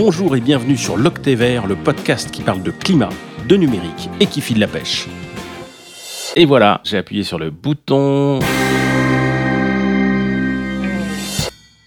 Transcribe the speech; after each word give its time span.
Bonjour 0.00 0.36
et 0.36 0.40
bienvenue 0.40 0.76
sur 0.76 0.96
l'Octet 0.96 1.34
Vert, 1.34 1.66
le 1.66 1.74
podcast 1.74 2.30
qui 2.30 2.42
parle 2.42 2.62
de 2.62 2.70
climat, 2.70 3.08
de 3.48 3.56
numérique 3.56 4.08
et 4.20 4.26
qui 4.26 4.40
file 4.40 4.60
la 4.60 4.68
pêche. 4.68 5.08
Et 6.36 6.44
voilà, 6.44 6.80
j'ai 6.84 6.98
appuyé 6.98 7.24
sur 7.24 7.36
le 7.36 7.50
bouton. 7.50 8.38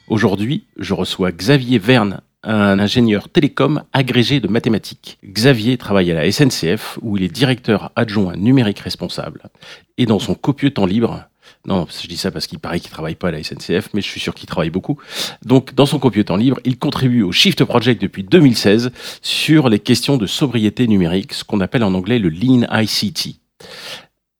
Aujourd'hui, 0.09 0.65
je 0.75 0.93
reçois 0.93 1.31
Xavier 1.31 1.79
Verne, 1.79 2.19
un 2.43 2.79
ingénieur 2.79 3.29
télécom 3.29 3.83
agrégé 3.93 4.41
de 4.41 4.49
mathématiques. 4.49 5.17
Xavier 5.23 5.77
travaille 5.77 6.11
à 6.11 6.15
la 6.15 6.29
SNCF 6.29 6.99
où 7.01 7.15
il 7.15 7.23
est 7.23 7.33
directeur 7.33 7.93
adjoint 7.95 8.35
numérique 8.35 8.79
responsable. 8.79 9.43
Et 9.97 10.05
dans 10.05 10.19
son 10.19 10.35
copieux 10.35 10.71
temps 10.71 10.85
libre, 10.85 11.29
non, 11.67 11.85
je 11.89 12.07
dis 12.07 12.17
ça 12.17 12.31
parce 12.31 12.47
qu'il 12.47 12.59
paraît 12.59 12.79
qu'il 12.79 12.89
travaille 12.89 13.15
pas 13.15 13.27
à 13.27 13.31
la 13.31 13.43
SNCF, 13.43 13.89
mais 13.93 14.01
je 14.01 14.07
suis 14.07 14.19
sûr 14.19 14.33
qu'il 14.33 14.47
travaille 14.47 14.71
beaucoup. 14.71 14.97
Donc, 15.45 15.75
dans 15.75 15.85
son 15.85 15.99
copieux 15.99 16.23
temps 16.23 16.35
libre, 16.35 16.59
il 16.65 16.79
contribue 16.79 17.21
au 17.21 17.31
Shift 17.31 17.63
Project 17.65 18.01
depuis 18.01 18.23
2016 18.23 18.91
sur 19.21 19.69
les 19.69 19.79
questions 19.79 20.17
de 20.17 20.25
sobriété 20.25 20.87
numérique, 20.87 21.33
ce 21.33 21.43
qu'on 21.43 21.59
appelle 21.59 21.83
en 21.83 21.93
anglais 21.93 22.17
le 22.17 22.29
Lean 22.29 22.65
ICT. 22.71 23.41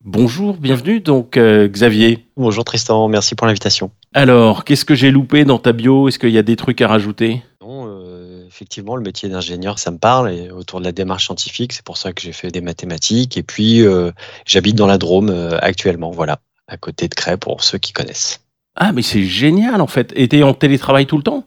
Bonjour, 0.04 0.56
bienvenue 0.56 0.98
donc 0.98 1.36
euh, 1.36 1.68
Xavier. 1.68 2.26
Bonjour 2.36 2.64
Tristan, 2.64 3.06
merci 3.06 3.36
pour 3.36 3.46
l'invitation. 3.46 3.92
Alors, 4.14 4.64
qu'est-ce 4.64 4.84
que 4.84 4.96
j'ai 4.96 5.12
loupé 5.12 5.44
dans 5.44 5.60
ta 5.60 5.72
bio? 5.72 6.08
Est-ce 6.08 6.18
qu'il 6.18 6.30
y 6.30 6.38
a 6.38 6.42
des 6.42 6.56
trucs 6.56 6.80
à 6.80 6.88
rajouter? 6.88 7.40
Non, 7.60 7.86
euh, 7.86 8.44
effectivement, 8.48 8.96
le 8.96 9.02
métier 9.02 9.28
d'ingénieur, 9.28 9.78
ça 9.78 9.92
me 9.92 9.98
parle 9.98 10.32
et 10.32 10.50
autour 10.50 10.80
de 10.80 10.86
la 10.86 10.90
démarche 10.90 11.26
scientifique, 11.26 11.72
c'est 11.72 11.84
pour 11.84 11.98
ça 11.98 12.12
que 12.12 12.20
j'ai 12.20 12.32
fait 12.32 12.50
des 12.50 12.60
mathématiques 12.60 13.36
et 13.36 13.44
puis 13.44 13.86
euh, 13.86 14.10
j'habite 14.44 14.74
dans 14.74 14.88
la 14.88 14.98
Drôme 14.98 15.30
actuellement, 15.60 16.10
voilà, 16.10 16.40
à 16.72 16.78
côté 16.78 17.06
de 17.08 17.14
Cré 17.14 17.36
pour 17.36 17.62
ceux 17.62 17.78
qui 17.78 17.92
connaissent. 17.92 18.40
Ah, 18.76 18.92
mais 18.92 19.02
c'est 19.02 19.24
génial 19.24 19.80
en 19.80 19.86
fait. 19.86 20.12
Et 20.16 20.28
t'es 20.28 20.42
en 20.42 20.54
télétravail 20.54 21.06
tout 21.06 21.18
le 21.18 21.22
temps? 21.22 21.44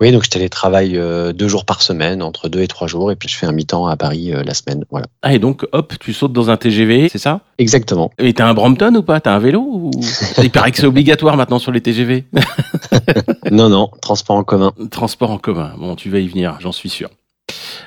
Oui, 0.00 0.10
donc 0.10 0.24
je 0.24 0.30
télétravaille 0.30 0.98
euh, 0.98 1.32
deux 1.32 1.46
jours 1.46 1.64
par 1.64 1.82
semaine, 1.82 2.20
entre 2.20 2.48
deux 2.48 2.62
et 2.62 2.66
trois 2.66 2.88
jours, 2.88 3.12
et 3.12 3.16
puis 3.16 3.28
je 3.28 3.36
fais 3.36 3.46
un 3.46 3.52
mi-temps 3.52 3.86
à 3.86 3.96
Paris 3.96 4.32
euh, 4.32 4.42
la 4.42 4.54
semaine, 4.54 4.84
voilà. 4.90 5.06
Ah, 5.22 5.32
et 5.34 5.38
donc 5.38 5.64
hop, 5.70 5.94
tu 6.00 6.12
sautes 6.12 6.32
dans 6.32 6.50
un 6.50 6.56
TGV, 6.56 7.08
c'est 7.08 7.18
ça? 7.18 7.42
Exactement. 7.58 8.10
Et 8.18 8.34
t'as 8.34 8.48
un 8.48 8.54
Brompton 8.54 8.92
ou 8.96 9.04
pas? 9.04 9.20
T'as 9.20 9.32
un 9.32 9.38
vélo 9.38 9.60
ou... 9.60 9.90
Il 10.42 10.50
paraît 10.50 10.72
que 10.72 10.78
c'est 10.78 10.86
obligatoire 10.86 11.36
maintenant 11.36 11.60
sur 11.60 11.70
les 11.70 11.80
TGV. 11.80 12.24
non, 13.52 13.68
non, 13.68 13.88
transport 14.00 14.34
en 14.34 14.42
commun. 14.42 14.72
Transport 14.90 15.30
en 15.30 15.38
commun. 15.38 15.74
Bon, 15.78 15.94
tu 15.94 16.10
vas 16.10 16.18
y 16.18 16.26
venir, 16.26 16.56
j'en 16.58 16.72
suis 16.72 16.88
sûr. 16.88 17.08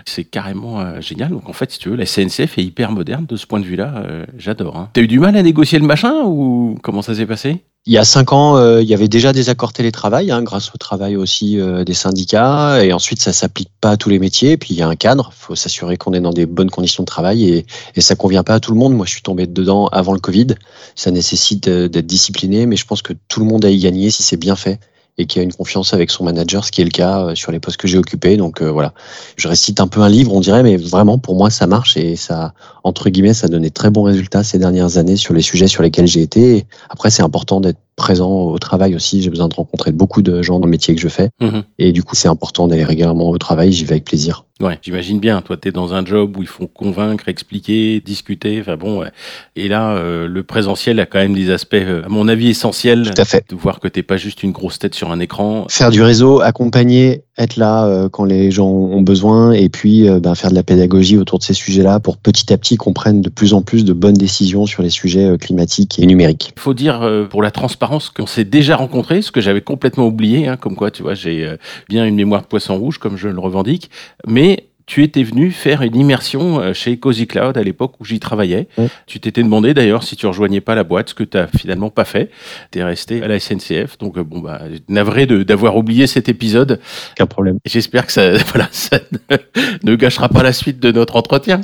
C'est 0.08 0.24
carrément 0.24 0.80
euh, 0.82 1.02
génial. 1.02 1.30
Donc 1.32 1.50
en 1.50 1.54
fait, 1.54 1.72
si 1.72 1.80
tu 1.80 1.90
veux, 1.90 1.96
la 1.96 2.06
SNCF 2.06 2.58
est 2.60 2.64
hyper 2.64 2.92
moderne 2.92 3.26
de 3.26 3.36
ce 3.36 3.48
point 3.48 3.60
de 3.60 3.66
vue-là. 3.66 4.04
euh, 4.06 4.26
J'adore. 4.38 4.78
Hein. 4.78 4.90
T'as 4.94 5.02
eu 5.02 5.08
du 5.08 5.20
mal 5.20 5.36
à 5.36 5.42
négocier 5.42 5.80
le 5.80 5.86
machin 5.86 6.24
ou 6.26 6.78
comment 6.84 7.02
ça 7.02 7.16
s'est 7.16 7.26
passé? 7.26 7.64
Il 7.88 7.94
y 7.94 7.98
a 8.00 8.04
cinq 8.04 8.34
ans, 8.34 8.58
euh, 8.58 8.82
il 8.82 8.88
y 8.88 8.94
avait 8.96 9.08
déjà 9.08 9.32
des 9.34 9.50
accords 9.50 9.74
télétravail, 9.74 10.32
hein, 10.32 10.42
grâce 10.42 10.72
au 10.74 10.78
travail 10.78 11.16
aussi 11.16 11.60
des 11.86 11.94
syndicats. 11.94 12.84
Et 12.84 12.94
ensuite, 12.94 13.20
ça 13.22 13.32
s'applique 13.34 13.70
pas 13.80 13.92
à 13.92 13.98
tous 13.98 14.10
les 14.10 14.18
métiers. 14.18 14.58
Puis 14.58 14.74
il 14.74 14.78
y 14.78 14.82
a 14.82 14.88
un 14.88 14.96
cadre. 14.96 15.32
Il 15.32 15.40
faut 15.40 15.56
s'assurer 15.56 15.98
qu'on 15.98 16.14
est 16.14 16.22
dans 16.22 16.34
des 16.34 16.46
bonnes 16.48 16.72
conditions 16.72 17.04
de 17.04 17.08
travail. 17.08 17.48
Et, 17.50 17.66
et 17.96 18.02
ça 18.02 18.16
convient 18.16 18.44
pas 18.44 18.56
à 18.56 18.60
tout 18.60 18.72
le 18.72 18.78
monde. 18.78 18.94
Moi, 18.96 19.06
je 19.06 19.12
suis 19.12 19.22
tombé 19.22 19.46
dedans 19.46 19.88
avant 19.88 20.14
le 20.14 20.20
Covid. 20.20 20.48
Ça 20.96 21.12
nécessite 21.12 21.70
d'être 21.70 22.08
discipliné, 22.08 22.66
mais 22.66 22.76
je 22.76 22.86
pense 22.88 23.04
que 23.04 23.14
tout 23.28 23.40
le 23.40 23.46
monde 23.46 23.66
a 23.66 23.70
y 23.70 23.78
gagné 23.80 24.10
si 24.10 24.24
c'est 24.24 24.38
bien 24.38 24.56
fait 24.56 24.80
et 25.18 25.26
qu'il 25.26 25.42
y 25.42 25.42
a 25.42 25.44
une 25.44 25.54
confiance 25.54 25.94
avec 25.94 26.12
son 26.12 26.26
manager, 26.26 26.66
ce 26.66 26.72
qui 26.72 26.82
est 26.82 26.86
le 26.86 26.90
cas 26.90 27.22
euh, 27.22 27.36
sur 27.36 27.52
les 27.52 27.60
postes 27.60 27.78
que 27.78 27.88
j'ai 27.88 27.98
occupés. 27.98 28.36
Donc 28.38 28.62
euh, 28.62 28.70
voilà, 28.70 28.94
je 29.38 29.48
récite 29.48 29.80
un 29.80 29.88
peu 29.88 30.02
un 30.02 30.10
livre, 30.10 30.34
on 30.34 30.42
dirait, 30.42 30.64
mais 30.64 30.78
vraiment 30.78 31.18
pour 31.18 31.36
moi 31.36 31.50
ça 31.50 31.68
marche 31.68 31.96
et 31.98 32.16
ça, 32.16 32.54
entre 32.84 33.10
guillemets, 33.10 33.34
ça 33.34 33.48
a 33.48 33.50
donné 33.50 33.72
très 33.72 33.90
bons 33.90 34.04
résultats 34.04 34.44
ces 34.44 34.60
dernières 34.60 34.98
années 34.98 35.18
sur 35.18 35.34
les 35.34 35.42
sujets 35.42 35.68
sur 35.68 35.84
lesquels 35.84 36.08
j'ai 36.08 36.22
été. 36.22 36.66
Après, 36.90 37.10
c'est 37.10 37.24
important 37.24 37.62
d'être 37.62 37.80
présent 37.96 38.30
au 38.30 38.58
travail 38.60 38.96
aussi. 38.96 39.22
J'ai 39.22 39.30
besoin 39.30 39.48
de 39.48 39.56
rencontrer 39.56 39.92
beaucoup 39.92 40.22
de 40.22 40.42
gens 40.42 40.60
dans 40.60 40.66
le 40.66 40.72
métier 40.72 40.96
que 40.96 41.02
je 41.02 41.08
fais. 41.08 41.30
Mhm. 41.42 41.64
Et 41.80 41.92
du 41.92 42.04
coup, 42.04 42.16
c'est 42.16 42.28
important 42.28 42.68
d'aller 42.68 42.84
régulièrement 42.84 43.30
au 43.30 43.38
travail. 43.38 43.72
J'y 43.72 43.86
vais 43.86 43.94
avec 43.94 44.06
plaisir. 44.06 44.46
Ouais, 44.62 44.80
j'imagine 44.82 45.20
bien. 45.20 45.42
Toi, 45.42 45.58
t'es 45.58 45.72
dans 45.72 45.94
un 45.94 46.06
job 46.06 46.38
où 46.38 46.42
il 46.42 46.48
faut 46.48 46.68
convaincre, 46.68 47.28
expliquer, 47.28 48.00
discuter. 48.00 48.60
Enfin 48.62 48.78
bon, 48.78 49.00
ouais. 49.00 49.12
Et 49.58 49.68
là, 49.68 49.96
euh, 49.96 50.28
le 50.28 50.44
présentiel 50.44 51.00
a 51.00 51.06
quand 51.06 51.20
même 51.20 51.34
des 51.34 51.52
aspects, 51.52 51.74
euh, 51.74 52.04
à 52.06 52.10
mon 52.10 52.28
avis, 52.30 52.50
essentiels. 52.50 53.12
Tout 53.14 53.22
à 53.22 53.26
fait. 53.26 53.50
De 53.50 53.56
voir 53.56 53.80
que 53.80 53.90
t'es 53.90 54.04
pas 54.04 54.18
juste 54.18 54.44
une 54.44 54.52
grosse 54.52 54.80
tête 54.80 54.96
sur 54.96 55.12
un 55.12 55.20
écran. 55.20 55.66
Faire 55.70 55.92
du 55.92 56.02
réseau, 56.02 56.40
accompagner, 56.40 57.24
être 57.38 57.58
là 57.58 57.86
euh, 57.86 58.10
quand 58.10 58.24
les 58.24 58.52
gens 58.52 58.68
ont 58.68 59.02
besoin 59.02 59.52
et 59.52 59.70
puis 59.70 60.08
euh, 60.08 60.20
ben, 60.20 60.36
faire 60.36 60.50
de 60.50 60.56
la 60.56 60.64
pédagogie 60.64 61.18
autour 61.18 61.40
de 61.40 61.44
ces 61.44 61.54
sujets-là 61.54 62.00
pour 62.00 62.18
petit 62.18 62.54
à 62.54 62.58
petit 62.58 62.78
qu'on 62.78 62.94
prenne 62.94 63.22
de 63.22 63.30
plus 63.30 63.54
en 63.54 63.62
plus 63.62 63.84
de 63.84 63.94
bonnes 63.94 64.16
décisions 64.16 64.66
sur 64.66 64.84
les 64.84 64.90
sujets 64.90 65.26
euh, 65.26 65.38
climatiques 65.38 66.00
et 66.00 66.06
numériques. 66.06 66.54
Il 66.56 66.62
faut 66.62 66.74
dire 66.74 67.08
pour 67.30 67.44
la 67.44 67.52
transparence 67.52 68.10
qu'on 68.10 68.26
s'est 68.26 68.46
déjà 68.46 68.76
rencontrés, 68.76 69.22
ce 69.22 69.32
que 69.32 69.42
j'avais 69.42 69.62
complètement 69.62 70.06
oublié. 70.06 70.48
Hein, 70.48 70.58
comme 70.58 70.76
quoi, 70.76 70.92
tu 70.92 71.04
vois, 71.04 71.14
j'ai 71.14 71.56
bien 71.90 72.06
une 72.06 72.16
mémoire 72.16 72.42
de 72.42 72.48
poisson 72.48 72.78
rouge, 72.78 72.98
comme 72.98 73.18
je 73.18 73.28
le 73.28 73.40
revendique. 73.40 73.90
Mais 74.28 74.66
tu 74.86 75.04
étais 75.04 75.24
venu 75.24 75.50
faire 75.52 75.82
une 75.82 75.96
immersion 75.96 76.60
euh, 76.60 76.74
chez 76.74 76.98
Cozy 76.98 77.26
Cloud 77.26 77.58
à 77.58 77.64
l'époque 77.64 77.94
où 78.00 78.06
j'y 78.06 78.20
travaillais. 78.20 78.68
Tu 79.08 79.20
t'étais 79.20 79.42
demandé 79.42 79.74
d'ailleurs 79.74 80.04
si 80.04 80.16
tu 80.16 80.28
rejoignais 80.28 80.62
pas 80.62 80.76
la 80.76 80.84
boîte, 80.84 81.10
ce 81.10 81.14
que 81.16 81.24
tu 81.24 81.38
finalement 81.58 81.90
pas 81.90 82.06
fait. 82.06 82.30
Tu 82.72 82.80
es 82.80 82.84
resté 82.84 83.24
à 83.24 83.28
la 83.28 83.40
SNCF. 83.40 83.98
Donc, 83.98 84.18
euh, 84.18 84.24
bon, 84.24 84.40
bah, 84.40 84.62
navré 84.88 85.26
de- 85.26 85.42
d'avoir 85.44 85.76
oublié 85.76 86.06
cet 86.06 86.30
épisode. 86.30 86.80
Aucun 87.14 87.26
problème. 87.26 87.58
J'espère 87.66 88.06
que 88.06 88.12
ça, 88.12 88.34
voilà, 88.54 88.68
ça 88.72 89.00
ne, 89.12 89.38
ne 89.84 89.96
gâchera 89.96 90.30
pas 90.30 90.44
la 90.44 90.54
suite 90.54 90.80
de 90.80 90.92
notre 90.92 91.16
entretien. 91.16 91.62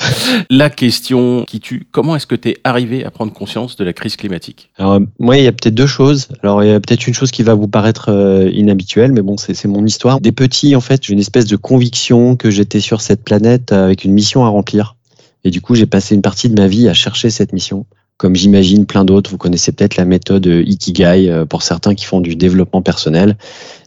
La 0.50 0.70
question 0.70 1.44
qui 1.48 1.60
tue, 1.60 1.86
comment 1.92 2.16
est-ce 2.16 2.26
que 2.28 2.36
tu 2.36 2.50
es 2.50 2.58
arrivé 2.64 3.06
à 3.06 3.12
prendre 3.12 3.32
conscience 3.34 3.76
de 3.76 3.84
la 3.84 3.94
crise 3.94 4.16
climatique? 4.16 4.70
Alors, 4.80 4.94
euh, 4.94 5.00
moi, 5.20 5.38
il 5.38 5.44
y 5.44 5.48
a 5.48 5.52
peut-être 5.52 5.76
deux 5.76 5.86
choses. 5.88 6.28
Alors, 6.42 6.64
il 6.64 6.70
y 6.70 6.74
a 6.74 6.80
peut-être 6.80 7.06
une 7.08 7.14
chose 7.14 7.30
qui 7.32 7.44
va 7.44 7.54
vous 7.54 7.68
paraître 7.68 8.10
inhabituelle, 8.52 9.12
mais 9.12 9.22
bon, 9.22 9.38
c'est 9.38 9.54
c'est 9.54 9.68
mon 9.68 9.86
histoire. 9.86 10.20
Des 10.22 10.32
petits, 10.32 10.76
en 10.76 10.82
fait, 10.82 11.06
j'ai 11.06 11.14
une 11.14 11.20
espèce 11.20 11.46
de 11.46 11.56
conviction 11.56 12.36
que 12.36 12.50
j'étais 12.50 12.80
sur 12.80 13.00
cette 13.02 13.11
planète 13.20 13.74
euh, 13.74 13.84
avec 13.84 14.06
une 14.06 14.14
mission 14.14 14.46
à 14.46 14.48
remplir. 14.48 14.96
Et 15.44 15.50
du 15.50 15.60
coup, 15.60 15.76
j'ai 15.76 15.86
passé 15.86 16.16
une 16.16 16.22
partie 16.22 16.48
de 16.48 16.60
ma 16.60 16.68
vie 16.68 16.88
à 16.88 16.94
chercher 16.94 17.30
cette 17.30 17.52
mission. 17.52 17.86
Comme 18.22 18.36
j'imagine 18.36 18.86
plein 18.86 19.04
d'autres, 19.04 19.32
vous 19.32 19.40
connaissez 19.40 19.72
peut-être 19.72 19.98
la 19.98 20.06
méthode 20.06 20.46
Ikigai 20.46 21.28
euh, 21.28 21.44
pour 21.44 21.64
certains 21.64 21.96
qui 21.96 22.06
font 22.06 22.22
du 22.22 22.36
développement 22.36 22.84
personnel. 22.84 23.36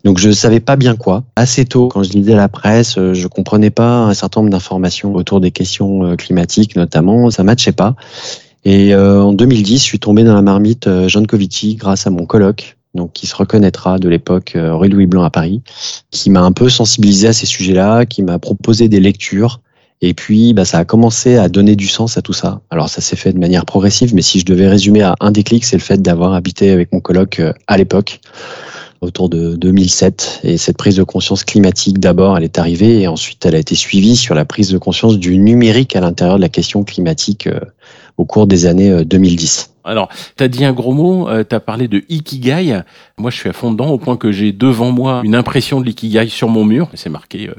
Donc, 0.02 0.18
je 0.18 0.32
savais 0.32 0.58
pas 0.58 0.74
bien 0.74 0.96
quoi. 0.96 1.22
Assez 1.36 1.64
tôt, 1.64 1.86
quand 1.86 2.02
je 2.02 2.10
lisais 2.10 2.34
la 2.34 2.48
presse, 2.48 2.98
euh, 2.98 3.14
je 3.14 3.28
comprenais 3.28 3.70
pas 3.70 3.98
un 3.98 4.12
certain 4.12 4.40
nombre 4.40 4.50
d'informations 4.50 5.14
autour 5.14 5.40
des 5.40 5.52
questions 5.52 6.04
euh, 6.04 6.16
climatiques, 6.16 6.74
notamment. 6.74 7.30
Ça 7.30 7.44
matchait 7.44 7.70
pas. 7.70 7.94
Et 8.64 8.94
en 8.96 9.34
2010, 9.34 9.78
je 9.78 9.84
suis 9.84 9.98
tombé 10.00 10.24
dans 10.24 10.34
la 10.34 10.40
marmite 10.40 10.88
Jean 11.06 11.26
Covici 11.26 11.74
grâce 11.74 12.06
à 12.06 12.10
mon 12.10 12.24
coloc, 12.24 12.78
donc 12.94 13.12
qui 13.12 13.26
se 13.26 13.34
reconnaîtra 13.34 13.98
de 13.98 14.08
l'époque 14.08 14.52
euh, 14.56 14.74
rue 14.74 14.88
Louis 14.88 15.06
Blanc 15.06 15.24
à 15.24 15.30
Paris, 15.30 15.62
qui 16.10 16.30
m'a 16.30 16.40
un 16.40 16.52
peu 16.52 16.68
sensibilisé 16.68 17.28
à 17.28 17.32
ces 17.32 17.46
sujets-là, 17.46 18.06
qui 18.06 18.22
m'a 18.22 18.38
proposé 18.38 18.88
des 18.88 19.00
lectures. 19.00 19.60
Et 20.00 20.12
puis, 20.12 20.52
bah, 20.52 20.64
ça 20.64 20.78
a 20.78 20.84
commencé 20.84 21.36
à 21.36 21.48
donner 21.48 21.76
du 21.76 21.88
sens 21.88 22.18
à 22.18 22.22
tout 22.22 22.32
ça. 22.32 22.60
Alors, 22.70 22.88
ça 22.88 23.00
s'est 23.00 23.16
fait 23.16 23.32
de 23.32 23.38
manière 23.38 23.64
progressive, 23.64 24.14
mais 24.14 24.22
si 24.22 24.38
je 24.38 24.44
devais 24.44 24.68
résumer 24.68 25.02
à 25.02 25.14
un 25.20 25.30
déclic, 25.30 25.64
c'est 25.64 25.76
le 25.76 25.82
fait 25.82 26.02
d'avoir 26.02 26.34
habité 26.34 26.70
avec 26.70 26.92
mon 26.92 27.00
coloc 27.00 27.40
euh, 27.40 27.52
à 27.68 27.78
l'époque, 27.78 28.20
autour 29.00 29.28
de 29.28 29.56
2007. 29.56 30.40
Et 30.44 30.56
cette 30.58 30.76
prise 30.76 30.96
de 30.96 31.04
conscience 31.04 31.44
climatique, 31.44 32.00
d'abord, 32.00 32.36
elle 32.36 32.44
est 32.44 32.58
arrivée, 32.58 33.00
et 33.00 33.08
ensuite, 33.08 33.44
elle 33.46 33.54
a 33.54 33.58
été 33.58 33.74
suivie 33.74 34.16
sur 34.16 34.34
la 34.34 34.44
prise 34.44 34.70
de 34.70 34.78
conscience 34.78 35.18
du 35.18 35.38
numérique 35.38 35.96
à 35.96 36.00
l'intérieur 36.00 36.36
de 36.36 36.42
la 36.42 36.48
question 36.48 36.84
climatique 36.84 37.46
euh, 37.46 37.60
au 38.16 38.24
cours 38.24 38.46
des 38.46 38.66
années 38.66 38.90
euh, 38.90 39.04
2010. 39.04 39.73
Alors, 39.84 40.08
tu 40.36 40.42
as 40.44 40.48
dit 40.48 40.64
un 40.64 40.72
gros 40.72 40.92
mot, 40.92 41.28
tu 41.48 41.54
as 41.54 41.60
parlé 41.60 41.88
de 41.88 42.02
Ikigai. 42.08 42.80
Moi, 43.18 43.30
je 43.30 43.36
suis 43.36 43.48
à 43.48 43.52
fond 43.52 43.70
dedans 43.70 43.88
au 43.88 43.98
point 43.98 44.16
que 44.16 44.32
j'ai 44.32 44.52
devant 44.52 44.90
moi 44.90 45.20
une 45.24 45.34
impression 45.34 45.80
de 45.80 45.86
l'Ikigai 45.86 46.28
sur 46.28 46.48
mon 46.48 46.64
mur. 46.64 46.88
C'est 46.94 47.10
marqué 47.10 47.48
euh, 47.48 47.54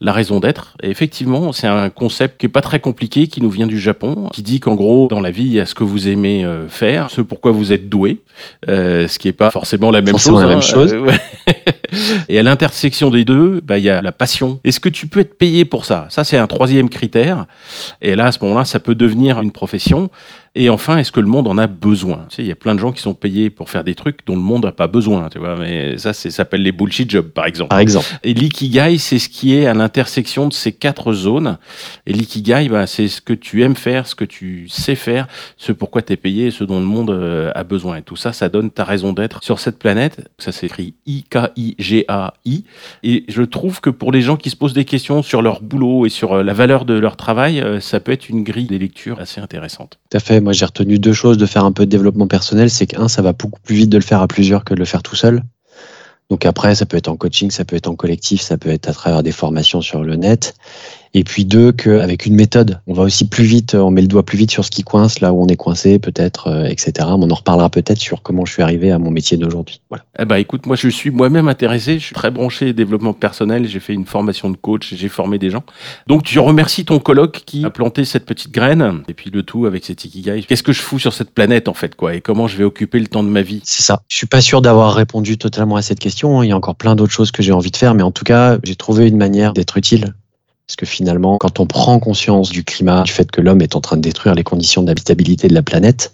la 0.00 0.12
raison 0.12 0.40
d'être. 0.40 0.76
Et 0.82 0.90
effectivement, 0.90 1.52
c'est 1.52 1.66
un 1.66 1.90
concept 1.90 2.38
qui 2.38 2.46
est 2.46 2.50
pas 2.50 2.60
très 2.60 2.80
compliqué, 2.80 3.26
qui 3.26 3.40
nous 3.42 3.50
vient 3.50 3.66
du 3.66 3.80
Japon, 3.80 4.28
qui 4.32 4.42
dit 4.42 4.60
qu'en 4.60 4.74
gros, 4.74 5.08
dans 5.08 5.20
la 5.20 5.30
vie, 5.30 5.44
il 5.44 5.52
y 5.52 5.60
a 5.60 5.66
ce 5.66 5.74
que 5.74 5.84
vous 5.84 6.08
aimez 6.08 6.44
euh, 6.44 6.68
faire, 6.68 7.10
ce 7.10 7.20
pourquoi 7.20 7.50
vous 7.50 7.72
êtes 7.72 7.88
doué, 7.88 8.20
euh, 8.68 9.08
ce 9.08 9.18
qui 9.18 9.28
est 9.28 9.32
pas 9.32 9.50
forcément 9.50 9.90
la 9.90 10.00
même 10.00 10.12
Forcément 10.12 10.38
chose. 10.38 10.46
la 10.48 10.54
même 10.54 10.62
chose. 10.62 10.92
Euh, 10.92 11.00
ouais. 11.00 11.20
Et 12.28 12.38
à 12.38 12.42
l'intersection 12.42 13.10
des 13.10 13.24
deux, 13.24 13.60
bah, 13.64 13.78
il 13.78 13.84
y 13.84 13.90
a 13.90 14.00
la 14.00 14.12
passion. 14.12 14.60
Est-ce 14.62 14.78
que 14.80 14.88
tu 14.88 15.08
peux 15.08 15.20
être 15.20 15.36
payé 15.36 15.64
pour 15.64 15.84
ça? 15.84 16.06
Ça, 16.10 16.22
c'est 16.22 16.36
un 16.36 16.46
troisième 16.46 16.88
critère. 16.88 17.46
Et 18.00 18.14
là, 18.14 18.26
à 18.26 18.32
ce 18.32 18.38
moment-là, 18.42 18.64
ça 18.64 18.78
peut 18.78 18.94
devenir 18.94 19.40
une 19.40 19.50
profession. 19.50 20.10
Et 20.56 20.68
enfin, 20.68 20.96
est-ce 20.98 21.12
que 21.12 21.20
le 21.20 21.28
monde 21.28 21.46
en 21.46 21.58
a 21.58 21.68
besoin? 21.68 22.26
Tu 22.28 22.36
sais, 22.36 22.42
il 22.42 22.48
y 22.48 22.52
a 22.52 22.56
plein 22.56 22.74
de 22.74 22.80
gens 22.80 22.90
qui 22.90 23.00
sont 23.00 23.14
payés 23.14 23.50
pour 23.50 23.70
faire 23.70 23.84
des 23.84 23.94
trucs 23.94 24.26
dont 24.26 24.34
le 24.34 24.42
monde 24.42 24.64
n'a 24.64 24.72
pas 24.72 24.88
besoin, 24.88 25.28
tu 25.28 25.38
vois. 25.38 25.56
Mais 25.56 25.96
ça, 25.96 26.12
ça 26.12 26.28
s'appelle 26.28 26.62
les 26.62 26.72
bullshit 26.72 27.08
jobs, 27.08 27.28
par 27.28 27.46
exemple. 27.46 27.68
Par 27.68 27.78
exemple. 27.78 28.06
Et 28.24 28.34
l'ikigai, 28.34 28.98
c'est 28.98 29.20
ce 29.20 29.28
qui 29.28 29.54
est 29.54 29.66
à 29.66 29.74
l'intersection 29.74 30.48
de 30.48 30.52
ces 30.52 30.72
quatre 30.72 31.12
zones. 31.12 31.56
Et 32.06 32.12
l'ikigai, 32.12 32.68
bah, 32.68 32.88
c'est 32.88 33.06
ce 33.06 33.20
que 33.20 33.32
tu 33.32 33.62
aimes 33.62 33.76
faire, 33.76 34.08
ce 34.08 34.16
que 34.16 34.24
tu 34.24 34.68
sais 34.68 34.96
faire, 34.96 35.28
ce 35.56 35.70
pourquoi 35.70 36.02
tu 36.02 36.14
es 36.14 36.16
payé, 36.16 36.50
ce 36.50 36.64
dont 36.64 36.80
le 36.80 36.86
monde 36.86 37.10
euh, 37.10 37.52
a 37.54 37.62
besoin. 37.62 37.98
Et 37.98 38.02
tout 38.02 38.16
ça, 38.16 38.32
ça 38.32 38.48
donne 38.48 38.72
ta 38.72 38.82
raison 38.82 39.12
d'être 39.12 39.44
sur 39.44 39.60
cette 39.60 39.78
planète. 39.78 40.28
Ça 40.38 40.50
s'écrit 40.50 40.94
I-K-I-G-A-I. 41.06 42.64
Et 43.04 43.24
je 43.28 43.42
trouve 43.42 43.80
que 43.80 43.90
pour 43.90 44.10
les 44.10 44.20
gens 44.20 44.36
qui 44.36 44.50
se 44.50 44.56
posent 44.56 44.74
des 44.74 44.84
questions 44.84 45.22
sur 45.22 45.42
leur 45.42 45.62
boulot 45.62 46.06
et 46.06 46.08
sur 46.08 46.32
euh, 46.32 46.42
la 46.42 46.54
valeur 46.54 46.84
de 46.84 46.94
leur 46.94 47.16
travail, 47.16 47.60
euh, 47.60 47.78
ça 47.78 48.00
peut 48.00 48.10
être 48.10 48.28
une 48.28 48.42
grille 48.42 48.66
des 48.66 48.78
lectures 48.78 49.20
assez 49.20 49.40
intéressante. 49.40 50.00
Tout 50.10 50.16
à 50.16 50.20
fait. 50.20 50.39
Moi, 50.40 50.52
j'ai 50.52 50.64
retenu 50.64 50.98
deux 50.98 51.12
choses 51.12 51.38
de 51.38 51.46
faire 51.46 51.64
un 51.64 51.72
peu 51.72 51.86
de 51.86 51.90
développement 51.90 52.26
personnel. 52.26 52.70
C'est 52.70 52.86
qu'un, 52.86 53.08
ça 53.08 53.22
va 53.22 53.32
beaucoup 53.32 53.60
plus 53.60 53.76
vite 53.76 53.90
de 53.90 53.98
le 53.98 54.02
faire 54.02 54.20
à 54.20 54.28
plusieurs 54.28 54.64
que 54.64 54.74
de 54.74 54.78
le 54.78 54.84
faire 54.84 55.02
tout 55.02 55.16
seul. 55.16 55.42
Donc 56.30 56.46
après, 56.46 56.74
ça 56.76 56.86
peut 56.86 56.96
être 56.96 57.08
en 57.08 57.16
coaching, 57.16 57.50
ça 57.50 57.64
peut 57.64 57.76
être 57.76 57.88
en 57.88 57.96
collectif, 57.96 58.40
ça 58.40 58.56
peut 58.56 58.70
être 58.70 58.88
à 58.88 58.92
travers 58.92 59.22
des 59.22 59.32
formations 59.32 59.80
sur 59.80 60.04
le 60.04 60.14
net. 60.14 60.54
Et 61.12 61.24
puis 61.24 61.44
deux, 61.44 61.72
qu'avec 61.72 62.26
une 62.26 62.36
méthode, 62.36 62.80
on 62.86 62.94
va 62.94 63.02
aussi 63.02 63.28
plus 63.28 63.44
vite, 63.44 63.74
on 63.74 63.90
met 63.90 64.00
le 64.00 64.06
doigt 64.06 64.24
plus 64.24 64.38
vite 64.38 64.50
sur 64.50 64.64
ce 64.64 64.70
qui 64.70 64.82
coince, 64.82 65.20
là 65.20 65.32
où 65.32 65.42
on 65.42 65.48
est 65.48 65.56
coincé, 65.56 65.98
peut-être, 65.98 66.46
euh, 66.46 66.64
etc. 66.66 67.08
On 67.08 67.28
en 67.28 67.34
reparlera 67.34 67.68
peut-être 67.68 67.98
sur 67.98 68.22
comment 68.22 68.44
je 68.44 68.52
suis 68.52 68.62
arrivé 68.62 68.92
à 68.92 68.98
mon 68.98 69.10
métier 69.10 69.36
d'aujourd'hui. 69.36 69.80
Voilà. 69.88 70.04
Eh 70.18 70.24
ben, 70.24 70.36
écoute, 70.36 70.66
moi, 70.66 70.76
je 70.76 70.88
suis 70.88 71.10
moi-même 71.10 71.48
intéressé. 71.48 71.98
Je 71.98 72.04
suis 72.04 72.14
très 72.14 72.30
branché 72.30 72.72
développement 72.72 73.12
personnel. 73.12 73.66
J'ai 73.66 73.80
fait 73.80 73.92
une 73.92 74.06
formation 74.06 74.50
de 74.50 74.56
coach. 74.56 74.94
J'ai 74.94 75.08
formé 75.08 75.38
des 75.38 75.50
gens. 75.50 75.64
Donc, 76.06 76.22
tu 76.22 76.38
remercies 76.38 76.84
ton 76.84 77.00
colloque 77.00 77.42
qui 77.44 77.64
a 77.64 77.70
planté 77.70 78.04
cette 78.04 78.24
petite 78.24 78.52
graine. 78.52 79.02
Et 79.08 79.14
puis, 79.14 79.30
le 79.30 79.42
tout 79.42 79.66
avec 79.66 79.84
cet 79.84 80.04
ikigai. 80.04 80.44
Qu'est-ce 80.46 80.62
que 80.62 80.72
je 80.72 80.80
fous 80.80 81.00
sur 81.00 81.12
cette 81.12 81.30
planète, 81.30 81.66
en 81.66 81.74
fait, 81.74 81.96
quoi? 81.96 82.14
Et 82.14 82.20
comment 82.20 82.46
je 82.46 82.56
vais 82.56 82.64
occuper 82.64 83.00
le 83.00 83.08
temps 83.08 83.24
de 83.24 83.28
ma 83.28 83.42
vie? 83.42 83.60
C'est 83.64 83.82
ça. 83.82 84.02
Je 84.08 84.16
suis 84.16 84.28
pas 84.28 84.40
sûr 84.40 84.62
d'avoir 84.62 84.94
répondu 84.94 85.38
totalement 85.38 85.74
à 85.74 85.82
cette 85.82 85.98
question. 85.98 86.44
Il 86.44 86.50
y 86.50 86.52
a 86.52 86.56
encore 86.56 86.76
plein 86.76 86.94
d'autres 86.94 87.12
choses 87.12 87.32
que 87.32 87.42
j'ai 87.42 87.52
envie 87.52 87.72
de 87.72 87.76
faire. 87.76 87.94
Mais 87.94 88.04
en 88.04 88.12
tout 88.12 88.24
cas, 88.24 88.58
j'ai 88.62 88.76
trouvé 88.76 89.08
une 89.08 89.16
manière 89.16 89.54
d'être 89.54 89.76
utile 89.76 90.14
parce 90.70 90.76
que 90.76 90.86
finalement, 90.86 91.36
quand 91.36 91.58
on 91.58 91.66
prend 91.66 91.98
conscience 91.98 92.50
du 92.50 92.62
climat, 92.62 93.02
du 93.02 93.10
fait 93.10 93.28
que 93.28 93.40
l'homme 93.40 93.60
est 93.60 93.74
en 93.74 93.80
train 93.80 93.96
de 93.96 94.02
détruire 94.02 94.36
les 94.36 94.44
conditions 94.44 94.84
d'habitabilité 94.84 95.48
de 95.48 95.54
la 95.54 95.62
planète, 95.62 96.12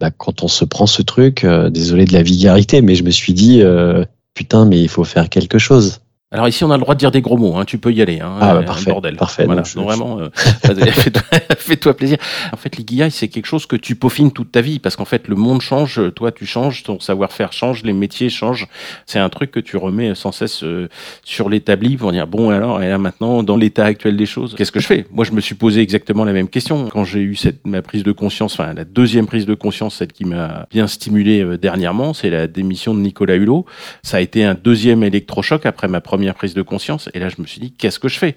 bah, 0.00 0.10
quand 0.10 0.42
on 0.42 0.48
se 0.48 0.64
prend 0.64 0.86
ce 0.86 1.00
truc, 1.00 1.44
euh, 1.44 1.70
désolé 1.70 2.04
de 2.04 2.12
la 2.12 2.24
vulgarité, 2.24 2.82
mais 2.82 2.96
je 2.96 3.04
me 3.04 3.12
suis 3.12 3.34
dit, 3.34 3.62
euh, 3.62 4.04
putain, 4.34 4.64
mais 4.64 4.80
il 4.80 4.88
faut 4.88 5.04
faire 5.04 5.28
quelque 5.28 5.58
chose. 5.58 6.00
Alors 6.34 6.48
ici, 6.48 6.64
on 6.64 6.70
a 6.72 6.76
le 6.76 6.80
droit 6.80 6.94
de 6.94 6.98
dire 6.98 7.12
des 7.12 7.20
gros 7.22 7.36
mots. 7.36 7.56
Hein. 7.56 7.64
Tu 7.64 7.78
peux 7.78 7.92
y 7.92 8.02
aller. 8.02 8.18
Hein. 8.20 8.36
Ah, 8.40 8.54
bah, 8.54 8.62
parfait. 8.64 8.90
Bordel. 8.90 9.16
Parfait. 9.16 9.44
Voilà. 9.46 9.62
Je- 9.62 9.76
Donc, 9.76 9.84
vraiment, 9.86 10.18
euh, 10.18 10.28
fais-toi 11.58 11.96
plaisir. 11.96 12.18
En 12.52 12.56
fait, 12.56 12.76
l'ikigai, 12.76 13.10
c'est 13.10 13.28
quelque 13.28 13.46
chose 13.46 13.66
que 13.66 13.76
tu 13.76 13.94
peaufines 13.94 14.32
toute 14.32 14.50
ta 14.50 14.60
vie 14.60 14.78
parce 14.78 14.96
qu'en 14.96 15.04
fait, 15.04 15.28
le 15.28 15.36
monde 15.36 15.60
change, 15.60 16.00
toi, 16.14 16.32
tu 16.32 16.44
changes, 16.46 16.82
ton 16.82 16.98
savoir-faire 16.98 17.52
change, 17.52 17.82
les 17.84 17.92
métiers 17.92 18.30
changent. 18.30 18.66
C'est 19.06 19.18
un 19.18 19.28
truc 19.28 19.50
que 19.50 19.60
tu 19.60 19.76
remets 19.76 20.14
sans 20.14 20.32
cesse 20.32 20.64
euh, 20.64 20.88
sur 21.24 21.48
l'établi 21.48 21.96
pour 21.96 22.10
dire 22.12 22.26
bon 22.26 22.50
alors, 22.50 22.82
et 22.82 22.88
là 22.88 22.98
maintenant, 22.98 23.42
dans 23.42 23.56
l'état 23.56 23.84
actuel 23.84 24.16
des 24.16 24.26
choses, 24.26 24.54
qu'est-ce 24.56 24.72
que 24.72 24.80
je 24.80 24.86
fais? 24.86 25.06
Moi, 25.12 25.24
je 25.24 25.32
me 25.32 25.40
suis 25.40 25.54
posé 25.54 25.80
exactement 25.82 26.24
la 26.24 26.32
même 26.32 26.48
question 26.48 26.88
quand 26.88 27.04
j'ai 27.04 27.20
eu 27.20 27.36
cette 27.36 27.64
ma 27.66 27.80
prise 27.82 28.02
de 28.02 28.12
conscience, 28.12 28.54
enfin 28.58 28.74
la 28.74 28.84
deuxième 28.84 29.26
prise 29.26 29.46
de 29.46 29.54
conscience, 29.54 29.96
celle 29.96 30.12
qui 30.12 30.24
m'a 30.24 30.66
bien 30.70 30.86
stimulé 30.88 31.42
euh, 31.44 31.56
dernièrement, 31.58 32.12
c'est 32.12 32.30
la 32.30 32.46
démission 32.46 32.94
de 32.94 32.98
Nicolas 33.00 33.36
Hulot. 33.36 33.66
Ça 34.02 34.16
a 34.16 34.20
été 34.20 34.44
un 34.44 34.54
deuxième 34.54 35.02
électrochoc 35.04 35.64
après 35.66 35.86
ma 35.88 36.00
première 36.00 36.23
prise 36.32 36.54
de 36.54 36.62
conscience. 36.62 37.10
Et 37.12 37.18
là, 37.18 37.28
je 37.28 37.42
me 37.42 37.46
suis 37.46 37.60
dit, 37.60 37.72
qu'est-ce 37.72 37.98
que 37.98 38.08
je 38.08 38.18
fais? 38.18 38.36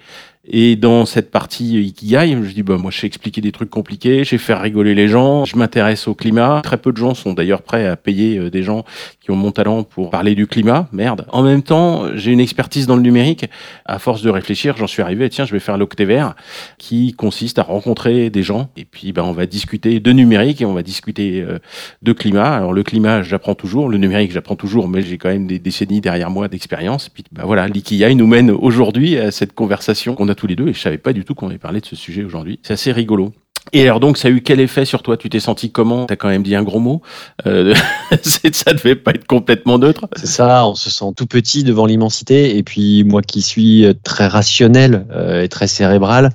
Et 0.49 0.77
dans 0.77 1.05
cette 1.05 1.29
partie 1.29 1.83
Ikigai, 1.83 2.38
je 2.41 2.53
dis, 2.53 2.63
bah, 2.63 2.77
moi, 2.77 2.89
je 2.89 2.99
sais 2.99 3.07
expliquer 3.07 3.41
des 3.41 3.51
trucs 3.51 3.69
compliqués, 3.69 4.23
je 4.23 4.29
sais 4.29 4.38
faire 4.38 4.61
rigoler 4.61 4.95
les 4.95 5.09
gens, 5.09 5.44
je 5.44 5.57
m'intéresse 5.57 6.07
au 6.07 6.15
climat. 6.15 6.61
Très 6.63 6.77
peu 6.77 6.94
de 6.94 6.97
gens 6.97 7.13
sont 7.13 7.33
d'ailleurs 7.33 7.61
prêts 7.61 7.85
à 7.85 7.97
payer 7.97 8.38
euh, 8.38 8.49
des 8.49 8.63
gens 8.63 8.85
qui 9.19 9.31
ont 9.31 9.35
mon 9.35 9.51
talent 9.51 9.83
pour 9.83 10.09
parler 10.09 10.35
du 10.35 10.47
climat. 10.47 10.88
Merde. 10.94 11.25
En 11.31 11.44
même 11.44 11.63
temps, 11.63 12.05
j'ai 12.15 12.31
une 12.31 12.39
expertise 12.39 12.88
dans 12.88 12.95
le 12.95 13.01
numérique. 13.01 13.45
À 13.85 13.99
force 13.99 14.21
de 14.21 14.29
réfléchir, 14.29 14.77
j'en 14.77 14.88
suis 14.88 15.01
arrivé, 15.01 15.29
tiens, 15.29 15.45
je 15.45 15.51
vais 15.51 15.59
faire 15.59 15.77
l'Octévert, 15.77 16.35
qui 16.77 17.13
consiste 17.13 17.59
à 17.59 17.63
rencontrer 17.63 18.29
des 18.29 18.44
gens. 18.44 18.69
Et 18.77 18.85
puis, 18.85 19.11
bah, 19.11 19.23
on 19.25 19.33
va 19.33 19.45
discuter 19.47 19.99
de 19.99 20.11
numérique 20.13 20.61
et 20.61 20.65
on 20.65 20.73
va 20.73 20.83
discuter 20.83 21.41
euh, 21.41 21.59
de 22.03 22.13
climat. 22.13 22.55
Alors, 22.55 22.71
le 22.71 22.83
climat, 22.83 23.21
j'apprends 23.21 23.55
toujours. 23.55 23.89
Le 23.89 23.97
numérique, 23.97 24.31
j'apprends 24.31 24.55
toujours, 24.55 24.88
mais 24.88 25.01
j'ai 25.01 25.17
quand 25.17 25.29
même 25.29 25.47
des 25.47 25.59
décennies 25.59 25.99
derrière 25.99 26.29
moi 26.29 26.47
d'expérience. 26.47 27.07
Et 27.07 27.09
puis, 27.13 27.25
bah, 27.33 27.44
voilà, 27.45 27.67
l'ikigai 27.67 28.15
nous 28.15 28.27
mène 28.27 28.49
aujourd'hui 28.49 29.17
à 29.17 29.31
cette 29.31 29.53
conversation 29.53 30.15
tous 30.37 30.47
les 30.47 30.55
deux. 30.55 30.69
Et 30.69 30.73
je 30.73 30.79
savais 30.79 30.97
pas 30.97 31.13
du 31.13 31.25
tout 31.25 31.35
qu'on 31.35 31.49
allait 31.49 31.57
parler 31.57 31.81
de 31.81 31.85
ce 31.85 31.95
sujet 31.95 32.23
aujourd'hui. 32.23 32.59
C'est 32.63 32.73
assez 32.73 32.91
rigolo. 32.91 33.33
Et 33.73 33.83
alors 33.83 33.99
donc, 33.99 34.17
ça 34.17 34.29
a 34.29 34.31
eu 34.31 34.41
quel 34.41 34.61
effet 34.61 34.85
sur 34.85 35.03
toi? 35.03 35.17
Tu 35.17 35.29
t'es 35.29 35.41
senti 35.41 35.71
comment? 35.71 36.05
T'as 36.05 36.15
quand 36.15 36.29
même 36.29 36.43
dit 36.43 36.55
un 36.55 36.63
gros 36.63 36.79
mot. 36.79 37.01
Euh, 37.45 37.75
ça 38.21 38.73
devait 38.73 38.95
pas 38.95 39.11
être 39.11 39.27
complètement 39.27 39.77
neutre. 39.77 40.07
C'est 40.15 40.27
ça, 40.27 40.65
on 40.67 40.75
se 40.75 40.89
sent 40.89 41.13
tout 41.17 41.25
petit 41.25 41.65
devant 41.65 41.85
l'immensité. 41.85 42.57
Et 42.57 42.63
puis 42.63 43.03
moi 43.03 43.21
qui 43.21 43.41
suis 43.41 43.85
très 44.03 44.27
rationnel 44.27 45.05
euh, 45.11 45.43
et 45.43 45.49
très 45.49 45.67
cérébral, 45.67 46.29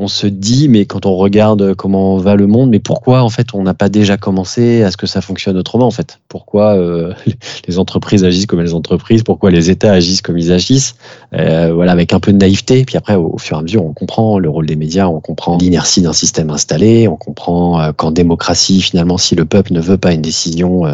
on 0.00 0.08
se 0.08 0.26
dit, 0.26 0.68
mais 0.70 0.86
quand 0.86 1.04
on 1.04 1.14
regarde 1.14 1.74
comment 1.74 2.16
va 2.16 2.34
le 2.34 2.46
monde, 2.46 2.70
mais 2.70 2.78
pourquoi 2.78 3.22
en 3.22 3.28
fait 3.28 3.48
on 3.52 3.62
n'a 3.62 3.74
pas 3.74 3.90
déjà 3.90 4.16
commencé 4.16 4.82
à 4.82 4.90
ce 4.90 4.96
que 4.96 5.06
ça 5.06 5.20
fonctionne 5.20 5.58
autrement 5.58 5.86
en 5.86 5.90
fait? 5.90 6.20
Pourquoi 6.28 6.74
euh, 6.74 7.12
les 7.68 7.78
entreprises 7.78 8.24
agissent 8.24 8.46
comme 8.46 8.60
elles 8.60 8.74
entreprises? 8.74 9.22
Pourquoi 9.22 9.50
les 9.50 9.68
États 9.68 9.92
agissent 9.92 10.22
comme 10.22 10.38
ils 10.38 10.52
agissent? 10.52 10.94
Euh, 11.34 11.74
Voilà, 11.74 11.92
avec 11.92 12.14
un 12.14 12.20
peu 12.20 12.32
de 12.32 12.38
naïveté. 12.38 12.86
Puis 12.86 12.96
après, 12.96 13.14
au, 13.14 13.36
fur 13.36 13.58
et 13.58 13.60
à 13.60 13.62
mesure, 13.62 13.84
on 13.84 13.92
comprend 13.92 14.38
le 14.38 14.48
rôle 14.48 14.64
des 14.64 14.76
médias, 14.76 15.06
on 15.06 15.20
comprend 15.20 15.58
l'inertie 15.58 16.00
d'un 16.00 16.14
système 16.14 16.48
installé, 16.48 17.06
on 17.06 17.16
comprend 17.16 17.78
euh, 17.82 17.92
qu'en 17.92 18.10
démocratie, 18.10 18.80
finalement, 18.80 19.18
si 19.18 19.34
le 19.34 19.44
peuple 19.44 19.74
ne 19.74 19.80
veut 19.80 19.98
pas 19.98 20.14
une 20.14 20.22
décision, 20.22 20.86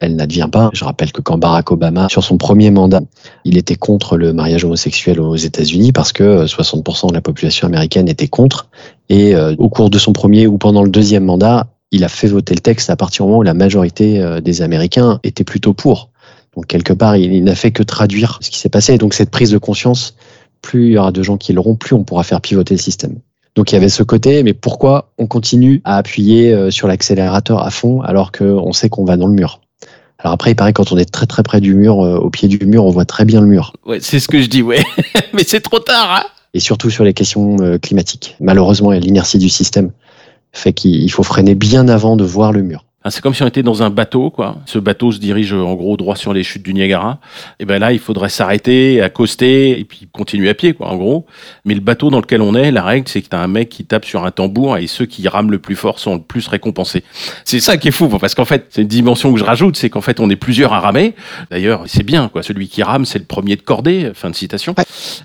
elle 0.00 0.16
n'advient 0.16 0.48
pas. 0.50 0.70
Je 0.72 0.84
rappelle 0.84 1.12
que 1.12 1.20
quand 1.20 1.38
Barack 1.38 1.70
Obama, 1.70 2.08
sur 2.08 2.24
son 2.24 2.36
premier 2.36 2.70
mandat, 2.70 3.00
il 3.44 3.56
était 3.56 3.76
contre 3.76 4.16
le 4.16 4.32
mariage 4.32 4.64
homosexuel 4.64 5.20
aux 5.20 5.36
États-Unis 5.36 5.92
parce 5.92 6.12
que 6.12 6.24
euh, 6.24 6.46
60% 6.46 7.08
de 7.08 7.14
la 7.14 7.20
population 7.20 7.66
américaine 7.66 8.08
était 8.08 8.28
contre. 8.28 8.39
Et 9.08 9.34
euh, 9.34 9.54
au 9.58 9.68
cours 9.68 9.90
de 9.90 9.98
son 9.98 10.12
premier 10.12 10.46
ou 10.46 10.58
pendant 10.58 10.82
le 10.82 10.90
deuxième 10.90 11.24
mandat, 11.24 11.66
il 11.90 12.04
a 12.04 12.08
fait 12.08 12.28
voter 12.28 12.54
le 12.54 12.60
texte 12.60 12.90
à 12.90 12.96
partir 12.96 13.24
du 13.24 13.28
moment 13.28 13.40
où 13.40 13.42
la 13.42 13.54
majorité 13.54 14.20
euh, 14.20 14.40
des 14.40 14.62
Américains 14.62 15.18
était 15.24 15.44
plutôt 15.44 15.74
pour. 15.74 16.10
Donc 16.54 16.66
quelque 16.66 16.92
part, 16.92 17.16
il, 17.16 17.42
n'a 17.44 17.54
fait 17.54 17.72
que 17.72 17.82
traduire 17.82 18.38
ce 18.40 18.50
qui 18.50 18.58
s'est 18.58 18.68
passé. 18.68 18.98
Donc 18.98 19.14
cette 19.14 19.30
prise 19.30 19.50
de 19.50 19.58
conscience, 19.58 20.14
plus 20.62 20.88
il 20.88 20.92
y 20.92 20.98
aura 20.98 21.12
de 21.12 21.22
gens 21.22 21.36
qui 21.36 21.52
l'auront, 21.52 21.74
plus 21.74 21.94
on 21.94 22.04
pourra 22.04 22.22
faire 22.22 22.40
pivoter 22.40 22.74
le 22.74 22.80
système. 22.80 23.18
Donc 23.56 23.72
il 23.72 23.74
y 23.74 23.78
avait 23.78 23.88
ce 23.88 24.04
côté, 24.04 24.42
mais 24.44 24.52
pourquoi 24.52 25.12
on 25.18 25.26
continue 25.26 25.80
à 25.84 25.96
appuyer 25.96 26.52
euh, 26.52 26.70
sur 26.70 26.86
l'accélérateur 26.86 27.64
à 27.64 27.70
fond 27.70 28.00
alors 28.02 28.30
qu'on 28.30 28.72
sait 28.72 28.88
qu'on 28.88 29.04
va 29.04 29.16
dans 29.16 29.26
le 29.26 29.34
mur? 29.34 29.60
Alors 30.18 30.34
après, 30.34 30.52
il 30.52 30.54
paraît 30.54 30.72
quand 30.72 30.92
on 30.92 30.98
est 30.98 31.10
très 31.10 31.26
très 31.26 31.42
près 31.42 31.60
du 31.60 31.74
mur, 31.74 31.96
au 31.96 32.28
pied 32.28 32.46
du 32.46 32.64
mur, 32.66 32.84
on 32.84 32.90
voit 32.90 33.06
très 33.06 33.24
bien 33.24 33.40
le 33.40 33.46
mur. 33.46 33.72
Ouais, 33.86 34.00
c'est 34.00 34.20
ce 34.20 34.28
que 34.28 34.42
je 34.42 34.48
dis, 34.48 34.60
ouais. 34.60 34.84
Mais 35.32 35.44
c'est 35.46 35.62
trop 35.62 35.78
tard, 35.78 36.12
hein 36.14 36.39
Et 36.54 36.60
surtout 36.60 36.90
sur 36.90 37.04
les 37.04 37.14
questions 37.14 37.56
euh, 37.60 37.78
climatiques. 37.78 38.36
Malheureusement, 38.40 38.90
l'inertie 38.90 39.38
du 39.38 39.48
système 39.48 39.92
fait 40.52 40.72
qu'il 40.72 41.10
faut 41.12 41.22
freiner 41.22 41.54
bien 41.54 41.88
avant 41.88 42.16
de 42.16 42.24
voir 42.24 42.52
le 42.52 42.62
mur. 42.62 42.84
C'est 43.08 43.22
comme 43.22 43.32
si 43.32 43.42
on 43.42 43.46
était 43.46 43.62
dans 43.62 43.82
un 43.82 43.88
bateau, 43.88 44.28
quoi. 44.28 44.58
Ce 44.66 44.78
bateau 44.78 45.10
se 45.10 45.18
dirige 45.18 45.54
en 45.54 45.74
gros 45.74 45.96
droit 45.96 46.16
sur 46.16 46.34
les 46.34 46.42
chutes 46.42 46.62
du 46.62 46.74
Niagara. 46.74 47.18
Et 47.58 47.64
ben 47.64 47.78
là, 47.78 47.92
il 47.92 47.98
faudrait 47.98 48.28
s'arrêter, 48.28 49.00
accoster 49.00 49.80
et 49.80 49.84
puis 49.84 50.06
continuer 50.12 50.50
à 50.50 50.54
pied, 50.54 50.74
quoi, 50.74 50.88
en 50.88 50.96
gros. 50.96 51.24
Mais 51.64 51.72
le 51.72 51.80
bateau 51.80 52.10
dans 52.10 52.20
lequel 52.20 52.42
on 52.42 52.54
est, 52.54 52.70
la 52.70 52.82
règle, 52.82 53.08
c'est 53.08 53.22
que 53.22 53.28
t'as 53.28 53.38
un 53.38 53.48
mec 53.48 53.70
qui 53.70 53.86
tape 53.86 54.04
sur 54.04 54.24
un 54.26 54.30
tambour 54.30 54.76
et 54.76 54.86
ceux 54.86 55.06
qui 55.06 55.26
rament 55.28 55.50
le 55.50 55.58
plus 55.58 55.76
fort 55.76 55.98
sont 55.98 56.16
le 56.16 56.20
plus 56.20 56.46
récompensés. 56.46 57.02
C'est 57.46 57.60
ça 57.60 57.78
qui 57.78 57.88
est 57.88 57.92
fou, 57.92 58.08
parce 58.08 58.34
qu'en 58.34 58.44
fait, 58.44 58.66
c'est 58.68 58.82
une 58.82 58.88
dimension 58.88 59.32
que 59.32 59.38
je 59.38 59.44
rajoute, 59.44 59.76
c'est 59.76 59.88
qu'en 59.88 60.02
fait, 60.02 60.20
on 60.20 60.28
est 60.28 60.36
plusieurs 60.36 60.74
à 60.74 60.80
ramer. 60.80 61.14
D'ailleurs, 61.50 61.84
c'est 61.86 62.04
bien, 62.04 62.28
quoi. 62.28 62.42
Celui 62.42 62.68
qui 62.68 62.82
rame, 62.82 63.06
c'est 63.06 63.18
le 63.18 63.24
premier 63.24 63.56
de 63.56 63.62
cordée. 63.62 64.10
Fin 64.14 64.28
de 64.28 64.34
citation. 64.34 64.74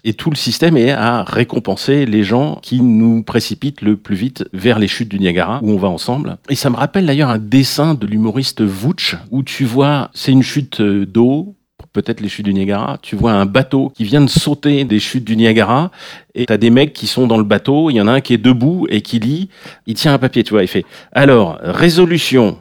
Et 0.06 0.14
tout 0.14 0.30
le 0.30 0.38
système 0.38 0.78
est 0.78 0.92
à 0.92 1.24
récompenser 1.24 2.06
les 2.06 2.24
gens 2.24 2.60
qui 2.62 2.80
nous 2.80 3.22
précipitent 3.22 3.82
le 3.82 3.98
plus 3.98 4.16
vite 4.16 4.46
vers 4.54 4.80
les 4.80 4.88
chutes 4.88 5.10
du 5.10 5.20
Niagara, 5.20 5.60
où 5.62 5.72
on 5.72 5.78
va 5.78 5.90
ensemble. 5.90 6.38
Et 6.50 6.56
ça 6.56 6.70
me 6.70 6.78
rappelle 6.78 7.06
d'ailleurs 7.06 7.30
un 7.30 7.38
de 7.66 8.06
l'humoriste 8.06 8.62
Vouch, 8.62 9.16
où 9.32 9.42
tu 9.42 9.66
vois, 9.66 10.12
c'est 10.14 10.32
une 10.32 10.44
chute 10.44 10.82
euh, 10.82 11.04
d'eau, 11.04 11.56
peut-être 11.94 12.22
les 12.22 12.30
chutes 12.30 12.46
du 12.46 12.54
Niagara, 12.54 13.00
tu 13.02 13.16
vois 13.16 13.32
un 13.32 13.48
bateau 13.48 13.92
qui 13.96 14.04
vient 14.04 14.22
de 14.22 14.30
sauter 14.30 14.84
des 14.84 15.00
chutes 15.00 15.24
du 15.24 15.36
Niagara, 15.36 15.90
et 16.36 16.46
t'as 16.46 16.58
des 16.58 16.70
mecs 16.70 16.94
qui 16.94 17.08
sont 17.08 17.26
dans 17.26 17.40
le 17.40 17.44
bateau, 17.44 17.90
il 17.90 17.96
y 17.96 18.02
en 18.02 18.08
a 18.08 18.12
un 18.12 18.22
qui 18.22 18.36
est 18.36 18.38
debout 18.38 18.86
et 18.92 19.02
qui 19.02 19.18
lit, 19.18 19.50
il 19.88 19.96
tient 19.96 20.14
un 20.14 20.20
papier, 20.20 20.44
tu 20.44 20.52
vois, 20.54 20.62
il 20.62 20.68
fait, 20.68 20.86
alors, 21.12 21.58
résolution, 21.62 22.60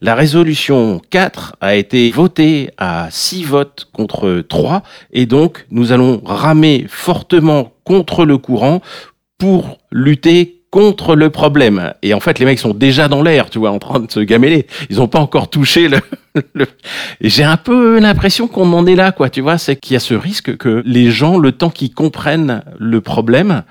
la 0.00 0.16
résolution 0.16 1.00
4 1.10 1.56
a 1.60 1.76
été 1.76 2.10
votée 2.10 2.70
à 2.76 3.06
6 3.08 3.44
votes 3.44 3.88
contre 3.92 4.44
3 4.48 4.82
et 5.12 5.26
donc 5.26 5.64
nous 5.70 5.92
allons 5.92 6.20
ramer 6.24 6.86
fortement 6.88 7.72
contre 7.84 8.24
le 8.24 8.36
courant 8.36 8.80
pour 9.38 9.78
lutter 9.92 10.59
contre 10.70 11.16
le 11.16 11.30
problème. 11.30 11.94
Et 12.02 12.14
en 12.14 12.20
fait, 12.20 12.38
les 12.38 12.44
mecs 12.44 12.58
sont 12.58 12.74
déjà 12.74 13.08
dans 13.08 13.22
l'air, 13.22 13.50
tu 13.50 13.58
vois, 13.58 13.70
en 13.70 13.78
train 13.78 14.00
de 14.00 14.10
se 14.10 14.20
gameler. 14.20 14.66
Ils 14.88 14.96
n'ont 14.96 15.08
pas 15.08 15.20
encore 15.20 15.50
touché 15.50 15.88
le... 15.88 15.98
le- 16.54 16.66
j'ai 17.20 17.44
un 17.44 17.56
peu 17.56 17.98
l'impression 17.98 18.48
qu'on 18.48 18.72
en 18.72 18.86
est 18.86 18.94
là, 18.94 19.12
quoi, 19.12 19.30
tu 19.30 19.40
vois, 19.40 19.58
c'est 19.58 19.76
qu'il 19.76 19.94
y 19.94 19.96
a 19.96 20.00
ce 20.00 20.14
risque 20.14 20.56
que 20.56 20.82
les 20.84 21.10
gens, 21.10 21.38
le 21.38 21.52
temps 21.52 21.70
qu'ils 21.70 21.92
comprennent 21.94 22.62
le 22.78 23.00
problème, 23.00 23.62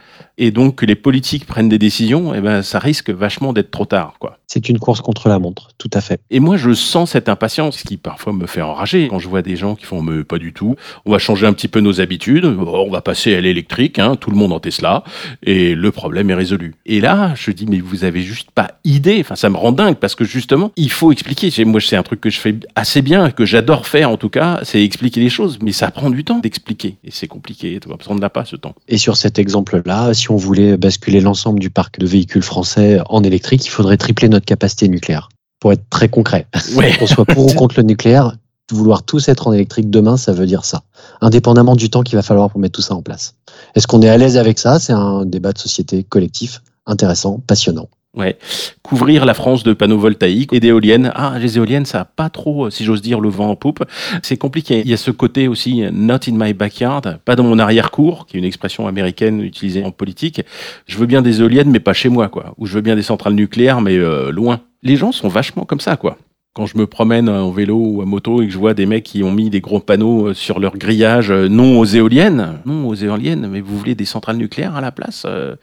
et 0.42 0.52
donc 0.52 0.76
que 0.76 0.86
les 0.86 0.96
politiques 0.96 1.46
prennent 1.46 1.68
des 1.68 1.78
décisions, 1.78 2.34
eh 2.34 2.40
ben, 2.40 2.62
ça 2.62 2.80
risque 2.80 3.10
vachement 3.10 3.52
d'être 3.52 3.72
trop 3.72 3.86
tard, 3.86 4.14
quoi. 4.20 4.38
C'est 4.48 4.70
une 4.70 4.80
course 4.80 5.02
contre 5.02 5.28
la 5.28 5.38
montre, 5.38 5.70
tout 5.78 5.90
à 5.94 6.00
fait. 6.02 6.22
Et 6.32 6.40
moi, 6.40 6.56
je 6.56 6.74
sens 6.74 7.12
cette 7.12 7.28
impatience 7.28 7.84
qui 7.84 7.98
parfois 7.98 8.32
me 8.34 8.48
fait 8.48 8.62
enrager 8.62 9.10
quand 9.10 9.20
je 9.20 9.28
vois 9.28 9.42
des 9.42 9.58
gens 9.58 9.76
qui 9.76 9.86
font 9.86 10.02
mais 10.02 10.24
pas 10.24 10.38
du 10.40 10.54
tout. 10.54 10.76
On 11.06 11.12
va 11.12 11.20
changer 11.20 11.46
un 11.46 11.54
petit 11.54 11.68
peu 11.68 11.82
nos 11.82 12.00
habitudes. 12.02 12.46
Bon, 12.46 12.86
on 12.88 12.90
va 12.90 13.02
passer 13.02 13.36
à 13.36 13.42
l'électrique, 13.42 14.00
hein, 14.00 14.16
tout 14.16 14.32
le 14.32 14.38
monde 14.38 14.54
en 14.54 14.60
Tesla, 14.62 15.04
et 15.44 15.76
le 15.76 15.92
problème 15.92 16.30
est 16.30 16.36
résolu. 16.36 16.76
Et 16.86 17.02
là, 17.02 17.34
je 17.36 17.52
dis 17.52 17.66
mais 17.68 17.80
vous 17.80 18.06
avez 18.06 18.22
juste 18.22 18.50
pas 18.52 18.72
idée. 18.86 19.18
Enfin, 19.20 19.36
ça 19.36 19.50
me 19.50 19.58
rend 19.58 19.74
dingue 19.74 19.96
parce 19.96 20.16
que 20.16 20.24
justement, 20.24 20.72
il 20.78 20.90
faut 20.92 21.12
expliquer. 21.12 21.52
Moi, 21.66 21.82
c'est 21.82 21.98
un 21.98 22.04
truc 22.04 22.22
que 22.22 22.30
je 22.30 22.40
fais 22.40 22.49
assez 22.76 23.02
bien, 23.02 23.32
que 23.32 23.46
j'adore 23.46 23.88
faire 23.88 24.10
en 24.10 24.18
tout 24.18 24.30
cas, 24.30 24.60
c'est 24.64 24.84
expliquer 24.84 25.20
les 25.20 25.30
choses. 25.30 25.60
Mais 25.62 25.72
ça 25.72 25.92
prend 25.92 26.10
du 26.10 26.24
temps 26.24 26.40
d'expliquer, 26.40 26.98
et 27.04 27.12
c'est 27.12 27.28
compliqué. 27.28 27.80
parce 27.80 28.08
qu'on 28.08 28.16
n'a 28.16 28.30
pas 28.30 28.46
ce 28.46 28.56
temps. 28.56 28.76
Et 28.88 28.98
sur 28.98 29.18
cet 29.18 29.40
exemple-là, 29.40 30.14
si 30.14 30.32
on 30.32 30.36
voulait 30.36 30.78
basculer 30.78 31.22
l'ensemble 31.22 31.60
du 31.60 31.70
parc 31.70 32.00
de 32.00 32.06
véhicules 32.06 32.44
français 32.44 33.00
en 33.10 33.24
électrique, 33.24 33.66
il 33.66 33.70
faudrait 33.70 33.98
tripler 33.98 34.30
notre 34.30 34.46
capacité 34.46 34.88
nucléaire. 34.88 35.30
Pour 35.60 35.74
être 35.74 35.84
très 35.90 36.10
concret. 36.10 36.48
Ouais. 36.76 36.96
Qu'on 36.98 37.08
soit 37.08 37.26
pour 37.26 37.48
ou 37.48 37.54
contre 37.54 37.76
le 37.78 37.84
nucléaire, 37.84 38.34
vouloir 38.72 39.04
tous 39.04 39.28
être 39.28 39.48
en 39.48 39.54
électrique 39.54 39.90
demain, 39.90 40.18
ça 40.18 40.32
veut 40.32 40.46
dire 40.46 40.66
ça, 40.66 40.84
indépendamment 41.22 41.76
du 41.76 41.90
temps 41.90 42.04
qu'il 42.04 42.16
va 42.16 42.22
falloir 42.22 42.50
pour 42.50 42.60
mettre 42.60 42.74
tout 42.74 42.82
ça 42.82 42.96
en 42.96 43.02
place. 43.02 43.36
Est-ce 43.76 43.88
qu'on 43.88 44.02
est 44.02 44.10
à 44.10 44.18
l'aise 44.18 44.38
avec 44.38 44.60
ça? 44.60 44.80
C'est 44.80 44.94
un 44.94 45.26
débat 45.26 45.52
de 45.52 45.58
société 45.58 46.04
collectif 46.04 46.62
intéressant, 46.86 47.42
passionnant. 47.46 47.90
Ouais. 48.16 48.38
Couvrir 48.82 49.24
la 49.26 49.36
France 49.36 49.64
de 49.64 49.74
panneaux 49.74 50.00
voltaïques 50.00 50.52
et 50.52 50.60
d'éoliennes. 50.60 51.12
Ah, 51.14 51.38
les 51.40 51.58
éoliennes, 51.58 51.86
ça 51.86 52.00
n'a 52.00 52.06
pas 52.06 52.30
trop, 52.30 52.70
si 52.72 52.84
j'ose 52.84 53.02
dire, 53.02 53.20
le 53.20 53.30
vent 53.30 53.50
en 53.50 53.56
poupe. 53.56 53.84
C'est 54.24 54.38
compliqué. 54.38 54.82
Il 54.84 54.90
y 54.90 54.94
a 54.94 54.98
ce 54.98 55.12
côté 55.12 55.48
aussi, 55.48 55.84
not 55.92 56.28
in 56.28 56.34
my 56.34 56.54
backyard, 56.54 57.20
pas 57.24 57.36
dans 57.36 57.44
mon 57.44 57.60
arrière-cour, 57.60 58.26
qui 58.26 58.38
est 58.38 58.40
une 58.40 58.46
expression 58.46 58.88
américaine 58.88 59.42
utilisée 59.42 59.84
en 59.84 59.92
politique. 59.92 60.42
Je 60.88 60.98
veux 60.98 61.06
bien 61.06 61.22
des 61.22 61.42
éoliennes, 61.42 61.70
mais 61.70 61.80
pas 61.80 61.94
chez 61.94 62.10
moi, 62.10 62.30
quoi. 62.30 62.56
Ou 62.58 62.66
je 62.66 62.74
veux 62.74 62.82
bien 62.82 62.96
des 62.96 63.04
centrales 63.04 63.34
nucléaires, 63.34 63.80
mais 63.80 63.96
euh, 63.96 64.32
loin. 64.32 64.62
Les 64.82 64.96
gens 64.96 65.12
sont 65.12 65.28
vachement 65.28 65.66
comme 65.66 65.80
ça, 65.80 65.96
quoi 65.96 66.18
quand 66.60 66.66
je 66.66 66.78
me 66.78 66.88
promène 66.88 67.30
en 67.30 67.52
vélo 67.52 67.78
ou 67.78 68.02
à 68.02 68.06
moto 68.06 68.42
et 68.42 68.48
que 68.48 68.52
je 68.52 68.58
vois 68.58 68.74
des 68.74 68.86
mecs 68.86 69.06
qui 69.06 69.24
ont 69.24 69.32
mis 69.32 69.50
des 69.50 69.62
gros 69.62 69.80
panneaux 69.80 70.28
euh, 70.28 70.34
sur 70.34 70.60
leur 70.60 70.78
grillage 70.78 71.32
euh, 71.32 71.48
non 71.48 71.80
aux 71.80 71.86
éoliennes, 71.86 72.60
non 72.66 72.86
aux 72.86 72.96
éoliennes, 72.96 73.48
mais 73.48 73.62
vous 73.62 73.78
voulez 73.78 73.96
des 73.96 74.04
centrales 74.04 74.36
nucléaires 74.36 74.76
à 74.76 74.82
la 74.82 74.92
place 74.92 75.24
euh, 75.26 75.56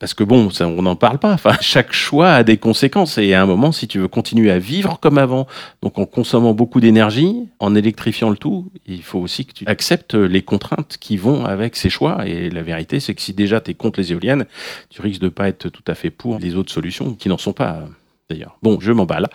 Parce 0.00 0.14
que 0.14 0.24
bon, 0.24 0.48
on 0.58 0.80
n'en 0.80 0.96
parle 0.96 1.18
pas. 1.18 1.34
Enfin, 1.34 1.52
chaque 1.60 1.92
choix 1.92 2.30
a 2.30 2.44
des 2.44 2.56
conséquences 2.56 3.18
et 3.18 3.34
à 3.34 3.42
un 3.42 3.44
moment, 3.44 3.72
si 3.72 3.88
tu 3.88 3.98
veux 3.98 4.08
continuer 4.08 4.50
à 4.50 4.58
vivre 4.58 4.98
comme 4.98 5.18
avant, 5.18 5.46
donc 5.82 5.98
en 5.98 6.06
consommant 6.06 6.54
beaucoup 6.54 6.80
d'énergie, 6.80 7.46
en 7.58 7.74
électrifiant 7.74 8.30
le 8.30 8.38
tout, 8.38 8.70
il 8.86 9.02
faut 9.02 9.18
aussi 9.18 9.44
que 9.44 9.52
tu 9.52 9.66
acceptes 9.66 10.14
les 10.14 10.40
contraintes 10.40 10.96
qui 10.98 11.18
vont 11.18 11.44
avec 11.44 11.76
ces 11.76 11.90
choix. 11.90 12.26
Et 12.26 12.48
la 12.48 12.62
vérité, 12.62 13.00
c'est 13.00 13.12
que 13.14 13.20
si 13.20 13.34
déjà 13.34 13.60
tu 13.60 13.72
es 13.72 13.74
contre 13.74 14.00
les 14.00 14.12
éoliennes, 14.12 14.46
tu 14.88 15.02
risques 15.02 15.20
de 15.20 15.28
pas 15.28 15.46
être 15.46 15.68
tout 15.68 15.84
à 15.86 15.94
fait 15.94 16.08
pour 16.08 16.38
les 16.38 16.54
autres 16.54 16.72
solutions 16.72 17.12
qui 17.12 17.28
n'en 17.28 17.36
sont 17.36 17.52
pas 17.52 17.82
d'ailleurs. 18.30 18.58
Bon, 18.62 18.78
je 18.80 18.92
m'emballe. 18.92 19.26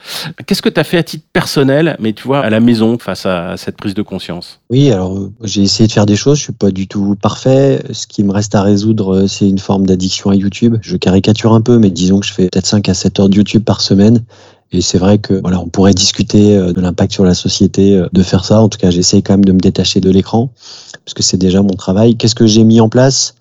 Qu'est-ce 0.45 0.61
que 0.61 0.69
tu 0.69 0.79
as 0.79 0.83
fait 0.83 0.97
à 0.97 1.03
titre 1.03 1.25
personnel, 1.33 1.97
mais 1.99 2.13
tu 2.13 2.27
vois, 2.27 2.41
à 2.41 2.49
la 2.49 2.59
maison, 2.59 2.99
face 2.99 3.25
à 3.25 3.57
cette 3.57 3.75
prise 3.75 3.95
de 3.95 4.03
conscience? 4.03 4.59
Oui, 4.69 4.91
alors 4.91 5.29
j'ai 5.43 5.63
essayé 5.63 5.87
de 5.87 5.91
faire 5.91 6.05
des 6.05 6.15
choses, 6.15 6.37
je 6.37 6.43
suis 6.43 6.53
pas 6.53 6.69
du 6.69 6.87
tout 6.87 7.15
parfait. 7.19 7.81
Ce 7.91 8.05
qui 8.05 8.23
me 8.23 8.31
reste 8.31 8.53
à 8.53 8.61
résoudre, 8.61 9.25
c'est 9.27 9.49
une 9.49 9.57
forme 9.57 9.87
d'addiction 9.87 10.29
à 10.29 10.35
YouTube. 10.35 10.77
Je 10.81 10.95
caricature 10.97 11.53
un 11.53 11.61
peu, 11.61 11.79
mais 11.79 11.89
disons 11.89 12.19
que 12.19 12.25
je 12.27 12.33
fais 12.33 12.49
peut-être 12.49 12.67
5 12.67 12.87
à 12.87 12.93
7 12.93 13.19
heures 13.19 13.29
de 13.29 13.35
YouTube 13.35 13.63
par 13.63 13.81
semaine. 13.81 14.23
Et 14.71 14.81
c'est 14.81 14.97
vrai 14.97 15.19
que 15.19 15.35
voilà, 15.35 15.59
on 15.59 15.67
pourrait 15.67 15.93
discuter 15.93 16.57
euh, 16.57 16.73
de 16.73 16.81
l'impact 16.81 17.13
sur 17.13 17.23
la 17.23 17.35
société 17.35 17.95
euh, 17.95 18.07
de 18.11 18.23
faire 18.23 18.43
ça. 18.43 18.59
En 18.59 18.69
tout 18.69 18.79
cas, 18.79 18.89
j'essaie 18.89 19.21
quand 19.21 19.33
même 19.33 19.45
de 19.45 19.51
me 19.51 19.59
détacher 19.59 20.01
de 20.01 20.09
l'écran, 20.09 20.51
parce 21.05 21.13
que 21.13 21.21
c'est 21.21 21.37
déjà 21.37 21.61
mon 21.61 21.75
travail. 21.75 22.15
Qu'est-ce 22.15 22.35
que 22.35 22.47
j'ai 22.47 22.63
mis 22.63 22.81
en 22.81 22.89
place? 22.89 23.35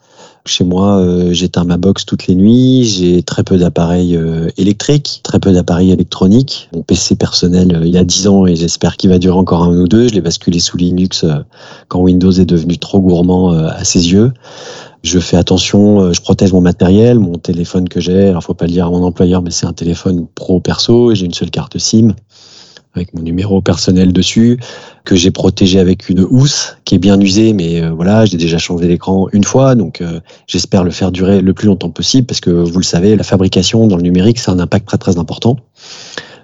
Chez 0.44 0.64
moi, 0.64 0.98
euh, 0.98 1.32
j'éteins 1.32 1.64
ma 1.64 1.76
box 1.76 2.04
toutes 2.04 2.26
les 2.26 2.34
nuits. 2.34 2.84
J'ai 2.84 3.22
très 3.22 3.44
peu 3.44 3.56
d'appareils 3.56 4.16
euh, 4.16 4.48
électriques, 4.56 5.20
très 5.22 5.38
peu 5.38 5.52
d'appareils 5.52 5.92
électroniques. 5.92 6.68
Mon 6.74 6.82
PC 6.82 7.14
personnel, 7.14 7.76
euh, 7.76 7.86
il 7.86 7.92
y 7.92 7.98
a 7.98 8.04
10 8.04 8.26
ans 8.26 8.46
et 8.46 8.56
j'espère 8.56 8.96
qu'il 8.96 9.10
va 9.10 9.18
durer 9.18 9.36
encore 9.36 9.62
un 9.62 9.76
ou 9.76 9.86
deux. 9.86 10.08
Je 10.08 10.14
l'ai 10.14 10.20
basculé 10.20 10.58
sous 10.58 10.76
Linux 10.76 11.24
quand 11.88 12.00
Windows 12.00 12.32
est 12.32 12.44
devenu 12.44 12.76
trop 12.78 13.00
gourmand 13.00 13.52
à 13.52 13.84
ses 13.84 14.12
yeux. 14.12 14.32
Je 15.02 15.18
fais 15.18 15.36
attention, 15.36 16.12
je 16.12 16.20
protège 16.20 16.52
mon 16.52 16.60
matériel, 16.60 17.18
mon 17.18 17.34
téléphone 17.34 17.88
que 17.88 18.00
j'ai. 18.00 18.28
Alors, 18.28 18.42
faut 18.42 18.54
pas 18.54 18.66
le 18.66 18.72
dire 18.72 18.86
à 18.86 18.90
mon 18.90 19.02
employeur, 19.02 19.42
mais 19.42 19.50
c'est 19.50 19.66
un 19.66 19.72
téléphone 19.72 20.26
pro 20.34 20.60
perso 20.60 21.10
et 21.10 21.16
j'ai 21.16 21.26
une 21.26 21.34
seule 21.34 21.50
carte 21.50 21.78
SIM 21.78 22.14
avec 22.94 23.14
mon 23.14 23.22
numéro 23.22 23.60
personnel 23.62 24.12
dessus, 24.12 24.58
que 25.04 25.16
j'ai 25.16 25.30
protégé 25.30 25.78
avec 25.78 26.08
une 26.08 26.20
housse 26.28 26.76
qui 26.84 26.94
est 26.94 26.98
bien 26.98 27.18
usée, 27.20 27.52
mais 27.52 27.82
euh, 27.82 27.90
voilà, 27.90 28.26
j'ai 28.26 28.36
déjà 28.36 28.58
changé 28.58 28.86
l'écran 28.86 29.28
une 29.32 29.44
fois, 29.44 29.74
donc 29.74 30.00
euh, 30.00 30.20
j'espère 30.46 30.84
le 30.84 30.90
faire 30.90 31.10
durer 31.10 31.40
le 31.40 31.54
plus 31.54 31.66
longtemps 31.66 31.90
possible, 31.90 32.26
parce 32.26 32.40
que 32.40 32.50
vous 32.50 32.78
le 32.78 32.84
savez, 32.84 33.16
la 33.16 33.24
fabrication 33.24 33.86
dans 33.86 33.96
le 33.96 34.02
numérique, 34.02 34.38
c'est 34.38 34.50
un 34.50 34.58
impact 34.58 34.86
très 34.86 34.98
très 34.98 35.18
important. 35.18 35.56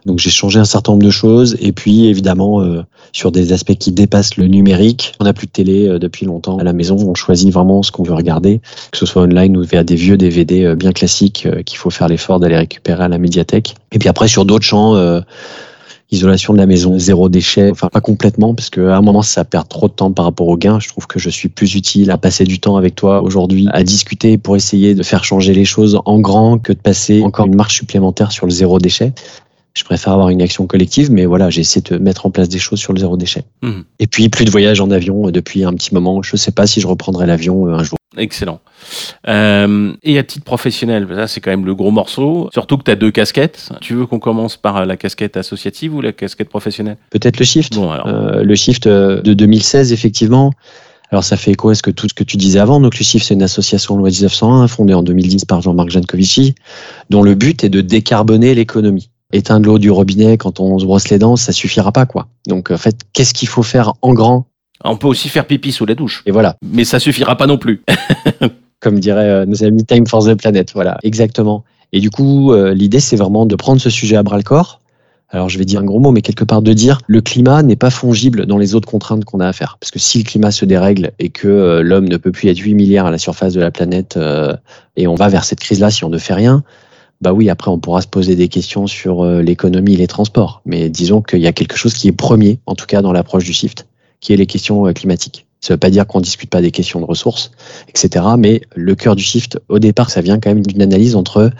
Donc 0.07 0.21
j'ai 0.21 0.31
changé 0.31 0.59
un 0.59 0.65
certain 0.65 0.93
nombre 0.93 1.05
de 1.05 1.11
choses, 1.11 1.57
et 1.61 1.73
puis 1.73 2.07
évidemment 2.07 2.63
euh, 2.63 2.83
sur 3.13 3.31
des 3.31 3.53
aspects 3.53 3.75
qui 3.75 3.93
dépassent 3.93 4.39
le 4.39 4.47
numérique, 4.47 5.13
on 5.21 5.25
n'a 5.25 5.35
plus 5.35 5.49
de 5.49 5.53
télé 5.53 5.99
depuis 5.99 6.25
longtemps 6.25 6.57
à 6.57 6.65
la 6.65 6.73
maison, 6.73 6.97
on 6.97 7.15
choisit 7.15 7.53
vraiment 7.53 7.83
ce 7.83 7.93
qu'on 7.93 8.05
veut 8.05 8.15
regarder, 8.15 8.61
que 8.91 8.97
ce 8.97 9.05
soit 9.05 9.23
online 9.23 9.57
ou 9.57 9.65
via 9.65 9.85
des 9.85 9.97
vieux 9.97 10.17
DVD 10.17 10.75
bien 10.77 10.93
classiques 10.93 11.47
qu'il 11.67 11.79
faut 11.79 11.91
faire 11.91 12.09
l'effort 12.09 12.41
d'aller 12.41 12.57
récupérer 12.57 13.05
à 13.05 13.09
la 13.09 13.19
médiathèque. 13.19 13.75
Et 13.93 13.99
puis 13.99 14.09
après 14.09 14.29
sur 14.29 14.45
d'autres 14.45 14.65
champs 14.65 14.95
isolation 16.11 16.55
de 16.55 16.59
la 16.59 16.67
maison, 16.67 16.99
zéro 16.99 17.29
déchet, 17.29 17.71
enfin 17.71 17.89
pas 17.89 18.01
complètement, 18.01 18.55
parce 18.55 18.71
qu'à 18.71 18.97
un 18.97 19.03
moment 19.03 19.23
ça 19.23 19.45
perd 19.45 19.69
trop 19.69 19.89
de 19.89 19.93
temps 19.93 20.13
par 20.13 20.25
rapport 20.25 20.49
au 20.49 20.57
gain. 20.57 20.81
Je 20.81 20.89
trouve 20.89 21.07
que 21.07 21.19
je 21.19 21.29
suis 21.29 21.49
plus 21.49 21.75
utile 21.75 22.11
à 22.11 22.19
passer 22.19 22.45
du 22.45 22.59
temps 22.59 22.77
avec 22.77 22.95
toi 22.95 23.23
aujourd'hui, 23.23 23.67
à 23.73 23.83
discuter 23.83 24.39
pour 24.39 24.57
essayer 24.57 24.95
de 24.95 25.03
faire 25.03 25.25
changer 25.25 25.53
les 25.53 25.65
choses 25.65 26.01
en 26.05 26.19
grand 26.21 26.59
que 26.59 26.73
de 26.73 26.79
passer 26.79 27.23
encore 27.23 27.47
une 27.47 27.57
marche 27.57 27.77
supplémentaire 27.77 28.33
sur 28.33 28.47
le 28.47 28.53
zéro 28.53 28.79
déchet. 28.79 29.13
Je 29.79 29.85
préfère 29.85 30.13
avoir 30.13 30.29
une 30.29 30.43
action 30.43 30.67
collective, 30.67 31.13
mais 31.13 31.25
voilà, 31.25 31.51
j'ai 31.51 31.61
essayé 31.61 31.81
de 31.89 31.99
mettre 31.99 32.27
en 32.27 32.33
place 32.33 32.49
des 32.49 32.59
choses 32.59 32.81
sur 32.81 32.93
le 32.93 32.99
zéro 32.99 33.17
déchet. 33.17 33.45
Mmh. 33.63 33.83
Et 34.01 34.09
puis 34.09 34.29
plus 34.29 34.45
de 34.45 34.51
voyages 34.51 34.81
en 34.81 34.91
avion 34.91 35.31
depuis 35.31 35.63
un 35.63 35.73
petit 35.73 35.95
moment. 35.95 36.21
Je 36.21 36.33
ne 36.35 36.37
sais 36.37 36.51
pas 36.51 36.67
si 36.67 36.81
je 36.81 36.89
reprendrai 36.89 37.27
l'avion 37.27 37.69
euh, 37.69 37.75
un 37.75 37.85
jour. 37.85 37.97
Excellent. 38.17 38.59
Euh, 39.29 39.93
et 40.03 40.19
à 40.19 40.25
titre 40.25 40.45
professionnel, 40.45 41.07
ça 41.15 41.29
c'est 41.29 41.41
quand 41.41 41.53
même 41.53 41.65
le 41.65 41.77
gros 41.77 41.93
morceau, 41.93 42.51
surtout 42.53 42.77
que 42.77 42.83
tu 42.83 42.91
as 42.91 42.97
deux 42.97 43.13
casquettes. 43.13 43.71
Tu 43.81 43.95
veux 43.95 44.07
qu'on 44.07 44.19
commence 44.19 44.57
par 44.57 44.85
la 44.85 44.97
casquette 44.97 45.37
associative 45.37 45.95
ou 45.95 46.01
la 46.01 46.13
casquette 46.13 46.49
professionnelle? 46.49 46.97
Peut-être 47.11 47.39
le 47.39 47.45
shift. 47.45 47.77
Euh, 47.77 48.43
le 48.43 48.55
shift 48.57 48.89
euh, 48.89 49.23
de 49.23 49.33
2016, 49.33 49.93
effectivement. 49.93 50.51
Alors 51.13 51.23
ça 51.23 51.37
fait 51.37 51.53
écho 51.53 51.69
à 51.69 51.77
ce 51.77 51.83
que 51.83 51.93
tout 51.93 52.09
ce 52.09 52.15
que 52.15 52.25
tu 52.25 52.37
disais 52.37 52.59
avant? 52.59 52.81
Donc 52.81 52.99
le 52.99 53.05
shift, 53.05 53.25
c'est 53.27 53.35
une 53.35 53.45
association 53.45 53.97
loi 53.97 54.09
1901 54.09 54.67
fondée 54.67 54.95
en 54.95 55.05
2010 55.05 55.45
par 55.45 55.63
Jean-Marc 55.63 55.91
Jancovici, 55.91 56.57
dont 57.11 57.23
le 57.23 57.37
but 57.37 57.63
est 57.63 57.71
de 57.71 57.81
décarboner 57.81 58.57
l'économie. 58.57 59.11
Éteindre 59.33 59.67
l'eau 59.67 59.79
du 59.79 59.91
robinet 59.91 60.39
quand 60.39 60.59
on 60.59 60.79
se 60.79 60.87
brosse 60.87 61.11
les 61.11 61.19
dents, 61.19 61.37
ça 61.37 61.53
suffira 61.53 61.93
pas 61.93 62.07
quoi. 62.07 62.29
Donc 62.47 62.71
en 62.71 62.79
fait, 62.79 63.01
qu'est-ce 63.13 63.35
qu'il 63.35 63.49
faut 63.49 63.63
faire 63.63 63.93
en 64.01 64.15
grand? 64.15 64.47
On 64.85 64.97
peut 64.97 65.09
aussi 65.09 65.29
faire 65.29 65.47
pipi 65.47 65.73
sous 65.73 65.87
la 65.87 65.95
douche. 65.95 66.23
Et 66.27 66.31
voilà. 66.31 66.57
Mais 66.65 66.85
ça 66.85 66.99
suffira 66.99 67.37
pas 67.37 67.47
non 67.47 67.59
plus. 67.59 67.83
Comme 68.81 69.01
diraient 69.01 69.29
euh, 69.29 69.47
nos 69.47 69.65
amis 69.65 69.85
Time 69.85 70.07
for 70.07 70.25
the 70.25 70.35
Planet. 70.35 70.73
Voilà, 70.73 70.99
exactement. 71.03 71.65
Et 71.93 72.01
du 72.01 72.11
coup, 72.11 72.53
euh, 72.53 72.73
l'idée, 72.75 73.01
c'est 73.01 73.17
vraiment 73.17 73.45
de 73.45 73.57
prendre 73.57 73.81
ce 73.81 73.91
sujet 73.91 74.17
à 74.17 74.23
bras 74.23 74.37
le 74.37 74.45
corps. 74.45 74.81
Alors, 75.31 75.51
je 75.51 75.59
vais 75.59 75.67
dire 75.67 75.81
un 75.81 75.85
gros 75.85 75.99
mot, 75.99 76.11
mais 76.11 76.23
quelque 76.23 76.45
part 76.45 76.63
de 76.63 76.73
dire 76.73 77.01
le 77.07 77.21
climat 77.21 77.63
n'est 77.63 77.77
pas 77.77 77.91
fongible 77.91 78.47
dans 78.47 78.57
les 78.57 78.75
autres 78.75 78.89
contraintes 78.89 79.27
qu'on 79.27 79.41
a 79.41 79.49
à 79.49 79.53
faire. 79.53 79.77
Parce 79.79 79.91
que 79.91 79.99
si 79.99 80.19
le 80.19 80.25
climat 80.25 80.53
se 80.53 80.65
dérègle 80.65 81.11
et 81.19 81.29
que 81.29 81.49
euh, 81.49 81.83
l'homme 81.83 82.09
ne 82.09 82.17
peut 82.17 82.33
plus 82.33 82.49
être 82.49 82.59
8 82.59 82.73
milliards 82.75 83.07
à 83.07 83.11
la 83.11 83.19
surface 83.19 83.53
de 83.53 83.61
la 83.61 83.71
planète 83.71 84.19
et 84.97 85.07
on 85.07 85.17
va 85.17 85.29
vers 85.29 85.45
cette 85.45 85.61
crise-là 85.61 85.91
si 85.91 86.05
on 86.05 86.09
ne 86.09 86.19
fait 86.19 86.35
rien, 86.35 86.63
bah 87.21 87.33
oui, 87.33 87.51
après 87.51 87.71
on 87.71 87.79
pourra 87.79 88.01
se 88.01 88.07
poser 88.07 88.37
des 88.37 88.49
questions 88.49 88.87
sur 88.87 89.25
l'économie 89.25 89.95
et 89.95 89.97
les 89.97 90.07
transports. 90.07 90.63
Mais 90.67 90.89
disons 90.89 91.21
qu'il 91.21 91.41
y 91.41 91.47
a 91.47 91.53
quelque 91.53 91.77
chose 91.77 91.95
qui 91.95 92.09
est 92.09 92.13
premier, 92.13 92.61
en 92.67 92.75
tout 92.75 92.87
cas 92.87 93.03
dans 93.03 93.13
l'approche 93.13 93.45
du 93.45 93.53
shift 93.53 93.87
qui 94.21 94.33
est 94.33 94.37
les 94.37 94.47
questions 94.47 94.87
euh, 94.87 94.93
climatiques. 94.93 95.47
Ça 95.61 95.73
ne 95.73 95.75
veut 95.75 95.81
pas 95.81 95.91
dire 95.91 96.07
qu'on 96.07 96.19
ne 96.19 96.25
discute 96.25 96.51
pas 96.51 96.63
des 96.63 96.71
questions 96.71 97.01
de 97.01 97.05
ressources, 97.05 97.51
etc. 97.89 98.25
Mais 98.39 98.61
le 98.77 98.95
cœur 98.95 99.17
du 99.17 99.25
shift, 99.25 99.59
au 99.69 99.81
départ, 99.81 100.09
ça 100.09 100.21
vient 100.21 100.39
quand 100.39 100.51
même 100.51 100.65
d'une 100.65 100.83
analyse 100.83 101.17
entre 101.17 101.51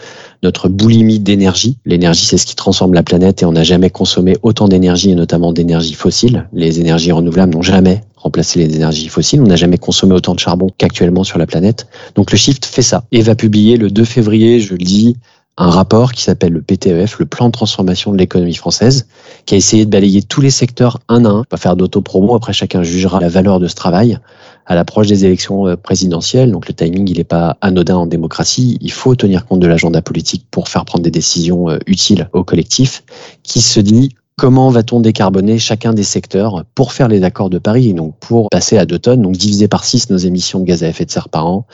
notre 0.41 0.69
boulimie 0.69 1.19
d'énergie. 1.19 1.77
L'énergie, 1.85 2.25
c'est 2.25 2.37
ce 2.37 2.45
qui 2.45 2.55
transforme 2.55 2.93
la 2.93 3.03
planète 3.03 3.41
et 3.41 3.45
on 3.45 3.51
n'a 3.51 3.63
jamais 3.63 3.89
consommé 3.89 4.37
autant 4.41 4.69
d'énergie 4.69 5.11
et 5.11 5.15
notamment 5.15 5.51
d'énergie 5.51 5.95
fossile. 5.95 6.47
Les 6.53 6.79
énergies 6.79 7.11
renouvelables 7.11 7.53
n'ont 7.53 7.61
jamais 7.61 8.01
remplacé 8.15 8.65
les 8.65 8.73
énergies 8.73 9.09
fossiles. 9.09 9.41
On 9.41 9.47
n'a 9.47 9.57
jamais 9.57 9.77
consommé 9.77 10.15
autant 10.15 10.33
de 10.33 10.39
charbon 10.39 10.69
qu'actuellement 10.77 11.25
sur 11.25 11.37
la 11.37 11.45
planète. 11.45 11.87
Donc 12.15 12.31
le 12.31 12.37
shift 12.37 12.65
fait 12.65 12.81
ça 12.81 13.03
et 13.11 13.21
va 13.21 13.35
publier 13.35 13.75
le 13.75 13.89
2 13.89 14.05
février, 14.05 14.61
je 14.61 14.71
le 14.71 14.77
dis, 14.77 15.17
un 15.57 15.69
rapport 15.69 16.13
qui 16.13 16.23
s'appelle 16.23 16.53
le 16.53 16.61
PTEF, 16.61 17.19
le 17.19 17.25
plan 17.25 17.47
de 17.47 17.51
transformation 17.51 18.13
de 18.13 18.17
l'économie 18.17 18.55
française, 18.55 19.07
qui 19.45 19.55
a 19.55 19.57
essayé 19.57 19.85
de 19.85 19.89
balayer 19.89 20.21
tous 20.21 20.39
les 20.39 20.51
secteurs 20.51 20.99
un 21.09 21.25
à 21.25 21.29
un. 21.29 21.43
Pas 21.43 21.57
faire 21.57 21.75
d'auto-promo, 21.75 22.33
après 22.33 22.53
chacun 22.53 22.81
jugera 22.81 23.19
la 23.19 23.27
valeur 23.27 23.59
de 23.59 23.67
ce 23.67 23.75
travail. 23.75 24.17
À 24.65 24.75
l'approche 24.75 25.07
des 25.07 25.25
élections 25.25 25.67
euh, 25.67 25.75
présidentielles, 25.75 26.51
donc 26.51 26.67
le 26.67 26.73
timing, 26.73 27.09
il 27.09 27.17
n'est 27.17 27.23
pas 27.23 27.57
anodin 27.59 27.97
en 27.97 28.05
démocratie. 28.05 28.77
Il 28.79 28.91
faut 28.91 29.15
tenir 29.15 29.45
compte 29.45 29.59
de 29.59 29.67
l'agenda 29.67 30.01
politique 30.01 30.45
pour 30.49 30.69
faire 30.69 30.85
prendre 30.85 31.03
des 31.03 31.11
décisions 31.11 31.69
euh, 31.69 31.79
utiles 31.87 32.29
au 32.33 32.43
collectif, 32.43 33.03
qui 33.43 33.61
se 33.61 33.79
dit 33.79 34.15
comment 34.39 34.69
va-t-on 34.69 35.01
décarboner 35.01 35.59
chacun 35.59 35.91
des 35.91 36.03
secteurs 36.03 36.63
pour 36.73 36.93
faire 36.93 37.09
les 37.09 37.23
accords 37.23 37.49
de 37.49 37.59
Paris, 37.59 37.93
donc 37.93 38.15
pour 38.21 38.47
passer 38.49 38.77
à 38.77 38.85
2 38.85 38.97
tonnes, 38.97 39.21
donc 39.21 39.35
diviser 39.35 39.67
par 39.67 39.83
6 39.83 40.09
nos 40.11 40.17
émissions 40.17 40.61
de 40.61 40.65
gaz 40.65 40.81
à 40.81 40.87
effet 40.87 41.03
de 41.03 41.11
serre 41.11 41.27
par 41.27 41.45
an, 41.45 41.65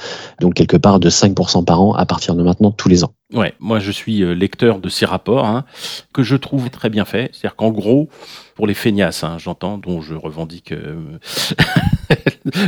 donc 0.41 0.55
quelque 0.55 0.75
part 0.75 0.99
de 0.99 1.11
5% 1.11 1.63
par 1.63 1.79
an 1.79 1.93
à 1.93 2.07
partir 2.07 2.33
de 2.33 2.41
maintenant 2.41 2.71
tous 2.71 2.89
les 2.89 3.03
ans. 3.03 3.13
Ouais, 3.35 3.53
moi 3.59 3.79
je 3.79 3.91
suis 3.91 4.23
euh, 4.23 4.33
lecteur 4.33 4.79
de 4.79 4.87
ces 4.87 5.05
rapports 5.05 5.45
hein, 5.45 5.65
que 6.13 6.23
je 6.23 6.37
trouve 6.37 6.69
très 6.69 6.89
bien 6.89 7.03
faits. 7.03 7.31
C'est-à-dire 7.33 7.57
qu'en 7.57 7.69
gros, 7.69 8.07
pour 8.55 8.65
les 8.65 8.73
feignasses, 8.73 9.25
hein, 9.25 9.37
j'entends, 9.37 9.77
dont 9.77 9.99
je 9.99 10.15
revendique 10.15 10.71
euh, 10.71 11.19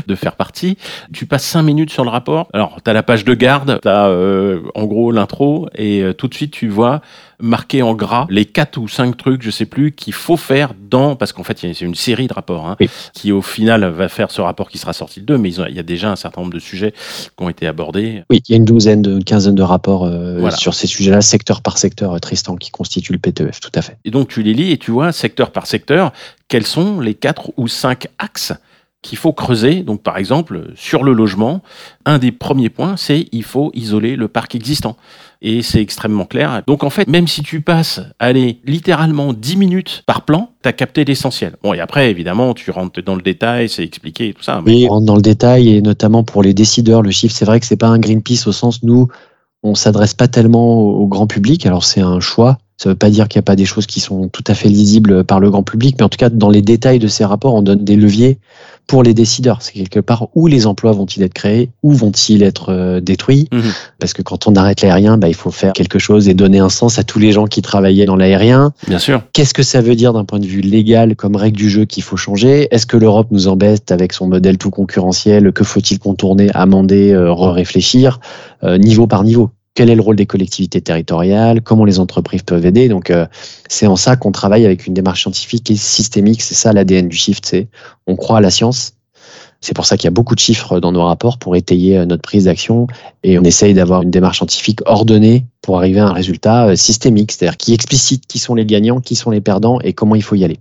de 0.08 0.16
faire 0.16 0.36
partie. 0.36 0.78
Tu 1.14 1.26
passes 1.26 1.46
cinq 1.46 1.64
minutes 1.64 1.92
sur 1.92 2.04
le 2.04 2.10
rapport. 2.10 2.48
Alors, 2.54 2.80
tu 2.84 2.90
as 2.90 2.94
la 2.94 3.04
page 3.04 3.26
de 3.26 3.34
garde, 3.34 3.80
tu 3.82 3.88
as 3.88 4.08
euh, 4.08 4.62
en 4.76 4.86
gros 4.86 5.12
l'intro, 5.12 5.68
et 5.76 6.02
euh, 6.02 6.14
tout 6.14 6.28
de 6.28 6.34
suite, 6.34 6.52
tu 6.52 6.68
vois 6.68 7.02
marqué 7.40 7.84
en 7.84 7.94
gras 7.94 8.26
les 8.30 8.46
quatre 8.46 8.78
ou 8.78 8.88
cinq 8.88 9.16
trucs, 9.16 9.44
je 9.44 9.52
sais 9.52 9.66
plus, 9.66 9.92
qu'il 9.92 10.14
faut 10.14 10.38
faire 10.38 10.74
dans, 10.90 11.16
parce 11.16 11.34
qu'en 11.34 11.44
fait, 11.44 11.60
c'est 11.60 11.82
une 11.82 11.96
série 11.96 12.28
de 12.28 12.34
rapports 12.34 12.68
hein, 12.68 12.78
qui, 13.14 13.32
au 13.32 13.42
final, 13.42 13.86
va 13.86 14.10
faire 14.10 14.32
ce 14.32 14.42
rapport 14.42 14.70
qui 14.70 14.78
sera 14.78 14.94
sorti 14.94 15.20
le 15.20 15.26
2, 15.28 15.38
mais 15.38 15.54
il 15.54 15.76
y 15.76 15.80
a 15.80 15.84
déjà 15.84 16.12
un 16.12 16.16
certain 16.16 16.42
nombre 16.42 16.54
de 16.54 16.60
sujets 16.60 16.92
qui 16.92 17.44
ont 17.44 17.50
été 17.50 17.68
abordés. 17.68 18.24
Oui, 18.30 18.42
il 18.48 18.52
y 18.52 18.56
a 18.56 18.58
une 18.58 18.66
douzaine, 18.66 19.06
une 19.06 19.24
quinzaine 19.24 19.56
de 19.56 19.62
rapports 19.62 20.10
sur 20.58 20.74
ces 20.74 20.88
sujets-là, 20.88 21.22
secteur 21.22 21.62
par 21.62 21.78
secteur, 21.78 22.20
Tristan, 22.20 22.56
qui 22.56 22.72
constitue 22.72 23.14
le 23.14 23.20
PTF, 23.20 23.60
tout 23.60 23.72
à 23.76 23.82
fait. 23.82 23.98
Et 24.06 24.12
donc, 24.12 24.30
tu 24.30 24.42
les 24.42 24.54
lis 24.54 24.72
et 24.72 24.78
tu 24.78 24.92
vois, 24.92 25.12
secteur 25.12 25.52
par 25.52 25.68
secteur, 25.68 26.14
quels 26.48 26.66
sont 26.66 27.00
les 27.00 27.14
quatre 27.14 27.52
ou 27.58 27.68
cinq 27.68 28.08
axes 28.18 28.54
qu'il 29.08 29.18
faut 29.18 29.32
creuser. 29.32 29.84
Donc, 29.84 30.04
par 30.04 30.18
exemple, 30.18 30.72
sur 30.76 31.04
le 31.04 31.14
logement, 31.14 31.62
un 32.06 32.18
des 32.18 32.34
premiers 32.34 32.70
points, 32.70 32.98
c'est 32.98 33.28
il 33.32 33.44
faut 33.44 33.72
isoler 33.74 34.18
le 34.18 34.28
parc 34.28 34.54
existant. 34.54 34.98
Et 35.42 35.62
c'est 35.62 35.82
extrêmement 35.82 36.26
clair. 36.26 36.64
Donc, 36.68 36.84
en 36.84 36.90
fait, 36.90 37.08
même 37.08 37.28
si 37.28 37.42
tu 37.42 37.62
passes, 37.62 38.02
allez, 38.20 38.60
littéralement 38.66 39.32
10 39.34 39.56
minutes 39.56 40.04
par 40.06 40.24
plan, 40.24 40.50
tu 40.62 40.68
as 40.68 40.74
capté 40.74 41.06
l'essentiel. 41.06 41.56
Bon, 41.64 41.74
et 41.74 41.80
après, 41.80 42.10
évidemment, 42.10 42.54
tu 42.54 42.70
rentres 42.72 43.02
dans 43.02 43.16
le 43.16 43.22
détail, 43.22 43.70
c'est 43.70 43.84
expliqué 43.84 44.30
et 44.30 44.34
tout 44.34 44.44
ça. 44.44 44.62
Mais... 44.66 44.72
Oui, 44.72 44.88
rentre 44.88 45.06
dans 45.06 45.16
le 45.16 45.22
détail, 45.22 45.70
et 45.70 45.82
notamment 45.82 46.24
pour 46.24 46.44
les 46.44 46.54
décideurs, 46.54 47.02
le 47.02 47.12
chiffre, 47.12 47.34
c'est 47.34 47.46
vrai 47.46 47.60
que 47.60 47.66
c'est 47.66 47.78
pas 47.78 47.88
un 47.88 48.00
Greenpeace 48.00 48.48
au 48.48 48.52
sens, 48.52 48.84
nous, 48.84 49.08
on 49.64 49.74
s'adresse 49.74 50.16
pas 50.16 50.28
tellement 50.28 50.80
au 50.80 51.08
grand 51.08 51.28
public. 51.28 51.66
Alors, 51.66 51.84
c'est 51.84 52.02
un 52.02 52.20
choix 52.20 52.58
ça 52.78 52.90
ne 52.90 52.94
veut 52.94 52.98
pas 52.98 53.10
dire 53.10 53.28
qu'il 53.28 53.40
n'y 53.40 53.44
a 53.44 53.50
pas 53.50 53.56
des 53.56 53.66
choses 53.66 53.88
qui 53.88 54.00
sont 54.00 54.30
tout 54.30 54.44
à 54.46 54.54
fait 54.54 54.70
lisibles 54.70 55.24
par 55.24 55.40
le 55.40 55.50
grand 55.50 55.64
public, 55.64 55.96
mais 55.98 56.04
en 56.04 56.10
tout 56.10 56.18
cas, 56.18 56.30
dans 56.30 56.50
les 56.50 56.62
détails 56.62 57.00
de 57.00 57.08
ces 57.08 57.26
rapports, 57.26 57.56
on 57.56 57.64
donne 57.64 57.84
des 57.84 57.96
leviers 57.96 58.40
pour 58.88 59.04
les 59.04 59.14
décideurs. 59.14 59.62
C'est 59.62 59.74
quelque 59.74 60.00
part 60.00 60.30
où 60.34 60.48
les 60.48 60.66
emplois 60.66 60.94
vont-ils 60.94 61.22
être 61.22 61.34
créés, 61.34 61.70
où 61.84 61.92
vont-ils 61.92 62.42
être 62.42 62.70
euh, 62.70 63.02
détruits. 63.02 63.50
Mhm. 63.52 63.72
Parce 64.00 64.14
que 64.14 64.22
quand 64.22 64.48
on 64.48 64.56
arrête 64.56 64.82
l'aérien, 64.82 65.18
bah, 65.18 65.28
il 65.28 65.36
faut 65.36 65.52
faire 65.52 65.74
quelque 65.74 66.00
chose 66.00 66.30
et 66.30 66.34
donner 66.34 66.60
un 66.60 66.70
sens 66.70 66.98
à 66.98 67.04
tous 67.04 67.20
les 67.20 67.34
gens 67.34 67.48
qui 67.48 67.62
travaillaient 67.62 68.06
dans 68.06 68.16
l'aérien. 68.16 68.72
Bien 68.88 69.00
sûr. 69.00 69.22
Qu'est-ce 69.34 69.54
que 69.54 69.64
ça 69.64 69.82
veut 69.82 69.96
dire 69.96 70.14
d'un 70.14 70.24
point 70.24 70.40
de 70.40 70.48
vue 70.48 70.62
légal 70.62 71.16
comme 71.16 71.36
règle 71.36 71.58
du 71.58 71.70
jeu 71.70 71.86
qu'il 71.86 72.04
faut 72.04 72.18
changer? 72.18 72.68
Est-ce 72.72 72.86
que 72.86 72.98
l'Europe 72.98 73.28
nous 73.32 73.48
embête 73.48 73.92
avec 73.92 74.14
son 74.14 74.28
modèle 74.28 74.58
tout 74.58 74.72
concurrentiel? 74.72 75.52
Que 75.52 75.64
faut-il 75.64 76.00
contourner, 76.00 76.50
amender, 76.54 77.12
euh, 77.12 77.34
réfléchir 77.34 78.20
euh, 78.64 78.78
niveau 78.78 79.06
par 79.06 79.24
niveau? 79.24 79.52
Quel 79.78 79.92
est 79.92 79.96
le 79.96 80.02
rôle 80.02 80.16
des 80.16 80.26
collectivités 80.26 80.82
territoriales, 80.82 81.62
comment 81.62 81.86
les 81.86 82.00
entreprises 82.00 82.42
peuvent 82.42 82.66
aider. 82.66 82.90
Donc, 82.90 83.12
euh, 83.12 83.28
c'est 83.70 83.86
en 83.86 83.96
ça 83.96 84.16
qu'on 84.16 84.32
travaille 84.32 84.66
avec 84.66 84.88
une 84.88 84.96
démarche 84.96 85.22
scientifique 85.22 85.70
et 85.70 85.76
systémique. 85.76 86.42
C'est 86.42 86.56
ça 86.56 86.74
l'ADN 86.74 87.08
du 87.08 87.16
Shift. 87.16 87.46
C'est 87.46 87.68
on 88.08 88.16
croit 88.16 88.40
à 88.40 88.42
la 88.42 88.50
science. 88.50 88.94
C'est 89.62 89.76
pour 89.76 89.86
ça 89.86 89.96
qu'il 89.96 90.06
y 90.06 90.08
a 90.08 90.12
beaucoup 90.12 90.34
de 90.34 90.40
chiffres 90.40 90.80
dans 90.80 90.92
nos 90.92 91.06
rapports 91.06 91.38
pour 91.38 91.56
étayer 91.56 92.00
euh, 92.00 92.06
notre 92.08 92.24
prise 92.24 92.46
d'action 92.46 92.88
et 93.22 93.38
on 93.38 93.44
essaye 93.44 93.76
d'avoir 93.76 94.02
une 94.02 94.10
démarche 94.10 94.38
scientifique 94.38 94.80
ordonnée 94.88 95.46
pour 95.62 95.78
arriver 95.78 96.00
à 96.00 96.08
un 96.08 96.14
résultat 96.14 96.70
euh, 96.70 96.76
systémique, 96.76 97.32
c'est-à-dire 97.32 97.58
qui 97.58 97.76
explicite 97.76 98.26
qui 98.26 98.40
sont 98.40 98.56
les 98.56 98.66
gagnants, 98.66 99.00
qui 99.00 99.14
sont 99.14 99.30
les 99.30 99.42
perdants 99.42 99.80
et 99.82 99.94
comment 99.94 100.16
il 100.16 100.24
faut 100.24 100.36
y 100.36 100.44
aller. 100.44 100.58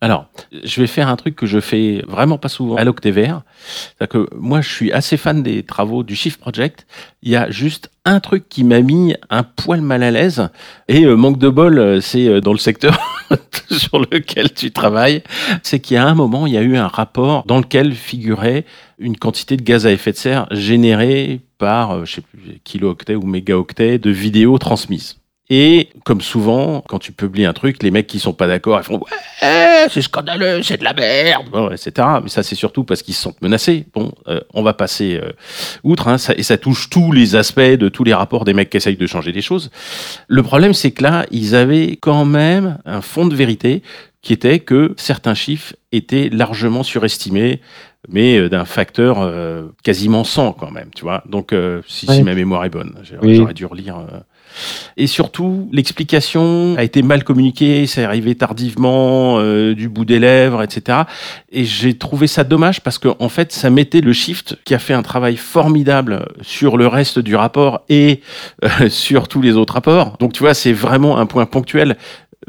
Alors, 0.00 0.26
je 0.64 0.80
vais 0.80 0.86
faire 0.86 1.08
un 1.08 1.16
truc 1.16 1.34
que 1.34 1.46
je 1.46 1.58
fais 1.58 2.04
vraiment 2.06 2.38
pas 2.38 2.48
souvent 2.48 2.76
à 2.76 2.84
l'OctVR. 2.84 3.42
C'est 3.98 4.08
que 4.08 4.28
moi, 4.36 4.60
je 4.60 4.68
suis 4.68 4.92
assez 4.92 5.16
fan 5.16 5.42
des 5.42 5.64
travaux 5.64 6.04
du 6.04 6.14
Shift 6.14 6.40
Project. 6.40 6.86
Il 7.22 7.30
y 7.30 7.36
a 7.36 7.50
juste 7.50 7.90
un 8.04 8.20
truc 8.20 8.48
qui 8.48 8.64
m'a 8.64 8.80
mis 8.80 9.14
un 9.28 9.42
poil 9.42 9.80
mal 9.80 10.02
à 10.02 10.10
l'aise. 10.10 10.48
Et 10.86 11.04
euh, 11.04 11.16
manque 11.16 11.38
de 11.38 11.48
bol, 11.48 11.78
euh, 11.78 12.00
c'est 12.00 12.28
euh, 12.28 12.40
dans 12.40 12.52
le 12.52 12.58
secteur 12.58 12.98
sur 13.70 13.98
lequel 13.98 14.52
tu 14.52 14.70
travailles. 14.70 15.22
C'est 15.62 15.80
qu'il 15.80 15.96
y 15.96 15.98
a 15.98 16.06
un 16.06 16.14
moment, 16.14 16.46
il 16.46 16.52
y 16.52 16.58
a 16.58 16.62
eu 16.62 16.76
un 16.76 16.88
rapport 16.88 17.44
dans 17.46 17.58
lequel 17.58 17.92
figurait 17.92 18.64
une 18.98 19.16
quantité 19.16 19.56
de 19.56 19.62
gaz 19.62 19.86
à 19.86 19.92
effet 19.92 20.12
de 20.12 20.16
serre 20.16 20.46
générée 20.52 21.40
par, 21.58 22.06
je 22.06 22.20
kilo-octets 22.64 23.16
ou 23.16 23.26
mégaoctets 23.26 23.98
de 23.98 24.10
vidéos 24.10 24.58
transmises. 24.58 25.16
Et 25.50 25.88
comme 26.04 26.20
souvent, 26.20 26.82
quand 26.86 26.98
tu 26.98 27.12
publies 27.12 27.46
un 27.46 27.54
truc, 27.54 27.82
les 27.82 27.90
mecs 27.90 28.06
qui 28.06 28.18
sont 28.18 28.34
pas 28.34 28.46
d'accord, 28.46 28.78
ils 28.78 28.84
font 28.84 28.98
ouais, 28.98 29.88
c'est 29.88 30.02
scandaleux, 30.02 30.62
c'est 30.62 30.76
de 30.76 30.84
la 30.84 30.92
merde, 30.92 31.46
etc. 31.72 32.06
Mais 32.22 32.28
ça, 32.28 32.42
c'est 32.42 32.54
surtout 32.54 32.84
parce 32.84 33.02
qu'ils 33.02 33.14
se 33.14 33.22
sentent 33.22 33.40
menacés. 33.40 33.86
Bon, 33.94 34.12
euh, 34.26 34.40
on 34.52 34.62
va 34.62 34.74
passer 34.74 35.18
euh, 35.22 35.32
outre, 35.84 36.08
hein, 36.08 36.18
ça, 36.18 36.34
et 36.36 36.42
ça 36.42 36.58
touche 36.58 36.90
tous 36.90 37.12
les 37.12 37.34
aspects 37.34 37.60
de 37.60 37.88
tous 37.88 38.04
les 38.04 38.12
rapports 38.12 38.44
des 38.44 38.52
mecs 38.52 38.68
qui 38.68 38.76
essayent 38.76 38.98
de 38.98 39.06
changer 39.06 39.32
les 39.32 39.40
choses. 39.40 39.70
Le 40.26 40.42
problème, 40.42 40.74
c'est 40.74 40.90
que 40.90 41.02
là, 41.02 41.24
ils 41.30 41.54
avaient 41.54 41.96
quand 41.96 42.26
même 42.26 42.78
un 42.84 43.00
fond 43.00 43.26
de 43.26 43.34
vérité 43.34 43.82
qui 44.20 44.34
était 44.34 44.58
que 44.58 44.94
certains 44.98 45.34
chiffres 45.34 45.74
étaient 45.92 46.28
largement 46.28 46.82
surestimés, 46.82 47.62
mais 48.10 48.36
euh, 48.36 48.50
d'un 48.50 48.66
facteur 48.66 49.32
quasiment 49.82 50.24
100 50.24 50.52
quand 50.52 50.70
même, 50.70 50.90
tu 50.94 51.04
vois. 51.04 51.24
Donc, 51.26 51.54
si, 51.86 52.06
si, 52.06 52.22
ma 52.22 52.34
mémoire 52.34 52.66
est 52.66 52.70
bonne, 52.70 52.98
j'aurais 53.02 53.54
dû 53.54 53.64
relire. 53.64 54.04
Et 54.96 55.06
surtout, 55.06 55.68
l'explication 55.72 56.74
a 56.76 56.84
été 56.84 57.02
mal 57.02 57.24
communiquée, 57.24 57.86
c'est 57.86 58.04
arrivé 58.04 58.34
tardivement, 58.34 59.38
euh, 59.38 59.74
du 59.74 59.88
bout 59.88 60.04
des 60.04 60.18
lèvres, 60.18 60.62
etc. 60.62 61.02
Et 61.50 61.64
j'ai 61.64 61.96
trouvé 61.96 62.26
ça 62.26 62.44
dommage 62.44 62.80
parce 62.80 62.98
qu'en 62.98 63.16
en 63.18 63.28
fait, 63.28 63.52
ça 63.52 63.70
mettait 63.70 64.00
le 64.00 64.12
shift 64.12 64.58
qui 64.64 64.74
a 64.74 64.78
fait 64.78 64.94
un 64.94 65.02
travail 65.02 65.36
formidable 65.36 66.26
sur 66.42 66.76
le 66.76 66.86
reste 66.86 67.18
du 67.18 67.36
rapport 67.36 67.82
et 67.88 68.20
euh, 68.64 68.88
sur 68.88 69.28
tous 69.28 69.40
les 69.40 69.56
autres 69.56 69.74
rapports. 69.74 70.16
Donc 70.18 70.32
tu 70.32 70.40
vois, 70.40 70.54
c'est 70.54 70.72
vraiment 70.72 71.18
un 71.18 71.26
point 71.26 71.46
ponctuel 71.46 71.96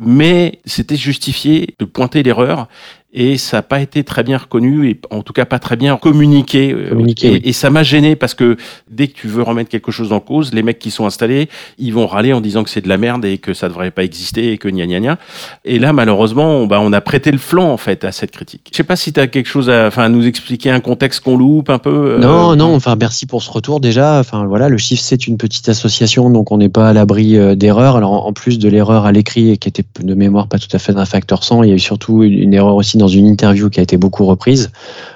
mais 0.02 0.60
c'était 0.66 0.96
justifié 0.96 1.76
de 1.80 1.86
pointer 1.86 2.24
l'erreur 2.24 2.68
et 3.12 3.38
ça 3.38 3.58
n'a 3.58 3.62
pas 3.64 3.82
été 3.82 4.04
très 4.04 4.24
bien 4.24 4.38
reconnu 4.38 4.88
et 4.88 5.00
en 5.10 5.24
tout 5.24 5.34
cas 5.34 5.46
pas 5.46 5.58
très 5.58 5.76
bien 5.76 5.98
communiqué. 5.98 6.72
Euh, 6.72 6.90
communiqué 6.90 7.42
et, 7.48 7.54
ça 7.54 7.72
m'a 7.72 7.82
gêné 7.82 8.16
parce 8.16 8.36
que 8.36 8.56
dès 8.90 9.08
que 9.08 9.14
tu 9.14 9.28
veux 9.28 9.42
remettre 9.42 9.70
quelque 9.70 9.92
chose 9.92 10.14
en 10.14 10.20
cause, 10.20 10.54
les 10.54 10.62
mecs 10.62 10.78
qui 10.78 10.92
sont 10.92 11.08
installés, 11.08 11.50
ils 11.80 11.92
vont 11.92 12.06
râler 12.06 12.34
en 12.34 12.42
disant 12.42 12.64
que 12.64 12.70
c'est 12.70 12.82
de 12.82 12.88
la 12.88 12.98
merde 12.98 13.26
et 13.26 13.40
que 13.40 13.56
ça 13.56 13.68
devrait 13.68 13.90
pas 13.90 14.04
exister 14.04 14.52
et 14.52 14.58
que 14.60 14.70
gna 14.70 14.86
gna 14.86 15.00
gna. 15.00 15.18
Et 15.66 15.80
là, 15.80 15.92
malheureusement, 15.92 16.58
on, 16.58 16.68
bah, 16.68 16.80
on 16.82 16.94
a 16.94 17.02
prêté 17.02 17.32
le 17.32 17.40
flanc 17.40 17.72
en 17.72 17.78
fait 17.78 18.06
à 18.06 18.12
cette 18.12 18.32
critique. 18.32 18.70
Je 18.72 18.78
sais 18.78 18.84
pas 18.84 18.96
si 18.96 19.12
tu 19.12 19.20
as 19.20 19.28
quelque 19.28 19.48
chose 19.48 19.72
à, 19.72 19.88
enfin, 19.88 20.08
nous 20.10 20.28
expliquer 20.28 20.70
un 20.70 20.80
contexte 20.80 21.24
qu'on 21.24 21.36
loupe 21.36 21.72
un 21.72 21.80
peu. 21.80 22.12
Euh, 22.14 22.20
non, 22.20 22.56
non. 22.56 22.76
Enfin, 22.76 22.96
merci 22.96 23.26
pour 23.26 23.42
ce 23.42 23.50
retour 23.50 23.80
déjà. 23.80 24.20
Enfin 24.20 24.46
voilà, 24.46 24.70
le 24.70 24.78
chiffre 24.78 25.02
c'est 25.04 25.26
une 25.26 25.38
petite 25.38 25.68
association, 25.68 26.30
donc 26.30 26.52
on 26.52 26.58
n'est 26.58 26.70
pas 26.70 26.90
à 26.90 26.94
l'abri 26.94 27.38
euh, 27.38 27.56
d'erreurs. 27.56 27.96
Alors 27.96 28.28
en 28.28 28.34
plus 28.34 28.60
de 28.60 28.70
l'erreur 28.70 29.06
à 29.06 29.12
l'écrit 29.12 29.50
et 29.50 29.58
qui 29.58 29.68
était 29.68 29.86
de 30.00 30.14
mémoire 30.14 30.48
pas 30.48 30.60
tout 30.60 30.68
à 30.74 30.80
fait 30.80 30.94
d'un 30.94 31.06
facteur 31.06 31.44
100, 31.44 31.64
il 31.64 31.70
y 31.70 31.72
a 31.72 31.76
eu 31.76 31.80
surtout 31.80 32.24
une 32.24 32.54
erreur 32.54 32.76
aussi 32.76 32.99
dans 33.00 33.08
une 33.08 33.26
interview 33.26 33.70
qui 33.70 33.80
a 33.80 33.84
été 33.84 33.98
beaucoup 33.98 34.26
reprise. 34.26 34.72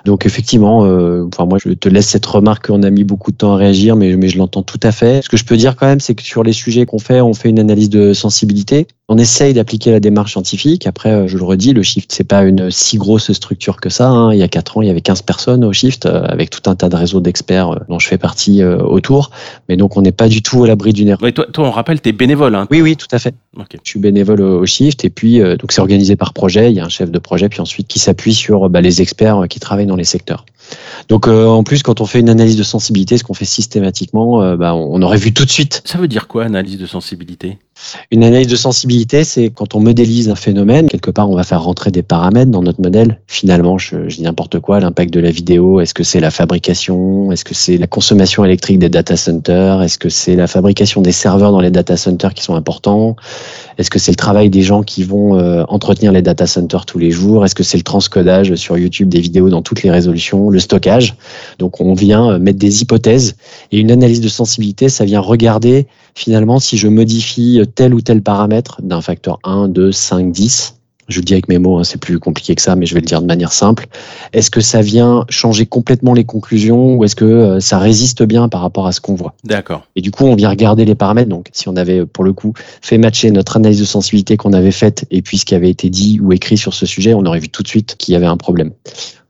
Donc 0.06 0.26
effectivement, 0.26 0.86
euh, 0.86 1.28
enfin 1.28 1.46
moi 1.46 1.60
je 1.63 1.69
te 1.69 1.88
laisse 1.88 2.08
cette 2.08 2.26
remarque 2.26 2.67
qu'on 2.67 2.82
a 2.82 2.89
mis 2.89 3.04
beaucoup 3.04 3.32
de 3.32 3.38
temps 3.38 3.54
à 3.54 3.58
réagir, 3.58 3.96
mais, 3.96 4.15
mais 4.15 4.30
je 4.30 4.39
l'entends 4.39 4.63
tout 4.63 4.80
à 4.82 4.91
fait. 4.91 5.22
Ce 5.24 5.30
que 5.30 5.38
je 5.38 5.46
peux 5.46 5.58
dire 5.58 5.76
quand 5.76 5.86
même, 5.86 6.00
c'est 6.00 6.15
que 6.15 6.24
sur 6.24 6.43
les 6.43 6.54
sujets 6.54 6.86
qu'on 6.88 7.00
fait, 7.00 7.22
on 7.22 7.34
fait 7.36 7.50
une 7.50 7.60
analyse 7.60 7.89
de 7.89 8.13
sensibilité. 8.13 8.88
On 9.10 9.18
essaye 9.18 9.54
d'appliquer 9.54 9.92
la 9.92 10.00
démarche 10.00 10.32
scientifique. 10.32 10.88
Après, 10.88 11.12
euh, 11.12 11.28
je 11.28 11.38
le 11.38 11.44
redis, 11.44 11.74
le 11.74 11.84
Shift, 11.84 12.13
c'est 12.13 12.24
pas 12.24 12.44
une 12.44 12.72
si 12.72 12.98
grosse 12.98 13.34
structure 13.34 13.82
que 13.82 13.89
ça. 13.89 14.08
Hein. 14.08 14.34
Il 14.34 14.39
y 14.39 14.44
a 14.44 14.48
quatre 14.48 14.78
ans, 14.78 14.82
il 14.82 14.88
y 14.88 14.89
avait 14.89 15.02
15 15.02 15.24
personnes 15.24 15.66
au 15.66 15.74
Shift, 15.74 16.06
euh, 16.06 16.24
avec 16.24 16.50
tout 16.50 16.70
un 16.70 16.76
tas 16.76 16.88
de 16.88 16.96
réseaux 16.96 17.20
d'experts 17.20 17.82
dont 17.89 18.00
je 18.00 18.08
fais 18.08 18.18
partie 18.18 18.63
autour. 18.63 19.32
Mais 19.68 19.76
donc, 19.76 19.98
on 19.98 20.02
n'est 20.02 20.13
pas 20.13 20.30
du 20.30 20.42
tout 20.42 20.63
à 20.63 20.68
l'abri 20.68 20.94
d'une 20.94 21.10
erreur. 21.10 21.34
toi, 21.34 21.46
toi, 21.52 21.68
on 21.68 21.72
rappelle, 21.72 22.02
tu 22.02 22.10
es 22.10 22.12
bénévole. 22.13 22.56
Hein. 22.56 22.66
Oui, 22.72 22.82
oui, 22.82 22.96
tout 22.96 23.08
à 23.12 23.20
fait. 23.20 23.36
Je 23.58 23.78
suis 23.84 24.00
bénévole 24.00 24.42
au 24.42 24.66
Shift. 24.66 25.04
Et 25.04 25.10
puis, 25.10 25.39
donc 25.39 25.72
c'est 25.72 25.82
organisé 25.82 26.16
par 26.16 26.34
projet. 26.34 26.72
Il 26.72 26.78
y 26.78 26.80
a 26.80 26.86
un 26.86 26.89
chef 26.89 27.12
de 27.12 27.20
projet, 27.20 27.50
puis 27.50 27.60
ensuite 27.60 27.88
qui 27.88 28.00
s'appuie 28.00 28.34
sur 28.34 28.70
bah, 28.70 28.80
les 28.80 29.02
experts 29.02 29.48
qui 29.50 29.60
travaillent 29.60 29.86
dans 29.86 29.98
les 29.98 30.06
secteurs. 30.06 30.46
Donc 31.10 31.28
euh, 31.28 31.48
en 31.48 31.63
plus, 31.63 31.84
quand 31.84 32.02
on 32.02 32.06
fait 32.06 32.20
une 32.20 32.30
analyse 32.30 32.56
de 32.56 32.63
sensibilité, 32.63 33.18
ce 33.18 33.24
qu'on 33.24 33.34
fait 33.34 33.46
systématiquement, 33.46 34.42
euh, 34.42 34.56
bah, 34.56 34.74
on 34.76 35.02
aurait 35.02 35.18
vu 35.18 35.34
tout 35.34 35.46
de 35.46 35.50
suite. 35.50 35.82
Ça 35.86 35.98
veut 35.98 36.08
dire 36.08 36.28
quoi, 36.28 36.46
analyse 36.46 36.78
de 36.78 36.86
sensibilité? 36.86 37.58
Une 38.12 38.24
analyse 38.24 38.48
de 38.48 38.56
sensibilité, 38.56 39.24
c'est 39.24 39.50
quand 39.50 39.76
on 39.76 39.80
modélise 39.80 40.30
un 40.30 40.36
phénomène, 40.36 40.88
quelque 40.88 41.12
part, 41.12 41.30
on 41.30 41.36
va 41.36 41.44
faire 41.44 41.64
rentrer 41.64 41.92
des 41.92 42.04
paramètres 42.04 42.52
dans 42.52 42.62
notre 42.62 42.82
modèle. 42.82 43.20
Finalement, 43.28 43.78
je, 43.78 44.08
dis 44.08 44.22
n'importe 44.22 44.60
quoi, 44.60 44.80
l'impact 44.80 45.14
de 45.14 45.20
la 45.20 45.32
vidéo, 45.32 45.80
est-ce 45.80 45.94
que 45.94 46.04
c'est 46.04 46.20
la 46.20 46.32
fabrication, 46.32 47.32
est-ce 47.32 47.44
que 47.44 47.54
c'est 47.54 47.78
la 47.78 47.88
consommation 47.88 48.46
électrique 48.46 48.80
des 48.80 48.90
data 48.90 49.18
centers, 49.18 49.82
est-ce 49.82 49.98
que 49.98 50.10
c'est 50.10 50.36
la 50.36 50.48
fabrication 50.48 51.02
des 51.02 51.12
serveurs 51.12 51.52
dans 51.52 51.62
les 51.62 51.72
data 51.72 51.98
centers 51.98 52.34
qui 52.34 52.44
sont 52.44 52.56
importants, 52.56 53.16
est-ce 53.78 53.90
que 53.90 54.00
c'est 54.00 54.12
le 54.12 54.18
travail 54.18 54.50
des 54.50 54.62
gens 54.62 54.84
qui 54.84 55.04
vont 55.04 55.38
euh, 55.38 55.64
entretenir 55.68 56.12
les 56.12 56.22
data 56.22 56.46
centers 56.46 56.86
tous 56.86 57.00
les 57.00 57.12
jours, 57.12 57.44
est-ce 57.46 57.56
que 57.56 57.64
c'est 57.64 57.78
le 57.78 57.84
transcodage 57.84 58.54
sur 58.56 58.78
YouTube 58.78 59.10
des 59.10 59.20
vidéos 59.20 59.50
dans 59.50 59.62
toutes 59.62 59.84
les 59.84 59.92
résolutions, 59.92 60.50
le 60.50 60.60
stockage. 60.60 61.16
Donc 61.60 61.82
on 61.82 61.94
vient 61.94 62.32
euh, 62.32 62.40
mettre 62.40 62.60
des 62.60 62.82
hypothèses 62.82 63.36
et 63.72 63.80
une 63.80 63.92
analyse 63.92 64.22
de 64.22 64.30
sensibilité, 64.30 64.90
ça 64.90 65.06
vient 65.06 65.20
regarder 65.20 65.88
finalement 66.15 66.60
si 66.60 66.78
je 66.78 66.88
modifie 66.88 67.62
tel 67.76 67.93
ou 67.93 68.02
tel 68.02 68.21
paramètre 68.21 68.82
d'un 68.82 69.02
facteur 69.02 69.39
1, 69.43 69.67
2, 69.67 69.91
5, 69.91 70.32
10 70.32 70.76
je 71.08 71.19
le 71.19 71.26
dis 71.26 71.34
avec 71.34 71.47
mes 71.47 71.60
mots, 71.60 71.78
hein, 71.78 71.84
c'est 71.84 71.99
plus 71.99 72.19
compliqué 72.19 72.56
que 72.56 72.62
ça, 72.62 72.76
mais 72.76 72.86
je 72.86 72.93
vais 72.93 73.02
le 73.02 73.06
dire 73.06 73.21
de 73.21 73.28
manière 73.28 73.52
simple. 73.52 73.88
Est-ce 74.32 74.49
que 74.49 74.62
ça 74.62 74.82
vient 74.82 75.26
changer 75.30 75.65
complètement 75.65 76.13
les 76.13 76.23
conclusions 76.23 76.95
ou 76.95 77.04
est-ce 77.04 77.15
que 77.15 77.26
euh, 77.26 77.60
ça 77.60 77.78
résiste 77.78 78.23
bien 78.23 78.49
par 78.49 78.62
rapport 78.62 78.88
à 78.88 78.91
ce 78.91 79.02
qu'on 79.02 79.15
voit? 79.15 79.34
D'accord. 79.43 79.84
Et 79.95 80.02
du 80.02 80.12
coup, 80.12 80.26
on 80.26 80.36
vient 80.36 80.49
regarder 80.49 80.86
les 80.86 80.95
paramètres. 80.95 81.30
Donc, 81.30 81.49
si 81.52 81.67
on 81.67 81.76
avait, 81.76 82.06
pour 82.06 82.23
le 82.23 82.34
coup, 82.34 82.54
fait 82.82 82.97
matcher 82.97 83.32
notre 83.32 83.58
analyse 83.58 83.80
de 83.80 83.86
sensibilité 83.86 84.38
qu'on 84.38 84.54
avait 84.54 84.71
faite 84.71 85.06
et 85.12 85.21
puis 85.21 85.38
ce 85.38 85.45
qui 85.45 85.56
avait 85.56 85.69
été 85.69 85.89
dit 85.89 86.19
ou 86.21 86.32
écrit 86.32 86.58
sur 86.58 86.73
ce 86.73 86.86
sujet, 86.86 87.13
on 87.13 87.26
aurait 87.26 87.39
vu 87.39 87.49
tout 87.49 87.63
de 87.63 87.67
suite 87.67 87.95
qu'il 87.97 88.13
y 88.13 88.15
avait 88.15 88.26
un 88.26 88.38
problème. 88.38 88.71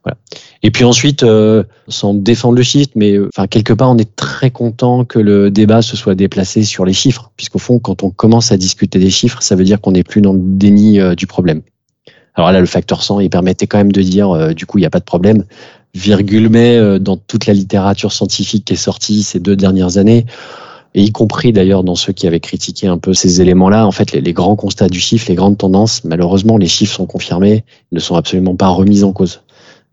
Voilà. 0.03 0.17
Et 0.63 0.71
puis 0.71 0.83
ensuite, 0.83 1.23
euh, 1.23 1.63
sans 1.87 2.13
défendre 2.13 2.55
le 2.55 2.63
shift, 2.63 2.91
mais 2.95 3.13
euh, 3.13 3.29
enfin 3.35 3.47
quelque 3.47 3.73
part, 3.73 3.91
on 3.91 3.97
est 3.97 4.15
très 4.15 4.51
content 4.51 5.05
que 5.05 5.19
le 5.19 5.49
débat 5.49 5.81
se 5.81 5.95
soit 5.95 6.15
déplacé 6.15 6.63
sur 6.63 6.85
les 6.85 6.93
chiffres, 6.93 7.31
puisqu'au 7.37 7.59
fond, 7.59 7.79
quand 7.79 8.03
on 8.03 8.09
commence 8.09 8.51
à 8.51 8.57
discuter 8.57 8.99
des 8.99 9.09
chiffres, 9.09 9.41
ça 9.41 9.55
veut 9.55 9.63
dire 9.63 9.79
qu'on 9.79 9.91
n'est 9.91 10.03
plus 10.03 10.21
dans 10.21 10.33
le 10.33 10.39
déni 10.41 10.99
euh, 10.99 11.15
du 11.15 11.27
problème. 11.27 11.61
Alors 12.35 12.51
là, 12.51 12.59
le 12.59 12.65
facteur 12.65 13.03
100, 13.03 13.21
il 13.21 13.29
permettait 13.29 13.67
quand 13.67 13.77
même 13.77 13.91
de 13.91 14.01
dire, 14.01 14.55
du 14.55 14.65
coup, 14.65 14.79
il 14.79 14.81
n'y 14.81 14.87
a 14.87 14.89
pas 14.89 14.99
de 14.99 15.03
problème. 15.03 15.43
Virgule 15.93 16.49
mais 16.49 16.99
dans 16.99 17.15
toute 17.15 17.45
la 17.45 17.53
littérature 17.53 18.11
scientifique 18.11 18.65
qui 18.65 18.73
est 18.73 18.75
sortie 18.75 19.21
ces 19.21 19.39
deux 19.39 19.55
dernières 19.55 19.99
années, 19.99 20.25
et 20.95 21.03
y 21.03 21.11
compris 21.11 21.53
d'ailleurs 21.53 21.83
dans 21.83 21.93
ceux 21.93 22.11
qui 22.11 22.25
avaient 22.25 22.39
critiqué 22.39 22.87
un 22.87 22.97
peu 22.97 23.13
ces 23.13 23.39
éléments-là, 23.39 23.85
en 23.85 23.91
fait, 23.91 24.11
les, 24.13 24.21
les, 24.21 24.33
grands 24.33 24.55
constats 24.55 24.89
du 24.89 24.99
chiffre, 24.99 25.27
les 25.29 25.35
grandes 25.35 25.59
tendances, 25.59 26.03
malheureusement, 26.05 26.57
les 26.57 26.67
chiffres 26.67 26.95
sont 26.95 27.05
confirmés, 27.05 27.63
ne 27.91 27.99
sont 27.99 28.15
absolument 28.15 28.55
pas 28.55 28.69
remis 28.69 29.03
en 29.03 29.13
cause. 29.13 29.41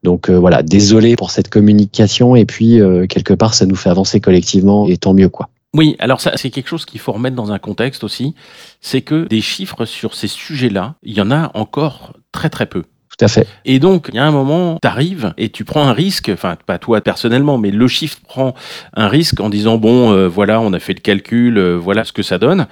Donc 0.03 0.31
euh, 0.31 0.39
voilà, 0.39 0.63
désolé 0.63 1.17
pour 1.17 1.31
cette 1.31 1.49
communication 1.49 2.37
et 2.37 2.47
puis 2.47 2.81
euh, 2.81 3.07
quelque 3.07 3.35
part 3.35 3.55
ça 3.55 3.67
nous 3.67 3.77
fait 3.77 3.91
avancer 3.91 4.21
collectivement 4.21 4.87
et 4.87 4.97
tant 4.97 5.15
mieux 5.15 5.29
quoi. 5.29 5.49
Oui, 5.75 5.97
alors 5.99 6.21
ça 6.21 6.33
c'est 6.37 6.51
quelque 6.51 6.69
chose 6.69 6.85
qu'il 6.85 7.01
faut 7.01 7.13
remettre 7.13 7.37
dans 7.37 7.53
un 7.53 7.59
contexte 7.59 8.03
aussi, 8.03 8.35
c'est 8.81 9.03
que 9.03 9.27
des 9.29 9.41
chiffres 9.41 9.85
sur 9.85 10.15
ces 10.15 10.29
sujets-là, 10.29 10.95
il 11.03 11.15
y 11.15 11.21
en 11.21 11.31
a 11.31 11.51
encore 11.55 12.15
très 12.33 12.51
très 12.51 12.67
peu. 12.67 12.85
Tout 13.19 13.25
à 13.25 13.29
fait. 13.29 13.47
Et 13.67 13.81
donc, 13.81 14.07
il 14.09 14.15
y 14.15 14.19
a 14.19 14.25
un 14.25 14.31
moment, 14.31 14.79
tu 14.81 14.89
arrives 14.89 15.35
et 15.37 15.51
tu 15.51 15.65
prends 15.65 15.87
un 15.87 15.93
risque, 15.93 16.31
enfin, 16.33 16.57
pas 16.65 16.79
toi 16.79 17.03
personnellement, 17.03 17.59
mais 17.59 17.71
le 17.71 17.87
chiffre 17.87 18.19
prend 18.27 18.55
un 18.95 19.09
risque 19.09 19.41
en 19.41 19.51
disant, 19.51 19.77
bon, 19.77 20.13
euh, 20.13 20.27
voilà, 20.27 20.59
on 20.61 20.73
a 20.73 20.79
fait 20.79 20.95
le 20.95 21.01
calcul, 21.01 21.61
voilà 21.75 22.05
ce 22.05 22.13
que 22.13 22.23
ça 22.23 22.39
donne. 22.39 22.67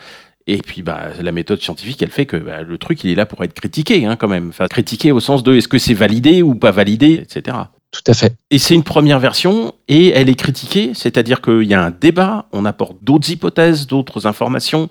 Et 0.51 0.57
puis, 0.57 0.81
bah, 0.81 1.11
la 1.21 1.31
méthode 1.31 1.61
scientifique, 1.61 2.03
elle 2.03 2.11
fait 2.11 2.25
que 2.25 2.39
bah, 2.39 2.63
le 2.63 2.79
truc, 2.79 3.05
il 3.05 3.11
est 3.11 3.15
là 3.15 3.27
pour 3.27 3.45
être 3.45 3.53
critiqué, 3.53 4.07
hein, 4.07 4.17
quand 4.17 4.29
même. 4.29 4.49
Enfin, 4.49 4.67
critiqué 4.67 5.13
au 5.13 5.21
sens 5.21 5.43
de 5.43 5.55
est-ce 5.55 5.69
que 5.69 5.77
c'est 5.77 5.93
validé 5.93 6.43
ou 6.43 6.55
pas 6.55 6.71
validé, 6.71 7.21
etc. 7.23 7.59
Tout 7.91 8.03
à 8.07 8.15
fait. 8.15 8.35
Et 8.51 8.59
c'est 8.59 8.75
une 8.75 8.83
première 8.83 9.19
version 9.19 9.75
et 9.89 10.09
elle 10.09 10.31
est 10.31 10.35
critiquée, 10.35 10.93
c'est-à-dire 10.95 11.43
qu'il 11.43 11.65
y 11.65 11.75
a 11.75 11.83
un 11.83 11.91
débat, 11.91 12.47
on 12.53 12.65
apporte 12.65 12.97
d'autres 13.03 13.31
hypothèses, 13.31 13.87
d'autres 13.87 14.27
informations, 14.27 14.89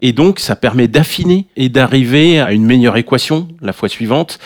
et 0.00 0.12
donc 0.12 0.40
ça 0.40 0.56
permet 0.56 0.88
d'affiner 0.88 1.46
et 1.56 1.68
d'arriver 1.68 2.40
à 2.40 2.52
une 2.52 2.64
meilleure 2.64 2.96
équation 2.96 3.48
la 3.60 3.72
fois 3.72 3.88
suivante. 3.88 4.38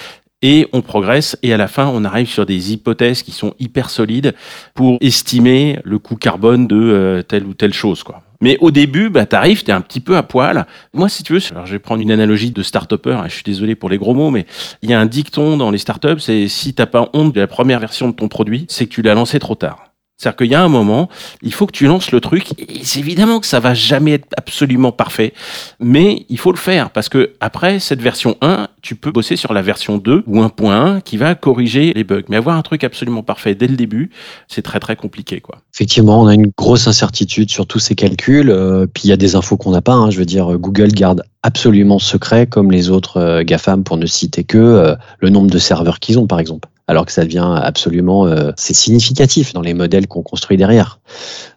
Et 0.42 0.68
on 0.74 0.82
progresse 0.82 1.38
et 1.42 1.54
à 1.54 1.56
la 1.56 1.68
fin, 1.68 1.86
on 1.86 2.04
arrive 2.04 2.28
sur 2.28 2.44
des 2.44 2.72
hypothèses 2.72 3.22
qui 3.22 3.32
sont 3.32 3.54
hyper 3.58 3.88
solides 3.88 4.34
pour 4.74 4.98
estimer 5.00 5.78
le 5.84 5.98
coût 5.98 6.16
carbone 6.16 6.66
de 6.66 6.76
euh, 6.76 7.22
telle 7.22 7.46
ou 7.46 7.54
telle 7.54 7.72
chose. 7.72 8.02
Quoi. 8.02 8.22
Mais 8.44 8.58
au 8.60 8.70
début, 8.70 9.08
bah, 9.08 9.24
t'arrives, 9.24 9.64
t'es 9.64 9.72
un 9.72 9.80
petit 9.80 10.00
peu 10.00 10.18
à 10.18 10.22
poil. 10.22 10.66
Moi, 10.92 11.08
si 11.08 11.22
tu 11.22 11.32
veux, 11.32 11.40
alors 11.50 11.64
je 11.64 11.72
vais 11.72 11.78
prendre 11.78 12.02
une 12.02 12.10
analogie 12.10 12.50
de 12.50 12.62
start-upper, 12.62 13.14
hein, 13.14 13.24
je 13.26 13.36
suis 13.36 13.42
désolé 13.42 13.74
pour 13.74 13.88
les 13.88 13.96
gros 13.96 14.12
mots, 14.12 14.30
mais 14.30 14.44
il 14.82 14.90
y 14.90 14.92
a 14.92 15.00
un 15.00 15.06
dicton 15.06 15.56
dans 15.56 15.70
les 15.70 15.78
startups, 15.78 16.20
c'est 16.20 16.46
si 16.48 16.74
t'as 16.74 16.84
pas 16.84 17.08
honte 17.14 17.34
de 17.34 17.40
la 17.40 17.46
première 17.46 17.80
version 17.80 18.06
de 18.10 18.12
ton 18.12 18.28
produit, 18.28 18.66
c'est 18.68 18.84
que 18.84 18.92
tu 18.92 19.00
l'as 19.00 19.14
lancé 19.14 19.38
trop 19.38 19.54
tard. 19.54 19.93
C'est-à-dire 20.16 20.36
qu'il 20.36 20.46
y 20.46 20.54
a 20.54 20.62
un 20.62 20.68
moment, 20.68 21.08
il 21.42 21.52
faut 21.52 21.66
que 21.66 21.72
tu 21.72 21.86
lances 21.86 22.12
le 22.12 22.20
truc. 22.20 22.52
Et 22.58 22.84
c'est 22.84 23.00
évidemment 23.00 23.40
que 23.40 23.46
ça 23.46 23.58
va 23.58 23.74
jamais 23.74 24.12
être 24.12 24.28
absolument 24.36 24.92
parfait, 24.92 25.34
mais 25.80 26.24
il 26.28 26.38
faut 26.38 26.52
le 26.52 26.56
faire 26.58 26.90
parce 26.90 27.08
que 27.08 27.32
après 27.40 27.80
cette 27.80 28.00
version 28.00 28.36
1, 28.40 28.68
tu 28.80 28.94
peux 28.94 29.10
bosser 29.10 29.36
sur 29.36 29.52
la 29.52 29.62
version 29.62 29.98
2 29.98 30.22
ou 30.26 30.40
1.1 30.40 31.02
qui 31.02 31.16
va 31.16 31.34
corriger 31.34 31.92
les 31.94 32.04
bugs. 32.04 32.22
Mais 32.28 32.36
avoir 32.36 32.56
un 32.56 32.62
truc 32.62 32.84
absolument 32.84 33.22
parfait 33.22 33.54
dès 33.54 33.66
le 33.66 33.76
début, 33.76 34.10
c'est 34.46 34.62
très 34.62 34.78
très 34.78 34.94
compliqué, 34.94 35.40
quoi. 35.40 35.58
Effectivement, 35.74 36.20
on 36.20 36.26
a 36.28 36.34
une 36.34 36.52
grosse 36.56 36.86
incertitude 36.86 37.50
sur 37.50 37.66
tous 37.66 37.80
ces 37.80 37.94
calculs. 37.94 38.50
Euh, 38.50 38.86
puis 38.86 39.04
il 39.04 39.08
y 39.08 39.12
a 39.12 39.16
des 39.16 39.34
infos 39.34 39.56
qu'on 39.56 39.72
n'a 39.72 39.82
pas. 39.82 39.94
Hein. 39.94 40.10
Je 40.10 40.18
veux 40.18 40.24
dire, 40.24 40.56
Google 40.58 40.92
garde 40.92 41.24
absolument 41.42 41.98
secret, 41.98 42.46
comme 42.46 42.70
les 42.70 42.90
autres 42.90 43.18
euh, 43.18 43.42
GAFAM, 43.42 43.84
pour 43.84 43.96
ne 43.96 44.06
citer 44.06 44.44
que 44.44 44.58
euh, 44.58 44.94
le 45.18 45.30
nombre 45.30 45.50
de 45.50 45.58
serveurs 45.58 45.98
qu'ils 45.98 46.18
ont, 46.18 46.26
par 46.26 46.40
exemple 46.40 46.68
alors 46.86 47.06
que 47.06 47.12
ça 47.12 47.24
devient 47.24 47.58
absolument 47.62 48.26
euh, 48.26 48.52
c'est 48.56 48.74
significatif 48.74 49.52
dans 49.52 49.62
les 49.62 49.74
modèles 49.74 50.06
qu'on 50.06 50.22
construit 50.22 50.56
derrière. 50.56 51.00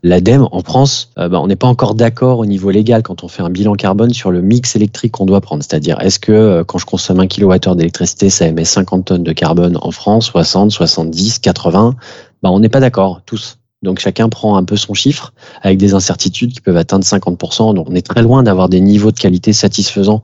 L'ADEME 0.03 0.47
en 0.51 0.61
France, 0.61 1.11
euh, 1.17 1.27
bah, 1.27 1.41
on 1.41 1.47
n'est 1.47 1.55
pas 1.55 1.67
encore 1.67 1.95
d'accord 1.95 2.39
au 2.39 2.45
niveau 2.45 2.69
légal 2.69 3.03
quand 3.03 3.23
on 3.23 3.27
fait 3.27 3.43
un 3.43 3.49
bilan 3.49 3.73
carbone 3.73 4.13
sur 4.13 4.31
le 4.31 4.41
mix 4.41 4.75
électrique 4.75 5.13
qu'on 5.13 5.25
doit 5.25 5.41
prendre. 5.41 5.63
C'est-à-dire, 5.63 5.99
est-ce 6.01 6.19
que 6.19 6.31
euh, 6.31 6.63
quand 6.63 6.77
je 6.77 6.85
consomme 6.85 7.19
un 7.19 7.27
kWh 7.27 7.75
d'électricité, 7.75 8.29
ça 8.29 8.47
émet 8.47 8.65
50 8.65 9.05
tonnes 9.05 9.23
de 9.23 9.33
carbone 9.33 9.77
en 9.81 9.91
France, 9.91 10.27
60, 10.27 10.71
70, 10.71 11.39
80 11.39 11.95
bah, 12.41 12.49
On 12.51 12.59
n'est 12.59 12.69
pas 12.69 12.79
d'accord 12.79 13.21
tous. 13.25 13.57
Donc 13.87 13.99
chacun 13.99 14.27
prend 14.27 14.57
un 14.57 14.65
peu 14.65 14.75
son 14.75 14.93
chiffre 14.93 15.31
avec 15.61 15.77
des 15.77 15.93
incertitudes 15.93 16.51
qui 16.51 16.59
peuvent 16.59 16.75
atteindre 16.75 17.05
50%. 17.05 17.73
Donc 17.73 17.89
on 17.89 17.95
est 17.95 18.05
très 18.05 18.21
loin 18.21 18.43
d'avoir 18.43 18.67
des 18.67 18.81
niveaux 18.81 19.11
de 19.11 19.17
qualité 19.17 19.53
satisfaisants 19.53 20.23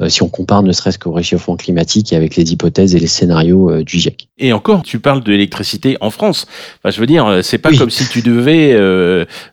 euh, 0.00 0.08
si 0.08 0.22
on 0.22 0.28
compare 0.28 0.62
ne 0.62 0.70
serait-ce 0.70 0.98
qu'au 0.98 1.10
réchauffement 1.10 1.56
climatique 1.56 2.12
et 2.12 2.16
avec 2.16 2.36
les 2.36 2.52
hypothèses 2.52 2.94
et 2.94 3.00
les 3.00 3.08
scénarios 3.08 3.68
euh, 3.68 3.82
du 3.82 3.98
GIEC. 3.98 4.28
Et 4.38 4.52
encore, 4.52 4.84
tu 4.84 5.00
parles 5.00 5.24
de 5.24 5.32
l'électricité 5.32 5.96
en 6.00 6.10
France. 6.10 6.46
Enfin, 6.78 6.94
je 6.94 7.00
veux 7.00 7.06
dire, 7.06 7.26
euh, 7.26 7.42
c'est 7.42 7.58
pas 7.58 7.72
comme 7.72 7.90
si 7.90 8.08
tu 8.08 8.22
devais 8.22 8.76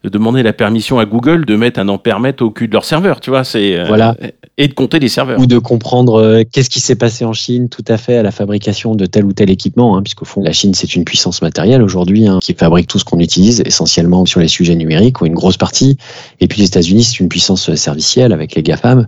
demander 0.03 0.43
la 0.43 0.53
permission 0.53 0.99
à 0.99 1.05
Google 1.05 1.45
de 1.45 1.55
mettre 1.55 1.79
un 1.79 1.87
ampèremètre 1.89 2.43
au 2.43 2.51
cul 2.51 2.67
de 2.67 2.73
leur 2.73 2.85
serveur, 2.85 3.19
tu 3.21 3.31
vois. 3.31 3.43
C'est 3.43 3.83
voilà. 3.85 4.15
Et 4.57 4.67
de 4.67 4.73
compter 4.73 4.99
les 4.99 5.09
serveurs. 5.09 5.39
Ou 5.39 5.45
de 5.45 5.59
comprendre 5.59 6.43
qu'est-ce 6.51 6.69
qui 6.69 6.79
s'est 6.79 6.95
passé 6.95 7.25
en 7.25 7.33
Chine, 7.33 7.69
tout 7.69 7.85
à 7.87 7.97
fait 7.97 8.17
à 8.17 8.23
la 8.23 8.31
fabrication 8.31 8.95
de 8.95 9.05
tel 9.05 9.25
ou 9.25 9.33
tel 9.33 9.49
équipement, 9.49 9.95
hein, 9.95 10.01
puisqu'au 10.01 10.25
fond 10.25 10.41
la 10.41 10.51
Chine 10.51 10.73
c'est 10.73 10.95
une 10.95 11.03
puissance 11.03 11.41
matérielle 11.41 11.83
aujourd'hui 11.83 12.27
hein, 12.27 12.39
qui 12.41 12.53
fabrique 12.53 12.87
tout 12.87 12.97
ce 12.97 13.05
qu'on 13.05 13.19
utilise 13.19 13.61
essentiellement 13.65 14.25
sur 14.25 14.39
les 14.39 14.47
sujets 14.47 14.75
numériques, 14.75 15.21
ou 15.21 15.25
une 15.25 15.35
grosse 15.35 15.57
partie. 15.57 15.97
Et 16.39 16.47
puis 16.47 16.59
les 16.59 16.67
États-Unis, 16.67 17.03
c'est 17.03 17.19
une 17.19 17.29
puissance 17.29 17.73
servicielle 17.75 18.33
avec 18.33 18.55
les 18.55 18.63
GAFAM. 18.63 19.07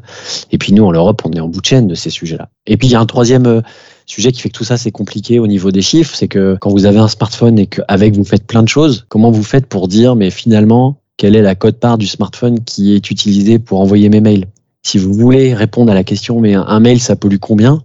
Et 0.52 0.58
puis 0.58 0.74
nous, 0.74 0.86
en 0.86 0.92
Europe, 0.92 1.22
on 1.26 1.32
est 1.32 1.40
en 1.40 1.48
bout 1.48 1.62
de 1.62 1.66
chaîne 1.66 1.88
de 1.88 1.96
ces 1.96 2.10
sujets-là. 2.10 2.50
Et 2.68 2.78
puis 2.78 2.88
il 2.88 2.92
y 2.92 2.96
a 2.96 3.00
un 3.00 3.06
troisième 3.06 3.48
euh, 3.48 3.62
sujet 4.06 4.32
qui 4.32 4.42
fait 4.42 4.50
que 4.50 4.58
tout 4.58 4.64
ça, 4.64 4.78
c'est 4.78 4.92
compliqué 4.92 5.40
au 5.40 5.48
niveau 5.48 5.72
des 5.72 5.82
chiffres. 5.82 6.16
C'est 6.16 6.28
que 6.28 6.58
quand 6.62 6.70
vous 6.70 6.86
avez 6.86 7.00
un 7.00 7.08
smartphone 7.08 7.58
et 7.58 7.66
qu'avec 7.66 8.16
vous 8.16 8.24
faites 8.24 8.46
plein 8.46 8.62
de 8.62 8.68
choses, 8.68 9.06
comment 9.10 9.32
vous 9.32 9.44
faites 9.44 9.66
pour 9.66 9.88
dire, 9.88 10.16
mais 10.16 10.30
finalement, 10.30 11.00
quelle 11.18 11.36
est 11.36 11.42
la 11.42 11.56
cote-part 11.56 11.98
du 11.98 12.08
smartphone 12.08 12.64
qui 12.64 12.94
est 12.96 13.10
utilisée 13.12 13.60
pour 13.60 13.82
envoyer 13.82 14.10
mes 14.10 14.22
mails? 14.22 14.46
Si 14.84 14.98
vous 14.98 15.14
voulez 15.14 15.54
répondre 15.54 15.92
à 15.92 15.96
la 15.96 16.04
question, 16.04 16.40
mais 16.40 16.54
un 16.54 16.80
mail, 16.80 17.00
ça 17.00 17.16
pollue 17.16 17.38
combien? 17.40 17.84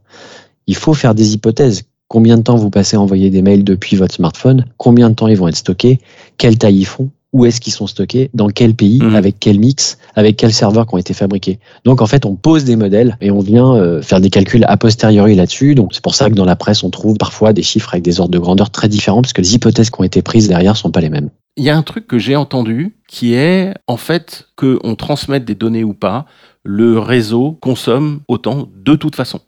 Il 0.67 0.77
faut 0.77 0.95
faire 0.95 1.15
des 1.15 1.35
hypothèses 1.35 1.83
combien 2.09 2.37
de 2.37 2.43
temps 2.43 2.57
vous 2.57 2.71
passez 2.71 2.97
à 2.97 3.01
envoyer 3.01 3.31
des 3.31 3.43
mails 3.43 3.65
depuis 3.65 3.97
votre 3.97 4.15
smartphone, 4.15 4.67
combien 4.77 5.11
de 5.11 5.15
temps 5.15 5.29
ils 5.29 5.37
vont 5.37 5.49
être 5.49 5.57
stockés, 5.57 5.99
quelle 6.39 6.59
taille 6.59 6.79
ils 6.79 6.87
font, 6.87 7.11
où 7.33 7.45
est-ce 7.45 7.61
qu'ils 7.61 7.73
sont 7.73 7.89
stockés, 7.89 8.31
dans 8.33 8.49
quel 8.49 8.75
pays, 8.75 9.03
mhm. 9.03 9.17
avec 9.17 9.37
quel 9.41 9.59
mix, 9.59 9.99
avec 10.15 10.37
quels 10.37 10.53
serveurs 10.53 10.87
qui 10.87 10.95
ont 10.95 10.99
été 10.99 11.13
fabriqués? 11.13 11.59
Donc 11.85 12.01
en 12.01 12.07
fait, 12.07 12.25
on 12.25 12.37
pose 12.37 12.65
des 12.65 12.77
modèles 12.77 13.19
et 13.21 13.33
on 13.33 13.41
vient 13.41 13.75
euh, 13.75 14.01
faire 14.01 14.21
des 14.21 14.31
calculs 14.31 14.65
a 14.69 14.77
posteriori 14.77 15.35
là-dessus. 15.35 15.75
Donc 15.75 15.93
c'est 15.93 16.03
pour 16.03 16.15
ça 16.15 16.31
que 16.31 16.35
dans 16.35 16.45
la 16.45 16.55
presse, 16.55 16.85
on 16.85 16.91
trouve 16.91 17.17
parfois 17.17 17.53
des 17.53 17.63
chiffres 17.63 17.93
avec 17.93 18.05
des 18.05 18.21
ordres 18.21 18.33
de 18.33 18.39
grandeur 18.39 18.71
très 18.71 18.89
différents 18.89 19.21
parce 19.21 19.33
que 19.33 19.43
les 19.43 19.55
hypothèses 19.57 19.91
qui 19.91 20.01
ont 20.01 20.05
été 20.05 20.23
prises 20.23 20.47
derrière 20.47 20.77
sont 20.77 20.93
pas 20.93 21.01
les 21.01 21.11
mêmes. 21.11 21.31
Il 21.57 21.65
y 21.65 21.71
a 21.71 21.77
un 21.77 21.83
truc 21.83 22.07
que 22.07 22.19
j'ai 22.19 22.37
entendu 22.37 22.97
qui 23.09 23.35
est 23.35 23.75
en 23.89 23.97
fait 23.97 24.47
qu'on 24.57 24.95
transmette 24.95 25.45
des 25.45 25.57
données 25.57 25.85
ou 25.85 25.95
pas, 25.95 26.27
le 26.65 26.99
réseau 26.99 27.53
consomme 27.61 28.21
autant 28.27 28.69
de 28.75 28.95
toute 28.97 29.15
façon. 29.15 29.41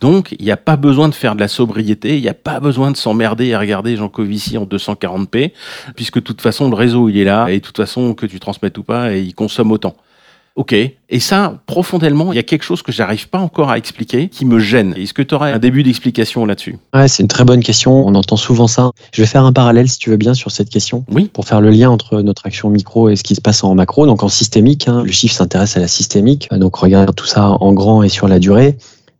Donc, 0.00 0.34
il 0.38 0.44
n'y 0.44 0.52
a 0.52 0.56
pas 0.56 0.76
besoin 0.76 1.08
de 1.08 1.14
faire 1.14 1.34
de 1.34 1.40
la 1.40 1.48
sobriété, 1.48 2.16
il 2.16 2.22
n'y 2.22 2.28
a 2.28 2.34
pas 2.34 2.60
besoin 2.60 2.92
de 2.92 2.96
s'emmerder 2.96 3.46
et 3.46 3.56
regarder 3.56 3.96
Jean 3.96 4.08
Covici 4.08 4.56
en 4.56 4.64
240p, 4.64 5.52
puisque 5.96 6.16
de 6.16 6.20
toute 6.20 6.40
façon, 6.40 6.68
le 6.68 6.76
réseau, 6.76 7.08
il 7.08 7.18
est 7.18 7.24
là, 7.24 7.48
et 7.48 7.58
de 7.58 7.64
toute 7.64 7.76
façon, 7.76 8.14
que 8.14 8.26
tu 8.26 8.38
transmettes 8.38 8.78
ou 8.78 8.84
pas, 8.84 9.16
il 9.16 9.34
consomme 9.34 9.72
autant. 9.72 9.96
Ok. 10.58 10.72
Et 10.72 11.20
ça, 11.20 11.60
profondément, 11.66 12.32
il 12.32 12.36
y 12.36 12.40
a 12.40 12.42
quelque 12.42 12.64
chose 12.64 12.82
que 12.82 12.90
j'arrive 12.90 13.28
pas 13.28 13.38
encore 13.38 13.70
à 13.70 13.78
expliquer 13.78 14.28
qui 14.28 14.44
me 14.44 14.58
gêne. 14.58 14.92
Est-ce 14.96 15.14
que 15.14 15.22
tu 15.22 15.32
aurais 15.36 15.52
un 15.52 15.60
début 15.60 15.84
d'explication 15.84 16.44
là-dessus? 16.44 16.78
Ouais, 16.92 17.06
c'est 17.06 17.22
une 17.22 17.28
très 17.28 17.44
bonne 17.44 17.62
question. 17.62 18.04
On 18.04 18.16
entend 18.16 18.36
souvent 18.36 18.66
ça. 18.66 18.90
Je 19.12 19.22
vais 19.22 19.28
faire 19.28 19.44
un 19.44 19.52
parallèle, 19.52 19.88
si 19.88 19.98
tu 19.98 20.10
veux 20.10 20.16
bien, 20.16 20.34
sur 20.34 20.50
cette 20.50 20.68
question. 20.68 21.04
Oui. 21.12 21.30
Pour 21.32 21.44
faire 21.44 21.60
le 21.60 21.70
lien 21.70 21.90
entre 21.90 22.22
notre 22.22 22.44
action 22.44 22.70
micro 22.70 23.08
et 23.08 23.14
ce 23.14 23.22
qui 23.22 23.36
se 23.36 23.40
passe 23.40 23.62
en 23.62 23.72
macro. 23.76 24.04
Donc 24.04 24.24
en 24.24 24.28
systémique, 24.28 24.88
hein, 24.88 25.04
le 25.04 25.12
chiffre 25.12 25.36
s'intéresse 25.36 25.76
à 25.76 25.80
la 25.80 25.86
systémique. 25.86 26.48
Donc 26.50 26.74
regarde 26.74 27.14
tout 27.14 27.26
ça 27.26 27.50
en 27.60 27.72
grand 27.72 28.02
et 28.02 28.08
sur 28.08 28.26
la 28.26 28.40
durée. 28.40 28.76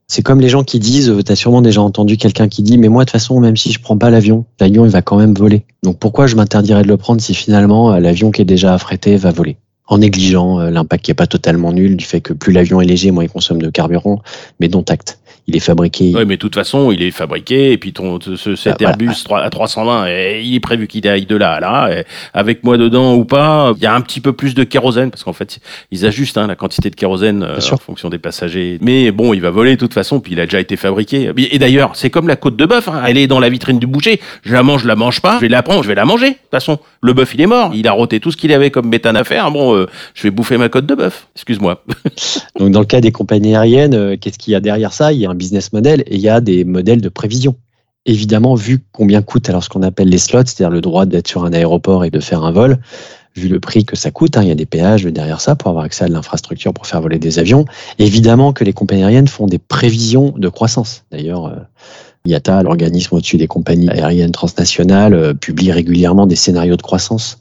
C'est 0.09 0.23
comme 0.23 0.41
les 0.41 0.49
gens 0.49 0.65
qui 0.65 0.81
disent, 0.81 1.11
euh, 1.11 1.23
tu 1.23 1.31
as 1.31 1.37
sûrement 1.37 1.63
déjà 1.63 1.83
entendu 1.83 2.17
quelqu'un 2.17 2.49
qui 2.49 2.63
dit, 2.63 2.79
mais 2.79 2.89
moi 2.89 3.05
de 3.05 3.11
toute 3.11 3.13
façon, 3.13 3.39
même 3.39 3.57
si 3.57 3.71
je 3.71 3.79
prends 3.79 3.97
pas 3.97 4.11
l'avion, 4.11 4.45
l'avion 4.59 4.87
il 4.87 4.91
va 4.91 5.03
quand 5.03 5.19
même 5.19 5.35
voler. 5.35 5.67
Donc 5.85 6.01
pourquoi 6.01 6.27
je 6.27 6.35
m'interdirais 6.35 6.83
de 6.83 6.89
le 6.89 6.97
prendre 6.97 7.21
si 7.21 7.33
finalement 7.33 7.93
euh, 7.93 8.01
l'avion 8.01 8.33
qui 8.33 8.43
est 8.43 8.47
déjà 8.47 8.75
affrété 8.75 9.17
va 9.17 9.31
voler? 9.31 9.57
En 9.89 9.99
négligeant 9.99 10.61
euh, 10.61 10.71
l'impact 10.71 11.05
qui 11.05 11.11
est 11.11 11.15
pas 11.15 11.27
totalement 11.27 11.73
nul 11.73 11.97
du 11.97 12.05
fait 12.05 12.21
que 12.21 12.33
plus 12.33 12.53
l'avion 12.53 12.81
est 12.81 12.87
léger, 12.87 13.11
moins 13.11 13.25
il 13.25 13.31
consomme 13.31 13.61
de 13.61 13.71
carburant, 13.71 14.23
mais 14.61 14.69
dont 14.69 14.85
acte 14.89 15.19
il 15.49 15.57
est 15.57 15.61
fabriqué. 15.61 16.13
Oui, 16.15 16.25
mais 16.27 16.37
de 16.37 16.41
toute 16.41 16.55
façon, 16.55 16.93
il 16.93 17.03
est 17.03 17.11
fabriqué. 17.11 17.73
Et 17.73 17.79
puis 17.79 17.95
ton, 17.95 18.19
ce, 18.21 18.55
cet 18.55 18.81
bah, 18.81 18.91
Airbus 18.91 19.25
à 19.35 19.49
320, 19.49 20.09
il 20.41 20.55
est 20.55 20.61
prévu 20.61 20.87
qu'il 20.87 21.09
aille 21.09 21.25
de 21.25 21.37
là 21.37 21.55
à 21.55 21.61
là. 21.61 22.05
avec 22.35 22.65
moi 22.65 22.77
dedans 22.77 23.15
ou 23.15 23.25
pas, 23.25 23.73
il 23.77 23.83
y 23.83 23.87
a 23.87 23.95
un 23.95 24.01
petit 24.03 24.21
peu 24.21 24.35
plus 24.35 24.55
de 24.55 24.63
kérosène 24.63 25.11
parce 25.11 25.25
qu'en 25.25 25.33
fait, 25.33 25.59
ils 25.91 26.05
ajustent 26.05 26.37
hein, 26.37 26.47
la 26.47 26.55
quantité 26.55 26.91
de 26.91 26.95
kérosène 26.95 27.43
euh, 27.43 27.59
en 27.73 27.77
fonction 27.79 28.11
des 28.11 28.19
passagers. 28.19 28.79
Mais 28.83 29.11
bon, 29.11 29.33
il 29.33 29.41
va 29.41 29.51
voler 29.51 29.73
de 29.73 29.81
toute 29.81 29.95
façon. 29.95 30.21
Puis 30.21 30.33
il 30.33 30.41
a 30.41 30.45
déjà 30.45 30.61
été 30.61 30.77
fabriqué. 30.77 31.33
Et 31.51 31.59
d'ailleurs, 31.59 31.93
c'est 31.95 32.11
comme 32.11 32.29
la 32.29 32.37
côte 32.37 32.57
de 32.57 32.67
bœuf. 32.67 32.89
Hein, 32.89 33.03
elle 33.07 33.17
est 33.17 33.27
dans 33.27 33.41
la 33.41 33.49
vitrine 33.49 33.79
du 33.79 33.87
boucher. 33.87 34.21
Je 34.43 34.53
la 34.53 34.63
mange, 34.63 34.83
je 34.83 34.89
la 34.89 34.97
mange 34.97 35.21
pas. 35.21 35.37
Je 35.37 35.41
vais 35.41 35.49
la 35.49 35.63
prendre, 35.63 35.83
je 35.83 35.89
vais 35.89 35.95
la 35.95 36.05
manger. 36.05 36.31
De 36.31 36.35
toute 36.35 36.51
façon, 36.51 36.79
le 37.01 37.15
bœuf, 37.15 37.33
il 37.35 37.41
est 37.41 37.47
mort. 37.47 37.73
Il 37.75 37.89
a 37.89 37.93
roté 37.93 38.21
tout 38.21 38.31
ce 38.31 38.37
qu'il 38.37 38.53
avait 38.53 38.71
comme 38.71 38.89
méthane 38.89 39.17
à 39.17 39.25
faire. 39.25 39.51
Bon, 39.51 39.75
euh, 39.75 39.87
je 40.15 40.23
vais 40.25 40.31
bouffer 40.31 40.59
ma 40.59 40.69
côte 40.69 40.85
de 40.85 40.95
bœuf. 40.95 41.29
Excuse-moi. 41.37 41.83
Donc 42.59 42.71
dans 42.71 42.81
le 42.81 42.87
cas 42.87 43.01
des 43.01 43.13
compagnies 43.13 43.57
aériennes, 43.57 43.95
euh, 43.95 44.17
qu'est-ce 44.21 44.39
qu'il 44.39 44.53
y 44.53 44.57
a 44.57 44.61
derrière 44.61 44.93
ça? 44.93 45.13
Il 45.13 45.21
y 45.21 45.27
a 45.27 45.31
un 45.31 45.38
business 45.39 45.73
model 45.73 46.03
et 46.07 46.17
il 46.17 46.21
y 46.21 46.29
a 46.29 46.41
des 46.41 46.65
modèles 46.65 47.01
de 47.01 47.09
prévision. 47.09 47.57
évidemment, 48.05 48.55
vu 48.55 48.85
combien 48.93 49.23
coûte 49.23 49.49
alors 49.49 49.65
ce 49.65 49.69
qu'on 49.69 49.83
appelle 49.83 50.09
les 50.09 50.19
slots, 50.19 50.47
c'est-à-dire 50.47 50.71
le 50.71 50.81
droit 50.81 51.07
d'être 51.07 51.29
sur 51.29 51.45
un 51.45 51.53
aéroport 51.53 52.05
et 52.05 52.11
de 52.11 52.21
faire 52.21 52.45
un 52.45 52.53
vol, 52.53 52.79
vu 53.37 53.49
le 53.49 53.61
prix 53.61 53.85
que 53.85 53.97
ça 53.97 54.11
coûte, 54.11 54.37
hein, 54.37 54.43
il 54.43 54.49
y 54.49 54.53
a 54.53 54.55
des 54.55 54.67
péages 54.67 55.05
derrière 55.05 55.41
ça 55.41 55.57
pour 55.57 55.71
avoir 55.71 55.85
accès 55.85 56.05
à 56.05 56.09
l'infrastructure 56.09 56.73
pour 56.75 56.87
faire 56.87 57.01
voler 57.01 57.19
des 57.19 57.39
avions. 57.39 57.65
Évidemment 57.99 58.53
que 58.53 58.65
les 58.65 58.73
compagnies 58.73 59.03
aériennes 59.03 59.29
font 59.29 59.47
des 59.47 59.59
prévisions 59.59 60.35
de 60.37 60.49
croissance. 60.49 61.05
D'ailleurs, 61.11 61.47
euh, 61.47 61.57
IATA, 62.25 62.63
l'organisme 62.63 63.15
au-dessus 63.15 63.37
des 63.37 63.47
compagnies 63.47 63.89
aériennes 63.89 64.33
transnationales, 64.33 65.15
euh, 65.15 65.35
publie 65.35 65.73
régulièrement 65.73 66.27
des 66.27 66.37
scénarios 66.37 66.77
de 66.77 66.83
croissance. 66.83 67.41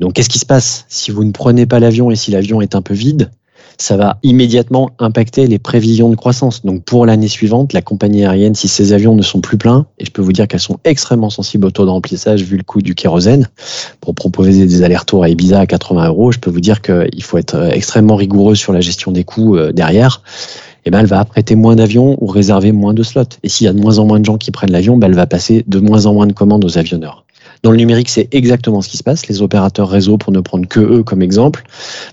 Donc, 0.00 0.14
qu'est-ce 0.14 0.30
qui 0.30 0.38
se 0.38 0.46
passe? 0.46 0.86
Si 0.88 1.10
vous 1.10 1.24
ne 1.24 1.32
prenez 1.32 1.66
pas 1.66 1.78
l'avion 1.78 2.10
et 2.10 2.16
si 2.16 2.30
l'avion 2.30 2.60
est 2.60 2.74
un 2.74 2.82
peu 2.82 2.94
vide 2.94 3.30
ça 3.78 3.96
va 3.96 4.18
immédiatement 4.22 4.90
impacter 4.98 5.46
les 5.46 5.58
prévisions 5.58 6.10
de 6.10 6.16
croissance. 6.16 6.64
Donc 6.64 6.84
pour 6.84 7.06
l'année 7.06 7.28
suivante, 7.28 7.72
la 7.72 7.82
compagnie 7.82 8.24
aérienne, 8.24 8.54
si 8.54 8.68
ces 8.68 8.92
avions 8.92 9.14
ne 9.14 9.22
sont 9.22 9.40
plus 9.40 9.58
pleins, 9.58 9.86
et 9.98 10.04
je 10.04 10.10
peux 10.10 10.22
vous 10.22 10.32
dire 10.32 10.48
qu'elles 10.48 10.60
sont 10.60 10.78
extrêmement 10.84 11.30
sensibles 11.30 11.66
au 11.66 11.70
taux 11.70 11.84
de 11.84 11.90
remplissage 11.90 12.42
vu 12.42 12.56
le 12.56 12.62
coût 12.62 12.82
du 12.82 12.94
kérosène, 12.94 13.48
pour 14.00 14.14
proposer 14.14 14.66
des 14.66 14.82
allers-retours 14.82 15.24
à 15.24 15.28
Ibiza 15.28 15.60
à 15.60 15.66
80 15.66 16.08
euros, 16.08 16.32
je 16.32 16.38
peux 16.38 16.50
vous 16.50 16.60
dire 16.60 16.82
qu'il 16.82 17.22
faut 17.22 17.38
être 17.38 17.70
extrêmement 17.72 18.16
rigoureux 18.16 18.54
sur 18.54 18.72
la 18.72 18.80
gestion 18.80 19.12
des 19.12 19.24
coûts 19.24 19.56
euh, 19.56 19.72
derrière. 19.72 20.22
Eh 20.86 20.90
ben, 20.90 21.00
elle 21.00 21.06
va 21.06 21.20
apprêter 21.20 21.54
moins 21.54 21.76
d'avions 21.76 22.16
ou 22.20 22.26
réserver 22.26 22.72
moins 22.72 22.92
de 22.92 23.02
slots. 23.02 23.38
Et 23.42 23.48
s'il 23.48 23.64
y 23.64 23.68
a 23.68 23.72
de 23.72 23.80
moins 23.80 23.98
en 23.98 24.06
moins 24.06 24.20
de 24.20 24.24
gens 24.24 24.36
qui 24.36 24.50
prennent 24.50 24.72
l'avion, 24.72 24.98
ben, 24.98 25.06
elle 25.06 25.14
va 25.14 25.26
passer 25.26 25.64
de 25.66 25.80
moins 25.80 26.06
en 26.06 26.12
moins 26.12 26.26
de 26.26 26.34
commandes 26.34 26.64
aux 26.64 26.76
avionneurs. 26.76 27.23
Dans 27.64 27.70
le 27.70 27.78
numérique, 27.78 28.10
c'est 28.10 28.28
exactement 28.32 28.82
ce 28.82 28.90
qui 28.90 28.98
se 28.98 29.02
passe. 29.02 29.26
Les 29.26 29.40
opérateurs 29.40 29.88
réseau, 29.88 30.18
pour 30.18 30.32
ne 30.32 30.40
prendre 30.40 30.68
que 30.68 30.80
eux 30.80 31.02
comme 31.02 31.22
exemple, 31.22 31.64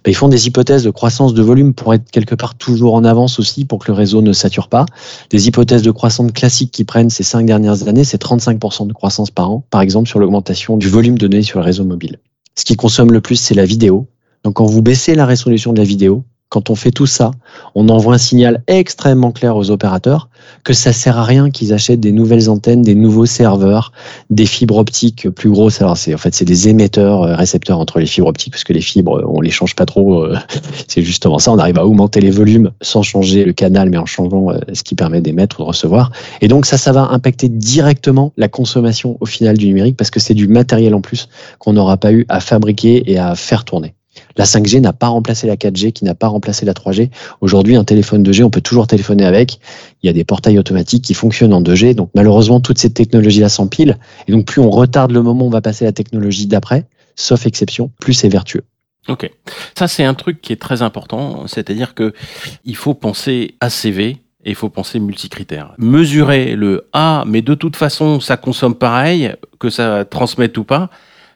ben, 0.01 0.09
ils 0.09 0.15
font 0.15 0.29
des 0.29 0.47
hypothèses 0.47 0.83
de 0.83 0.91
croissance 0.91 1.33
de 1.33 1.41
volume 1.41 1.73
pour 1.73 1.93
être 1.93 2.09
quelque 2.09 2.35
part 2.35 2.55
toujours 2.55 2.93
en 2.93 3.03
avance 3.03 3.37
aussi, 3.37 3.65
pour 3.65 3.79
que 3.79 3.91
le 3.91 3.93
réseau 3.93 4.21
ne 4.21 4.31
sature 4.31 4.69
pas. 4.69 4.85
Des 5.29 5.49
hypothèses 5.49 5.81
de 5.81 5.91
croissance 5.91 6.31
classiques 6.31 6.71
qui 6.71 6.85
prennent 6.85 7.09
ces 7.09 7.23
cinq 7.23 7.45
dernières 7.45 7.85
années, 7.89 8.05
c'est 8.05 8.21
35% 8.21 8.87
de 8.87 8.93
croissance 8.93 9.29
par 9.29 9.51
an, 9.51 9.65
par 9.69 9.81
exemple 9.81 10.07
sur 10.07 10.19
l'augmentation 10.19 10.77
du 10.77 10.87
volume 10.87 11.17
de 11.17 11.27
données 11.27 11.43
sur 11.43 11.59
le 11.59 11.65
réseau 11.65 11.83
mobile. 11.83 12.19
Ce 12.55 12.63
qui 12.63 12.77
consomme 12.77 13.11
le 13.11 13.19
plus, 13.19 13.35
c'est 13.35 13.55
la 13.55 13.65
vidéo. 13.65 14.07
Donc 14.45 14.53
quand 14.53 14.65
vous 14.65 14.81
baissez 14.81 15.15
la 15.15 15.25
résolution 15.25 15.73
de 15.73 15.79
la 15.79 15.85
vidéo, 15.85 16.23
quand 16.51 16.69
on 16.69 16.75
fait 16.75 16.91
tout 16.91 17.05
ça, 17.05 17.31
on 17.75 17.87
envoie 17.87 18.15
un 18.15 18.17
signal 18.17 18.61
extrêmement 18.67 19.31
clair 19.31 19.55
aux 19.55 19.71
opérateurs 19.71 20.27
que 20.65 20.73
ça 20.73 20.91
sert 20.91 21.17
à 21.17 21.23
rien 21.23 21.49
qu'ils 21.49 21.71
achètent 21.71 22.01
des 22.01 22.11
nouvelles 22.11 22.49
antennes, 22.49 22.81
des 22.81 22.93
nouveaux 22.93 23.25
serveurs, 23.25 23.93
des 24.29 24.45
fibres 24.45 24.75
optiques 24.75 25.29
plus 25.29 25.49
grosses. 25.49 25.81
Alors 25.81 25.95
c'est 25.95 26.13
en 26.13 26.17
fait 26.17 26.35
c'est 26.35 26.43
des 26.43 26.67
émetteurs 26.67 27.23
euh, 27.23 27.35
récepteurs 27.35 27.79
entre 27.79 27.99
les 27.99 28.05
fibres 28.05 28.27
optiques 28.27 28.51
parce 28.51 28.65
que 28.65 28.73
les 28.73 28.81
fibres 28.81 29.23
on 29.29 29.39
les 29.39 29.49
change 29.49 29.75
pas 29.75 29.85
trop. 29.85 30.25
Euh, 30.25 30.35
c'est 30.89 31.01
justement 31.01 31.39
ça. 31.39 31.53
On 31.53 31.57
arrive 31.57 31.79
à 31.79 31.85
augmenter 31.85 32.19
les 32.19 32.31
volumes 32.31 32.71
sans 32.81 33.01
changer 33.01 33.45
le 33.45 33.53
canal, 33.53 33.89
mais 33.89 33.97
en 33.97 34.05
changeant 34.05 34.49
euh, 34.49 34.59
ce 34.73 34.83
qui 34.83 34.95
permet 34.95 35.21
d'émettre 35.21 35.61
ou 35.61 35.63
de 35.63 35.67
recevoir. 35.69 36.11
Et 36.41 36.49
donc 36.49 36.65
ça, 36.65 36.77
ça 36.77 36.91
va 36.91 37.07
impacter 37.11 37.47
directement 37.47 38.33
la 38.35 38.49
consommation 38.49 39.15
au 39.21 39.25
final 39.25 39.57
du 39.57 39.67
numérique 39.67 39.95
parce 39.95 40.11
que 40.11 40.19
c'est 40.19 40.33
du 40.33 40.49
matériel 40.49 40.95
en 40.95 41.01
plus 41.01 41.29
qu'on 41.59 41.71
n'aura 41.71 41.95
pas 41.95 42.11
eu 42.11 42.25
à 42.27 42.41
fabriquer 42.41 43.09
et 43.09 43.17
à 43.17 43.35
faire 43.35 43.63
tourner. 43.63 43.95
La 44.37 44.45
5G 44.45 44.81
n'a 44.81 44.93
pas 44.93 45.07
remplacé 45.07 45.47
la 45.47 45.55
4G, 45.55 45.91
qui 45.91 46.05
n'a 46.05 46.15
pas 46.15 46.27
remplacé 46.27 46.65
la 46.65 46.73
3G. 46.73 47.09
Aujourd'hui, 47.41 47.75
un 47.75 47.83
téléphone 47.83 48.23
2G, 48.23 48.43
on 48.43 48.49
peut 48.49 48.61
toujours 48.61 48.87
téléphoner 48.87 49.25
avec. 49.25 49.59
Il 50.03 50.07
y 50.07 50.09
a 50.09 50.13
des 50.13 50.23
portails 50.23 50.57
automatiques 50.57 51.03
qui 51.03 51.13
fonctionnent 51.13 51.53
en 51.53 51.61
2G. 51.61 51.95
Donc 51.95 52.09
malheureusement, 52.15 52.59
toute 52.59 52.77
cette 52.77 52.93
technologie-là 52.93 53.49
s'empile. 53.49 53.97
Et 54.27 54.31
donc 54.31 54.45
plus 54.45 54.61
on 54.61 54.69
retarde 54.69 55.11
le 55.11 55.21
moment 55.21 55.45
où 55.45 55.47
on 55.47 55.51
va 55.51 55.61
passer 55.61 55.85
à 55.85 55.89
la 55.89 55.93
technologie 55.93 56.47
d'après, 56.47 56.85
sauf 57.15 57.45
exception, 57.45 57.91
plus 57.99 58.13
c'est 58.13 58.29
vertueux. 58.29 58.63
Ok, 59.07 59.31
ça 59.75 59.87
c'est 59.87 60.03
un 60.03 60.13
truc 60.13 60.41
qui 60.41 60.53
est 60.53 60.61
très 60.61 60.83
important, 60.83 61.47
c'est-à-dire 61.47 61.95
que 61.95 62.13
il 62.65 62.75
faut 62.75 62.93
penser 62.93 63.55
ACV 63.59 63.99
et 63.99 64.19
il 64.45 64.55
faut 64.55 64.69
penser 64.69 64.99
multicritères. 64.99 65.73
Mesurer 65.79 66.55
le 66.55 66.87
A, 66.93 67.23
mais 67.25 67.41
de 67.41 67.55
toute 67.55 67.75
façon 67.75 68.19
ça 68.19 68.37
consomme 68.37 68.75
pareil, 68.75 69.33
que 69.59 69.71
ça 69.71 70.05
transmette 70.05 70.55
ou 70.59 70.63
pas, 70.63 70.91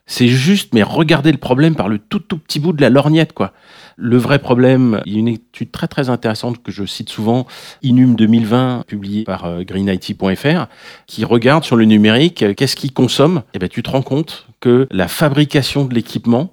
c'est 0.07 0.27
juste, 0.27 0.73
mais 0.73 0.83
regardez 0.83 1.31
le 1.31 1.37
problème 1.37 1.75
par 1.75 1.89
le 1.89 1.97
tout 1.97 2.19
tout 2.19 2.37
petit 2.37 2.59
bout 2.59 2.73
de 2.73 2.81
la 2.81 2.89
lorgnette, 2.89 3.33
quoi. 3.33 3.53
Le 3.97 4.17
vrai 4.17 4.39
problème, 4.39 5.01
il 5.05 5.13
y 5.13 5.15
a 5.15 5.19
une 5.19 5.29
étude 5.29 5.71
très 5.71 5.87
très 5.87 6.09
intéressante 6.09 6.61
que 6.61 6.71
je 6.71 6.85
cite 6.85 7.09
souvent, 7.09 7.47
Inum 7.81 8.15
2020, 8.15 8.83
publiée 8.87 9.23
par 9.23 9.45
euh, 9.45 9.63
greenIT.fr, 9.63 10.67
qui 11.07 11.23
regarde 11.23 11.63
sur 11.63 11.77
le 11.77 11.85
numérique 11.85 12.43
euh, 12.43 12.53
qu'est-ce 12.53 12.75
qui 12.75 12.91
consomme? 12.91 13.37
Et 13.37 13.55
eh 13.55 13.59
ben 13.59 13.69
tu 13.69 13.81
te 13.83 13.89
rends 13.89 14.01
compte 14.01 14.47
que 14.59 14.87
la 14.91 15.07
fabrication 15.07 15.85
de 15.85 15.93
l'équipement, 15.93 16.51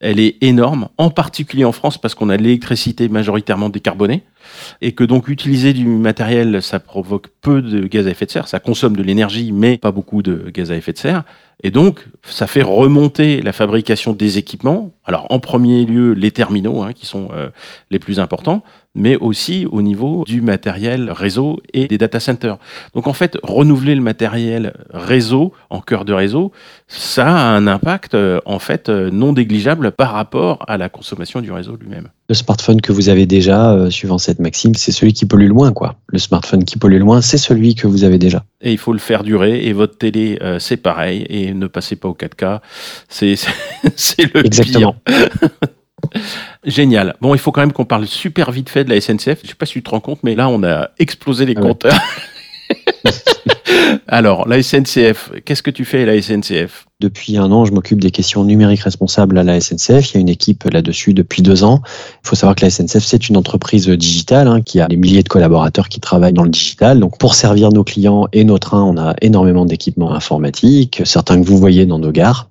elle 0.00 0.20
est 0.20 0.36
énorme, 0.40 0.88
en 0.98 1.10
particulier 1.10 1.64
en 1.64 1.72
France 1.72 1.98
parce 1.98 2.14
qu'on 2.14 2.28
a 2.28 2.36
l'électricité 2.36 3.08
majoritairement 3.08 3.68
décarbonée 3.68 4.22
et 4.80 4.92
que 4.92 5.04
donc 5.04 5.28
utiliser 5.28 5.72
du 5.72 5.84
matériel, 5.84 6.62
ça 6.62 6.80
provoque 6.80 7.28
peu 7.40 7.62
de 7.62 7.86
gaz 7.86 8.06
à 8.06 8.10
effet 8.10 8.26
de 8.26 8.30
serre, 8.30 8.48
ça 8.48 8.60
consomme 8.60 8.96
de 8.96 9.02
l'énergie 9.02 9.52
mais 9.52 9.78
pas 9.78 9.92
beaucoup 9.92 10.22
de 10.22 10.50
gaz 10.52 10.70
à 10.70 10.76
effet 10.76 10.92
de 10.92 10.98
serre. 10.98 11.24
Et 11.64 11.72
donc, 11.72 12.06
ça 12.22 12.46
fait 12.46 12.62
remonter 12.62 13.42
la 13.42 13.52
fabrication 13.52 14.12
des 14.12 14.38
équipements. 14.38 14.92
Alors, 15.04 15.26
en 15.30 15.40
premier 15.40 15.84
lieu, 15.84 16.12
les 16.12 16.30
terminaux, 16.30 16.82
hein, 16.82 16.92
qui 16.92 17.04
sont 17.04 17.30
euh, 17.32 17.48
les 17.90 17.98
plus 17.98 18.20
importants, 18.20 18.62
mais 18.98 19.16
aussi 19.16 19.66
au 19.70 19.80
niveau 19.80 20.24
du 20.26 20.42
matériel 20.42 21.10
réseau 21.10 21.60
et 21.72 21.86
des 21.86 21.98
data 21.98 22.20
centers. 22.20 22.58
Donc 22.94 23.06
en 23.06 23.12
fait, 23.12 23.38
renouveler 23.42 23.94
le 23.94 24.02
matériel 24.02 24.74
réseau 24.90 25.52
en 25.70 25.80
cœur 25.80 26.04
de 26.04 26.12
réseau, 26.12 26.52
ça 26.88 27.26
a 27.26 27.50
un 27.50 27.66
impact 27.66 28.14
euh, 28.14 28.40
en 28.44 28.58
fait 28.58 28.88
euh, 28.88 29.10
non 29.10 29.32
négligeable 29.32 29.92
par 29.92 30.12
rapport 30.12 30.64
à 30.66 30.76
la 30.76 30.88
consommation 30.88 31.40
du 31.40 31.52
réseau 31.52 31.76
lui-même. 31.80 32.08
Le 32.28 32.34
smartphone 32.34 32.80
que 32.80 32.92
vous 32.92 33.08
avez 33.08 33.24
déjà, 33.24 33.72
euh, 33.72 33.88
suivant 33.88 34.18
cette 34.18 34.40
maxime, 34.40 34.74
c'est 34.74 34.92
celui 34.92 35.12
qui 35.12 35.24
pollue 35.24 35.46
le 35.46 35.54
moins, 35.54 35.72
quoi. 35.72 35.96
Le 36.08 36.18
smartphone 36.18 36.64
qui 36.64 36.76
pollue 36.76 36.98
le 36.98 37.04
moins, 37.04 37.22
c'est 37.22 37.38
celui 37.38 37.74
que 37.74 37.86
vous 37.86 38.04
avez 38.04 38.18
déjà. 38.18 38.44
Et 38.60 38.72
il 38.72 38.78
faut 38.78 38.92
le 38.92 38.98
faire 38.98 39.22
durer. 39.22 39.64
Et 39.64 39.72
votre 39.72 39.96
télé, 39.96 40.38
c'est 40.58 40.76
pareil. 40.76 41.24
Et 41.30 41.54
ne 41.54 41.66
passez 41.68 41.96
pas 41.96 42.08
au 42.08 42.14
4K. 42.14 42.60
C'est 43.08 44.34
le 44.34 44.44
Exactement. 44.44 44.96
Génial. 46.64 47.14
Bon, 47.20 47.34
il 47.34 47.38
faut 47.38 47.52
quand 47.52 47.60
même 47.60 47.72
qu'on 47.72 47.84
parle 47.84 48.06
super 48.06 48.50
vite 48.50 48.68
fait 48.68 48.84
de 48.84 48.90
la 48.90 49.00
SNCF. 49.00 49.40
Je 49.42 49.48
sais 49.48 49.54
pas 49.54 49.66
si 49.66 49.74
tu 49.74 49.82
te 49.82 49.90
rends 49.90 50.00
compte, 50.00 50.20
mais 50.22 50.34
là, 50.34 50.48
on 50.48 50.62
a 50.62 50.90
explosé 50.98 51.46
les 51.46 51.54
ah 51.56 51.60
compteurs. 51.60 52.00
Alors, 54.08 54.48
la 54.48 54.62
SNCF, 54.62 55.32
qu'est-ce 55.44 55.62
que 55.62 55.70
tu 55.70 55.84
fais 55.84 56.02
à 56.02 56.06
la 56.06 56.20
SNCF 56.20 56.87
depuis 57.00 57.36
un 57.36 57.52
an, 57.52 57.64
je 57.64 57.70
m'occupe 57.70 58.00
des 58.00 58.10
questions 58.10 58.42
numériques 58.42 58.80
responsables 58.80 59.38
à 59.38 59.44
la 59.44 59.60
SNCF. 59.60 60.10
Il 60.10 60.14
y 60.14 60.16
a 60.16 60.20
une 60.20 60.28
équipe 60.28 60.64
là-dessus 60.64 61.14
depuis 61.14 61.42
deux 61.42 61.62
ans. 61.62 61.80
Il 62.24 62.28
faut 62.28 62.34
savoir 62.34 62.56
que 62.56 62.64
la 62.64 62.70
SNCF, 62.70 63.04
c'est 63.04 63.28
une 63.28 63.36
entreprise 63.36 63.88
digitale 63.88 64.48
hein, 64.48 64.62
qui 64.62 64.80
a 64.80 64.88
des 64.88 64.96
milliers 64.96 65.22
de 65.22 65.28
collaborateurs 65.28 65.88
qui 65.88 66.00
travaillent 66.00 66.32
dans 66.32 66.42
le 66.42 66.48
digital. 66.50 66.98
Donc, 66.98 67.16
pour 67.16 67.36
servir 67.36 67.70
nos 67.70 67.84
clients 67.84 68.26
et 68.32 68.42
nos 68.42 68.58
trains, 68.58 68.82
on 68.82 68.96
a 68.96 69.14
énormément 69.22 69.64
d'équipements 69.64 70.12
informatiques, 70.12 71.02
certains 71.04 71.40
que 71.40 71.46
vous 71.46 71.56
voyez 71.56 71.86
dans 71.86 72.00
nos 72.00 72.10
gares, 72.10 72.48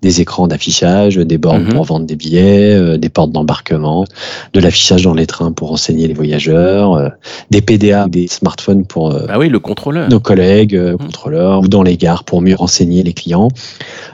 des 0.00 0.22
écrans 0.22 0.48
d'affichage, 0.48 1.16
des 1.16 1.36
bornes 1.36 1.64
mhm. 1.64 1.74
pour 1.74 1.84
vendre 1.84 2.06
des 2.06 2.16
billets, 2.16 2.74
euh, 2.74 2.96
des 2.96 3.10
portes 3.10 3.32
d'embarquement, 3.32 4.06
de 4.54 4.60
l'affichage 4.60 5.02
dans 5.02 5.12
les 5.12 5.26
trains 5.26 5.52
pour 5.52 5.68
renseigner 5.68 6.08
les 6.08 6.14
voyageurs, 6.14 6.94
euh, 6.94 7.10
des 7.50 7.60
PDA, 7.60 8.08
des 8.08 8.28
smartphones 8.28 8.86
pour 8.86 9.14
ah 9.28 9.38
oui, 9.38 9.50
le 9.50 9.58
contrôleur. 9.58 10.08
nos 10.08 10.20
collègues 10.20 10.74
mhm. 10.74 10.96
contrôleurs 10.96 11.60
ou 11.60 11.68
dans 11.68 11.82
les 11.82 11.98
gares 11.98 12.24
pour 12.24 12.40
mieux 12.40 12.54
renseigner 12.54 13.02
les 13.02 13.12
clients. 13.12 13.48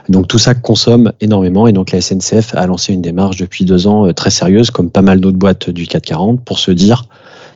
Donc 0.09 0.27
tout 0.27 0.39
ça 0.39 0.53
consomme 0.53 1.13
énormément 1.21 1.67
et 1.67 1.73
donc 1.73 1.91
la 1.91 2.01
SNCF 2.01 2.55
a 2.55 2.65
lancé 2.67 2.93
une 2.93 3.01
démarche 3.01 3.37
depuis 3.37 3.65
deux 3.65 3.87
ans 3.87 4.07
euh, 4.07 4.13
très 4.13 4.29
sérieuse, 4.29 4.71
comme 4.71 4.89
pas 4.89 5.01
mal 5.01 5.19
d'autres 5.19 5.37
boîtes 5.37 5.69
du 5.69 5.87
440, 5.87 6.43
pour 6.43 6.59
se 6.59 6.71
dire, 6.71 7.05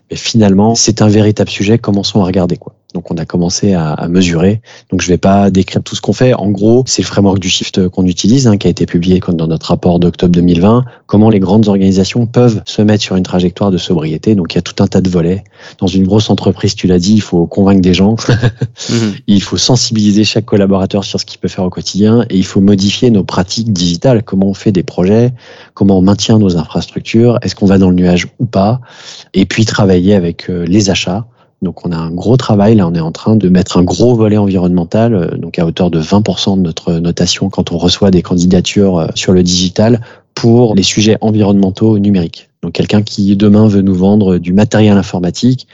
mais 0.10 0.18
finalement, 0.18 0.76
c'est 0.76 1.02
un 1.02 1.08
véritable 1.08 1.50
sujet, 1.50 1.78
commençons 1.78 2.22
à 2.22 2.26
regarder 2.26 2.58
quoi. 2.58 2.74
Donc 2.94 3.12
on 3.12 3.16
a 3.16 3.26
commencé 3.26 3.74
à, 3.74 3.92
à 3.94 4.08
mesurer. 4.08 4.62
Donc 4.90 5.02
je 5.02 5.08
vais 5.08 5.18
pas 5.18 5.50
décrire 5.50 5.84
tout 5.84 5.96
ce 5.96 6.02
qu'on 6.02 6.14
fait. 6.14 6.34
En 6.34 6.50
gros, 6.50 6.84
c'est 6.88 7.02
le 7.02 7.08
framework 7.08 7.40
du 7.40 7.50
shift 7.50 7.88
qu'on 7.90 8.06
utilise, 8.06 8.48
hein, 8.48 8.58
qui 8.58 8.68
a 8.68 8.70
été 8.70 8.86
publié 8.86 9.20
dans 9.30 9.48
notre 9.48 9.68
rapport 9.68 10.00
d'octobre 10.00 10.32
2020. 10.34 10.86
Comment 11.06 11.30
les 11.30 11.40
grandes 11.40 11.68
organisations 11.68 12.26
peuvent 12.26 12.62
se 12.66 12.82
mettre 12.82 13.04
sur 13.04 13.16
une 13.16 13.24
trajectoire 13.24 13.72
de 13.72 13.78
sobriété. 13.78 14.36
Donc 14.36 14.54
il 14.54 14.58
y 14.58 14.60
a 14.60 14.62
tout 14.62 14.82
un 14.84 14.88
tas 14.88 15.02
de 15.02 15.10
volets. 15.10 15.44
Dans 15.80 15.88
une 15.88 16.06
grosse 16.06 16.30
entreprise, 16.30 16.76
tu 16.76 16.88
l'as 16.88 17.00
dit, 17.00 17.14
il 17.14 17.22
faut 17.22 17.46
convaincre 17.46 17.82
des 17.82 17.94
gens. 17.94 18.16
Mhm. 18.90 19.14
Il 19.28 19.44
faut 19.44 19.58
sensibiliser 19.58 20.24
chaque 20.24 20.46
collaborateur 20.46 21.04
sur 21.04 21.20
ce 21.20 21.26
qu'il 21.26 21.40
peut 21.40 21.48
faire 21.48 21.64
au 21.64 21.70
quotidien 21.70 22.26
et 22.30 22.38
il 22.38 22.46
faut 22.46 22.62
modifier 22.62 23.10
nos 23.12 23.24
pratiques 23.24 23.72
digitales. 23.72 24.24
Comment 24.24 24.48
on 24.48 24.54
fait 24.54 24.72
des 24.72 24.84
projets, 24.84 25.34
comment 25.74 26.00
on 26.00 26.02
maintient 26.02 26.40
nos 26.40 26.58
infrastructures, 26.58 27.38
est-ce 27.42 27.56
qu'on 27.56 27.68
va 27.68 27.78
dans 27.78 27.90
le 27.90 27.96
nuage 27.96 28.28
ou 28.40 28.46
pas? 28.46 28.82
Et 29.34 29.46
puis 29.46 29.66
travailler 29.66 30.16
avec 30.16 30.50
euh, 30.50 30.66
les 30.66 30.90
achats 30.90 31.26
donc 31.62 31.86
on 31.86 31.92
a 31.92 31.98
un 31.98 32.12
gros 32.12 32.38
travail, 32.38 32.76
là 32.76 32.88
on 32.88 32.96
est 32.96 33.02
en 33.02 33.12
train 33.12 33.36
de 33.36 33.48
mettre 33.48 33.78
un 33.78 33.84
gros 33.84 34.16
volet 34.16 34.38
environnemental, 34.38 35.14
euh, 35.14 35.38
donc 35.38 35.60
à 35.60 35.66
hauteur 35.66 35.92
de 35.92 36.02
20% 36.02 36.58
de 36.58 36.62
notre 36.62 36.94
notation 36.94 37.50
quand 37.50 37.72
on 37.72 37.78
reçoit 37.78 38.10
des 38.10 38.24
candidatures 38.24 38.98
euh, 38.98 39.08
sur 39.14 39.32
le 39.32 39.44
digital 39.44 40.02
pour 40.34 40.76
les 40.76 40.84
sujets 40.84 41.18
environnementaux 41.22 42.00
numériques. 42.00 42.50
Donc 42.64 42.74
quelqu'un 42.74 43.04
qui 43.04 43.36
demain 43.36 43.68
veut 43.68 43.82
nous 43.82 43.94
vendre 43.94 44.40
du 44.40 44.54
matériel 44.54 44.98
informatique, 44.98 45.68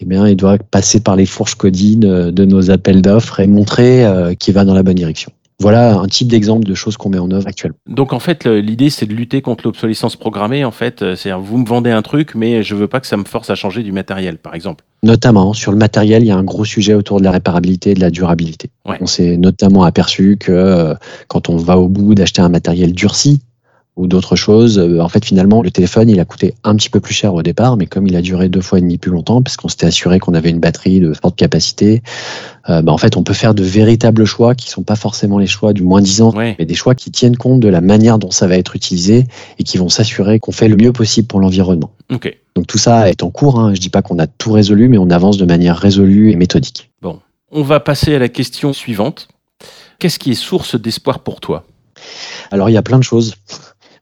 eh 0.00 0.06
bien 0.06 0.26
il 0.26 0.36
doit 0.36 0.56
passer 0.56 1.00
par 1.00 1.14
les 1.14 1.26
fourches 1.26 1.56
codines 1.56 2.06
euh, 2.06 2.30
de 2.30 2.46
nos 2.46 2.70
appels 2.70 3.02
d'offres 3.02 3.40
et 3.40 3.46
montrer 3.46 4.06
qu'il 4.38 4.54
va 4.54 4.64
dans 4.64 4.74
la 4.74 4.82
bonne 4.82 4.94
direction. 4.94 5.30
Voilà 5.60 5.96
un 5.96 6.06
type 6.06 6.28
d'exemple 6.28 6.64
de 6.64 6.74
choses 6.74 6.96
qu'on 6.96 7.08
met 7.08 7.18
en 7.18 7.30
œuvre 7.30 7.48
actuellement. 7.48 7.78
Donc 7.88 8.12
en 8.12 8.20
fait, 8.20 8.46
l'idée 8.46 8.90
c'est 8.90 9.06
de 9.06 9.14
lutter 9.14 9.42
contre 9.42 9.64
l'obsolescence 9.64 10.16
programmée. 10.16 10.64
En 10.64 10.70
fait, 10.70 11.00
c'est-à-dire 11.00 11.40
vous 11.40 11.58
me 11.58 11.66
vendez 11.66 11.90
un 11.90 12.02
truc, 12.02 12.34
mais 12.34 12.62
je 12.62 12.74
veux 12.74 12.86
pas 12.86 13.00
que 13.00 13.06
ça 13.06 13.16
me 13.16 13.24
force 13.24 13.50
à 13.50 13.54
changer 13.54 13.82
du 13.82 13.92
matériel, 13.92 14.38
par 14.38 14.54
exemple. 14.54 14.84
Notamment 15.02 15.52
sur 15.52 15.70
le 15.70 15.78
matériel, 15.78 16.22
il 16.22 16.26
y 16.26 16.30
a 16.30 16.36
un 16.36 16.44
gros 16.44 16.64
sujet 16.64 16.94
autour 16.94 17.18
de 17.18 17.24
la 17.24 17.30
réparabilité 17.30 17.90
et 17.90 17.94
de 17.94 18.00
la 18.00 18.10
durabilité. 18.10 18.70
On 18.84 19.06
s'est 19.06 19.36
notamment 19.36 19.84
aperçu 19.84 20.36
que 20.38 20.50
euh, 20.50 20.94
quand 21.28 21.48
on 21.48 21.56
va 21.56 21.78
au 21.78 21.88
bout 21.88 22.14
d'acheter 22.14 22.42
un 22.42 22.48
matériel 22.48 22.92
durci, 22.92 23.40
ou 23.98 24.06
d'autres 24.06 24.36
choses. 24.36 24.78
Euh, 24.78 25.00
en 25.00 25.08
fait, 25.08 25.24
finalement, 25.24 25.60
le 25.60 25.70
téléphone, 25.70 26.08
il 26.08 26.20
a 26.20 26.24
coûté 26.24 26.54
un 26.64 26.74
petit 26.76 26.88
peu 26.88 27.00
plus 27.00 27.12
cher 27.12 27.34
au 27.34 27.42
départ, 27.42 27.76
mais 27.76 27.86
comme 27.86 28.06
il 28.06 28.16
a 28.16 28.22
duré 28.22 28.48
deux 28.48 28.60
fois 28.60 28.78
et 28.78 28.80
demi 28.80 28.96
plus 28.96 29.10
longtemps, 29.10 29.42
parce 29.42 29.56
qu'on 29.56 29.68
s'était 29.68 29.86
assuré 29.86 30.20
qu'on 30.20 30.34
avait 30.34 30.50
une 30.50 30.60
batterie 30.60 31.00
de 31.00 31.12
forte 31.12 31.36
capacité, 31.36 32.02
euh, 32.70 32.80
bah, 32.80 32.92
en 32.92 32.98
fait, 32.98 33.16
on 33.16 33.24
peut 33.24 33.34
faire 33.34 33.54
de 33.54 33.64
véritables 33.64 34.24
choix 34.24 34.54
qui 34.54 34.70
sont 34.70 34.84
pas 34.84 34.96
forcément 34.96 35.38
les 35.38 35.48
choix 35.48 35.72
du 35.72 35.82
moins 35.82 36.00
10 36.00 36.22
ans, 36.22 36.32
mais 36.34 36.54
des 36.64 36.74
choix 36.74 36.94
qui 36.94 37.10
tiennent 37.10 37.36
compte 37.36 37.60
de 37.60 37.68
la 37.68 37.80
manière 37.80 38.18
dont 38.18 38.30
ça 38.30 38.46
va 38.46 38.56
être 38.56 38.76
utilisé 38.76 39.26
et 39.58 39.64
qui 39.64 39.78
vont 39.78 39.88
s'assurer 39.88 40.38
qu'on 40.38 40.52
fait 40.52 40.68
le 40.68 40.76
mieux 40.76 40.92
possible 40.92 41.26
pour 41.26 41.40
l'environnement. 41.40 41.90
Donc 42.10 42.66
tout 42.66 42.78
ça 42.78 43.10
est 43.10 43.22
en 43.22 43.30
cours. 43.30 43.60
Hein. 43.60 43.74
Je 43.74 43.80
dis 43.80 43.90
pas 43.90 44.02
qu'on 44.02 44.18
a 44.18 44.26
tout 44.26 44.52
résolu, 44.52 44.88
mais 44.88 44.98
on 44.98 45.10
avance 45.10 45.36
de 45.36 45.44
manière 45.44 45.76
résolue 45.76 46.30
et 46.30 46.36
méthodique. 46.36 46.90
Bon, 47.02 47.20
on 47.50 47.62
va 47.62 47.80
passer 47.80 48.14
à 48.14 48.18
la 48.18 48.28
question 48.28 48.72
suivante. 48.72 49.28
Qu'est-ce 49.98 50.18
qui 50.18 50.30
est 50.30 50.34
source 50.34 50.80
d'espoir 50.80 51.20
pour 51.20 51.40
toi? 51.40 51.64
Alors 52.50 52.70
il 52.70 52.72
y 52.72 52.76
a 52.76 52.82
plein 52.82 52.98
de 52.98 53.04
choses 53.04 53.34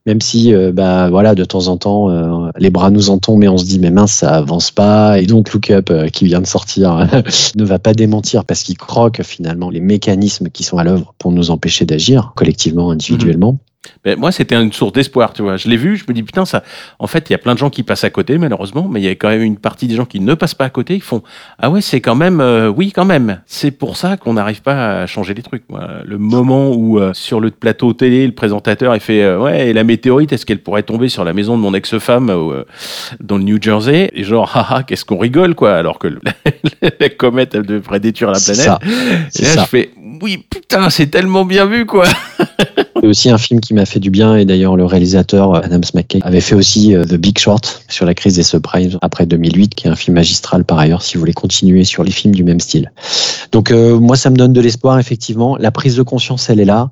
même 0.06 0.20
si 0.20 0.54
euh, 0.54 0.72
bah 0.72 1.10
voilà 1.10 1.34
de 1.34 1.44
temps 1.44 1.66
en 1.66 1.76
temps 1.76 2.10
euh, 2.10 2.50
les 2.58 2.70
bras 2.70 2.90
nous 2.90 3.10
en 3.10 3.18
tombent 3.18 3.42
et 3.42 3.48
on 3.48 3.58
se 3.58 3.64
dit 3.64 3.78
mais 3.78 3.90
mince 3.90 4.12
ça 4.12 4.36
avance 4.36 4.70
pas. 4.70 5.20
Et 5.20 5.26
donc 5.26 5.52
Look 5.52 5.70
Up 5.70 5.90
euh, 5.90 6.08
qui 6.08 6.26
vient 6.26 6.40
de 6.40 6.46
sortir 6.46 7.06
ne 7.56 7.64
va 7.64 7.78
pas 7.78 7.92
démentir 7.92 8.44
parce 8.44 8.62
qu'il 8.62 8.78
croque 8.78 9.22
finalement 9.22 9.68
les 9.68 9.80
mécanismes 9.80 10.48
qui 10.48 10.62
sont 10.62 10.78
à 10.78 10.84
l'œuvre 10.84 11.14
pour 11.18 11.32
nous 11.32 11.50
empêcher 11.50 11.84
d'agir 11.84 12.32
collectivement 12.36 12.90
individuellement 12.90 13.58
ben, 14.04 14.18
moi, 14.18 14.32
c'était 14.32 14.54
une 14.54 14.72
source 14.72 14.92
d'espoir, 14.92 15.32
tu 15.32 15.42
vois. 15.42 15.56
Je 15.56 15.68
l'ai 15.68 15.76
vu, 15.76 15.96
je 15.96 16.04
me 16.08 16.14
dis, 16.14 16.22
putain, 16.22 16.44
ça. 16.44 16.62
En 16.98 17.06
fait, 17.06 17.28
il 17.30 17.32
y 17.32 17.34
a 17.34 17.38
plein 17.38 17.54
de 17.54 17.58
gens 17.58 17.70
qui 17.70 17.82
passent 17.82 18.04
à 18.04 18.10
côté, 18.10 18.38
malheureusement, 18.38 18.88
mais 18.90 19.00
il 19.00 19.04
y 19.04 19.08
a 19.08 19.12
quand 19.12 19.28
même 19.28 19.42
une 19.42 19.56
partie 19.56 19.86
des 19.86 19.94
gens 19.94 20.04
qui 20.04 20.20
ne 20.20 20.34
passent 20.34 20.54
pas 20.54 20.66
à 20.66 20.70
côté, 20.70 20.94
ils 20.94 21.02
font, 21.02 21.22
ah 21.58 21.70
ouais, 21.70 21.80
c'est 21.80 22.00
quand 22.00 22.14
même, 22.14 22.40
euh, 22.40 22.68
oui, 22.68 22.92
quand 22.92 23.04
même. 23.04 23.40
C'est 23.46 23.70
pour 23.70 23.96
ça 23.96 24.16
qu'on 24.16 24.34
n'arrive 24.34 24.62
pas 24.62 25.02
à 25.02 25.06
changer 25.06 25.34
les 25.34 25.42
trucs. 25.42 25.64
Le 26.04 26.18
moment 26.18 26.70
où, 26.70 26.98
euh, 26.98 27.12
sur 27.14 27.40
le 27.40 27.50
plateau 27.50 27.92
télé, 27.92 28.26
le 28.26 28.34
présentateur, 28.34 28.94
il 28.94 29.00
fait, 29.00 29.22
euh, 29.22 29.38
ouais, 29.38 29.68
et 29.68 29.72
la 29.72 29.84
météorite, 29.84 30.32
est-ce 30.32 30.46
qu'elle 30.46 30.62
pourrait 30.62 30.82
tomber 30.82 31.08
sur 31.08 31.24
la 31.24 31.32
maison 31.32 31.56
de 31.56 31.62
mon 31.62 31.74
ex-femme 31.74 32.32
dans 33.20 33.38
le 33.38 33.44
New 33.44 33.60
Jersey? 33.60 34.10
Et 34.12 34.24
genre, 34.24 34.50
haha, 34.56 34.82
qu'est-ce 34.82 35.04
qu'on 35.04 35.18
rigole, 35.18 35.54
quoi, 35.54 35.74
alors 35.74 35.98
que 35.98 36.08
la 37.00 37.08
comète, 37.10 37.54
elle 37.54 37.66
devrait 37.66 38.00
détruire 38.00 38.30
la 38.30 38.40
planète. 38.40 38.64
Ça. 38.64 38.78
Et 39.38 39.42
là, 39.42 39.62
je 39.62 39.68
fais, 39.68 39.90
oui, 40.22 40.44
putain, 40.48 40.90
c'est 40.90 41.06
tellement 41.06 41.44
bien 41.44 41.66
vu, 41.66 41.86
quoi. 41.86 42.06
C'est 43.06 43.10
aussi 43.10 43.30
un 43.30 43.38
film 43.38 43.60
qui 43.60 43.72
m'a 43.72 43.86
fait 43.86 44.00
du 44.00 44.10
bien 44.10 44.34
et 44.34 44.44
d'ailleurs 44.44 44.74
le 44.74 44.84
réalisateur 44.84 45.54
Adam 45.54 45.78
McKay 45.94 46.18
avait 46.24 46.40
fait 46.40 46.56
aussi 46.56 46.92
euh, 46.92 47.04
The 47.04 47.14
Big 47.14 47.38
Short 47.38 47.84
sur 47.88 48.04
la 48.04 48.14
crise 48.14 48.34
des 48.34 48.42
subprimes 48.42 48.98
après 49.00 49.26
2008 49.26 49.76
qui 49.76 49.86
est 49.86 49.90
un 49.90 49.94
film 49.94 50.16
magistral 50.16 50.64
par 50.64 50.80
ailleurs 50.80 51.02
si 51.02 51.14
vous 51.14 51.20
voulez 51.20 51.32
continuer 51.32 51.84
sur 51.84 52.02
les 52.02 52.10
films 52.10 52.34
du 52.34 52.42
même 52.42 52.58
style. 52.58 52.90
Donc 53.52 53.70
euh, 53.70 53.96
moi 54.00 54.16
ça 54.16 54.28
me 54.28 54.34
donne 54.34 54.52
de 54.52 54.60
l'espoir 54.60 54.98
effectivement, 54.98 55.56
la 55.56 55.70
prise 55.70 55.94
de 55.94 56.02
conscience 56.02 56.50
elle 56.50 56.58
est 56.58 56.64
là. 56.64 56.90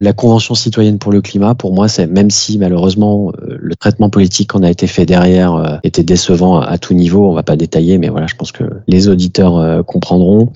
La 0.00 0.12
Convention 0.12 0.56
citoyenne 0.56 0.98
pour 0.98 1.12
le 1.12 1.20
climat, 1.20 1.54
pour 1.54 1.72
moi, 1.72 1.86
c'est 1.86 2.08
même 2.08 2.30
si 2.30 2.58
malheureusement 2.58 3.30
euh, 3.40 3.56
le 3.56 3.76
traitement 3.76 4.10
politique 4.10 4.50
qu'on 4.50 4.64
a 4.64 4.70
été 4.70 4.88
fait 4.88 5.06
derrière 5.06 5.78
était 5.84 6.02
décevant 6.02 6.58
à 6.58 6.78
tout 6.78 6.94
niveau, 6.94 7.30
on 7.30 7.32
va 7.32 7.44
pas 7.44 7.54
détailler, 7.54 7.96
mais 7.98 8.08
voilà, 8.08 8.26
je 8.26 8.34
pense 8.34 8.50
que 8.50 8.64
les 8.88 9.06
auditeurs 9.06 9.86
comprendront. 9.86 10.50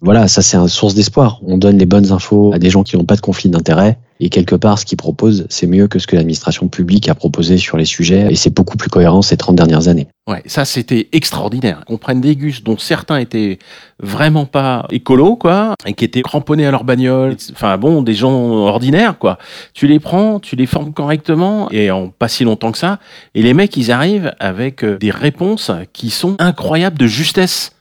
Voilà, 0.00 0.26
ça 0.26 0.42
c'est 0.42 0.56
une 0.56 0.66
source 0.66 0.96
d'espoir. 0.96 1.38
On 1.46 1.56
donne 1.56 1.78
les 1.78 1.86
bonnes 1.86 2.10
infos 2.10 2.52
à 2.52 2.58
des 2.58 2.68
gens 2.68 2.82
qui 2.82 2.96
n'ont 2.96 3.04
pas 3.04 3.14
de 3.14 3.20
conflit 3.20 3.48
d'intérêt. 3.48 3.96
Et 4.20 4.28
quelque 4.28 4.54
part, 4.54 4.78
ce 4.78 4.84
qu'ils 4.84 4.98
proposent, 4.98 5.46
c'est 5.48 5.66
mieux 5.66 5.88
que 5.88 5.98
ce 5.98 6.06
que 6.06 6.14
l'administration 6.14 6.68
publique 6.68 7.08
a 7.08 7.14
proposé 7.14 7.56
sur 7.56 7.78
les 7.78 7.86
sujets. 7.86 8.28
Et 8.30 8.36
c'est 8.36 8.54
beaucoup 8.54 8.76
plus 8.76 8.90
cohérent 8.90 9.22
ces 9.22 9.38
30 9.38 9.56
dernières 9.56 9.88
années. 9.88 10.06
Ouais, 10.28 10.42
ça 10.44 10.64
c'était 10.66 11.08
extraordinaire. 11.12 11.82
Qu'on 11.86 11.96
prenne 11.96 12.20
des 12.20 12.36
gus 12.36 12.62
dont 12.62 12.76
certains 12.78 13.16
étaient 13.16 13.58
vraiment 13.98 14.44
pas 14.44 14.86
écolos, 14.90 15.36
quoi, 15.36 15.74
et 15.86 15.94
qui 15.94 16.04
étaient 16.04 16.22
cramponnés 16.22 16.66
à 16.66 16.70
leur 16.70 16.84
bagnole. 16.84 17.36
Enfin 17.52 17.78
bon, 17.78 18.02
des 18.02 18.14
gens 18.14 18.32
ordinaires, 18.32 19.18
quoi. 19.18 19.38
Tu 19.72 19.86
les 19.86 19.98
prends, 19.98 20.38
tu 20.38 20.54
les 20.54 20.66
formes 20.66 20.92
correctement, 20.92 21.70
et 21.70 21.90
en 21.90 22.08
pas 22.08 22.28
si 22.28 22.44
longtemps 22.44 22.72
que 22.72 22.78
ça. 22.78 22.98
Et 23.34 23.42
les 23.42 23.54
mecs, 23.54 23.76
ils 23.76 23.90
arrivent 23.90 24.34
avec 24.38 24.84
euh, 24.84 24.98
des 24.98 25.10
réponses 25.10 25.70
qui 25.92 26.10
sont 26.10 26.36
incroyables 26.38 26.98
de 26.98 27.06
justesse. 27.06 27.72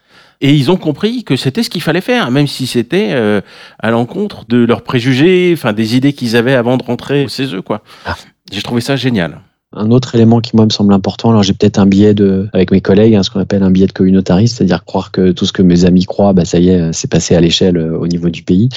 Et 0.42 0.54
ils 0.54 0.72
ont 0.72 0.78
compris 0.78 1.24
que 1.24 1.36
c'était 1.36 1.64
ce 1.64 1.70
qu'il 1.70 1.82
fallait 1.82 2.02
faire, 2.02 2.32
même 2.32 2.48
si 2.48 2.66
c'était 2.66 3.10
euh, 3.12 3.42
à 3.80 3.92
l'encontre 3.92 4.46
de 4.48 4.58
leurs 4.58 4.84
préjugés, 4.84 5.52
enfin 5.54 5.74
des 5.74 5.98
idées 5.98 6.14
qu'ils 6.14 6.36
avaient 6.36 6.56
avant 6.56 6.78
de 6.78 6.84
rentrer 6.84 7.26
au 7.26 7.28
CESE, 7.28 7.58
quoi. 7.66 7.84
Ah. 8.06 8.16
J'ai 8.52 8.62
trouvé 8.62 8.82
ça 8.82 8.96
génial. 8.96 9.42
Un 9.76 9.92
autre 9.92 10.16
élément 10.16 10.40
qui 10.40 10.56
moi 10.56 10.66
me 10.66 10.72
semble 10.72 10.94
important, 10.94 11.30
alors 11.30 11.44
j'ai 11.44 11.54
peut-être 11.54 11.78
un 11.78 11.86
biais 11.86 12.16
de, 12.16 12.50
avec 12.54 12.72
mes 12.72 12.82
collègues, 12.82 13.14
hein, 13.14 13.22
ce 13.22 13.30
qu'on 13.30 13.40
appelle 13.40 13.62
un 13.62 13.70
biais 13.70 13.86
de 13.86 13.92
communautariste, 13.92 14.58
c'est-à-dire 14.58 14.84
croire 14.84 15.12
que 15.12 15.32
tout 15.32 15.46
ce 15.46 15.52
que 15.52 15.62
mes 15.62 15.86
amis 15.86 16.06
croient, 16.06 16.34
bah 16.34 16.46
ça 16.46 16.58
y 16.58 16.70
est, 16.70 16.92
c'est 16.94 17.10
passé 17.10 17.36
à 17.36 17.42
l'échelle 17.42 17.78
euh, 17.78 18.00
au 18.00 18.08
niveau 18.08 18.30
du 18.30 18.42
pays, 18.42 18.70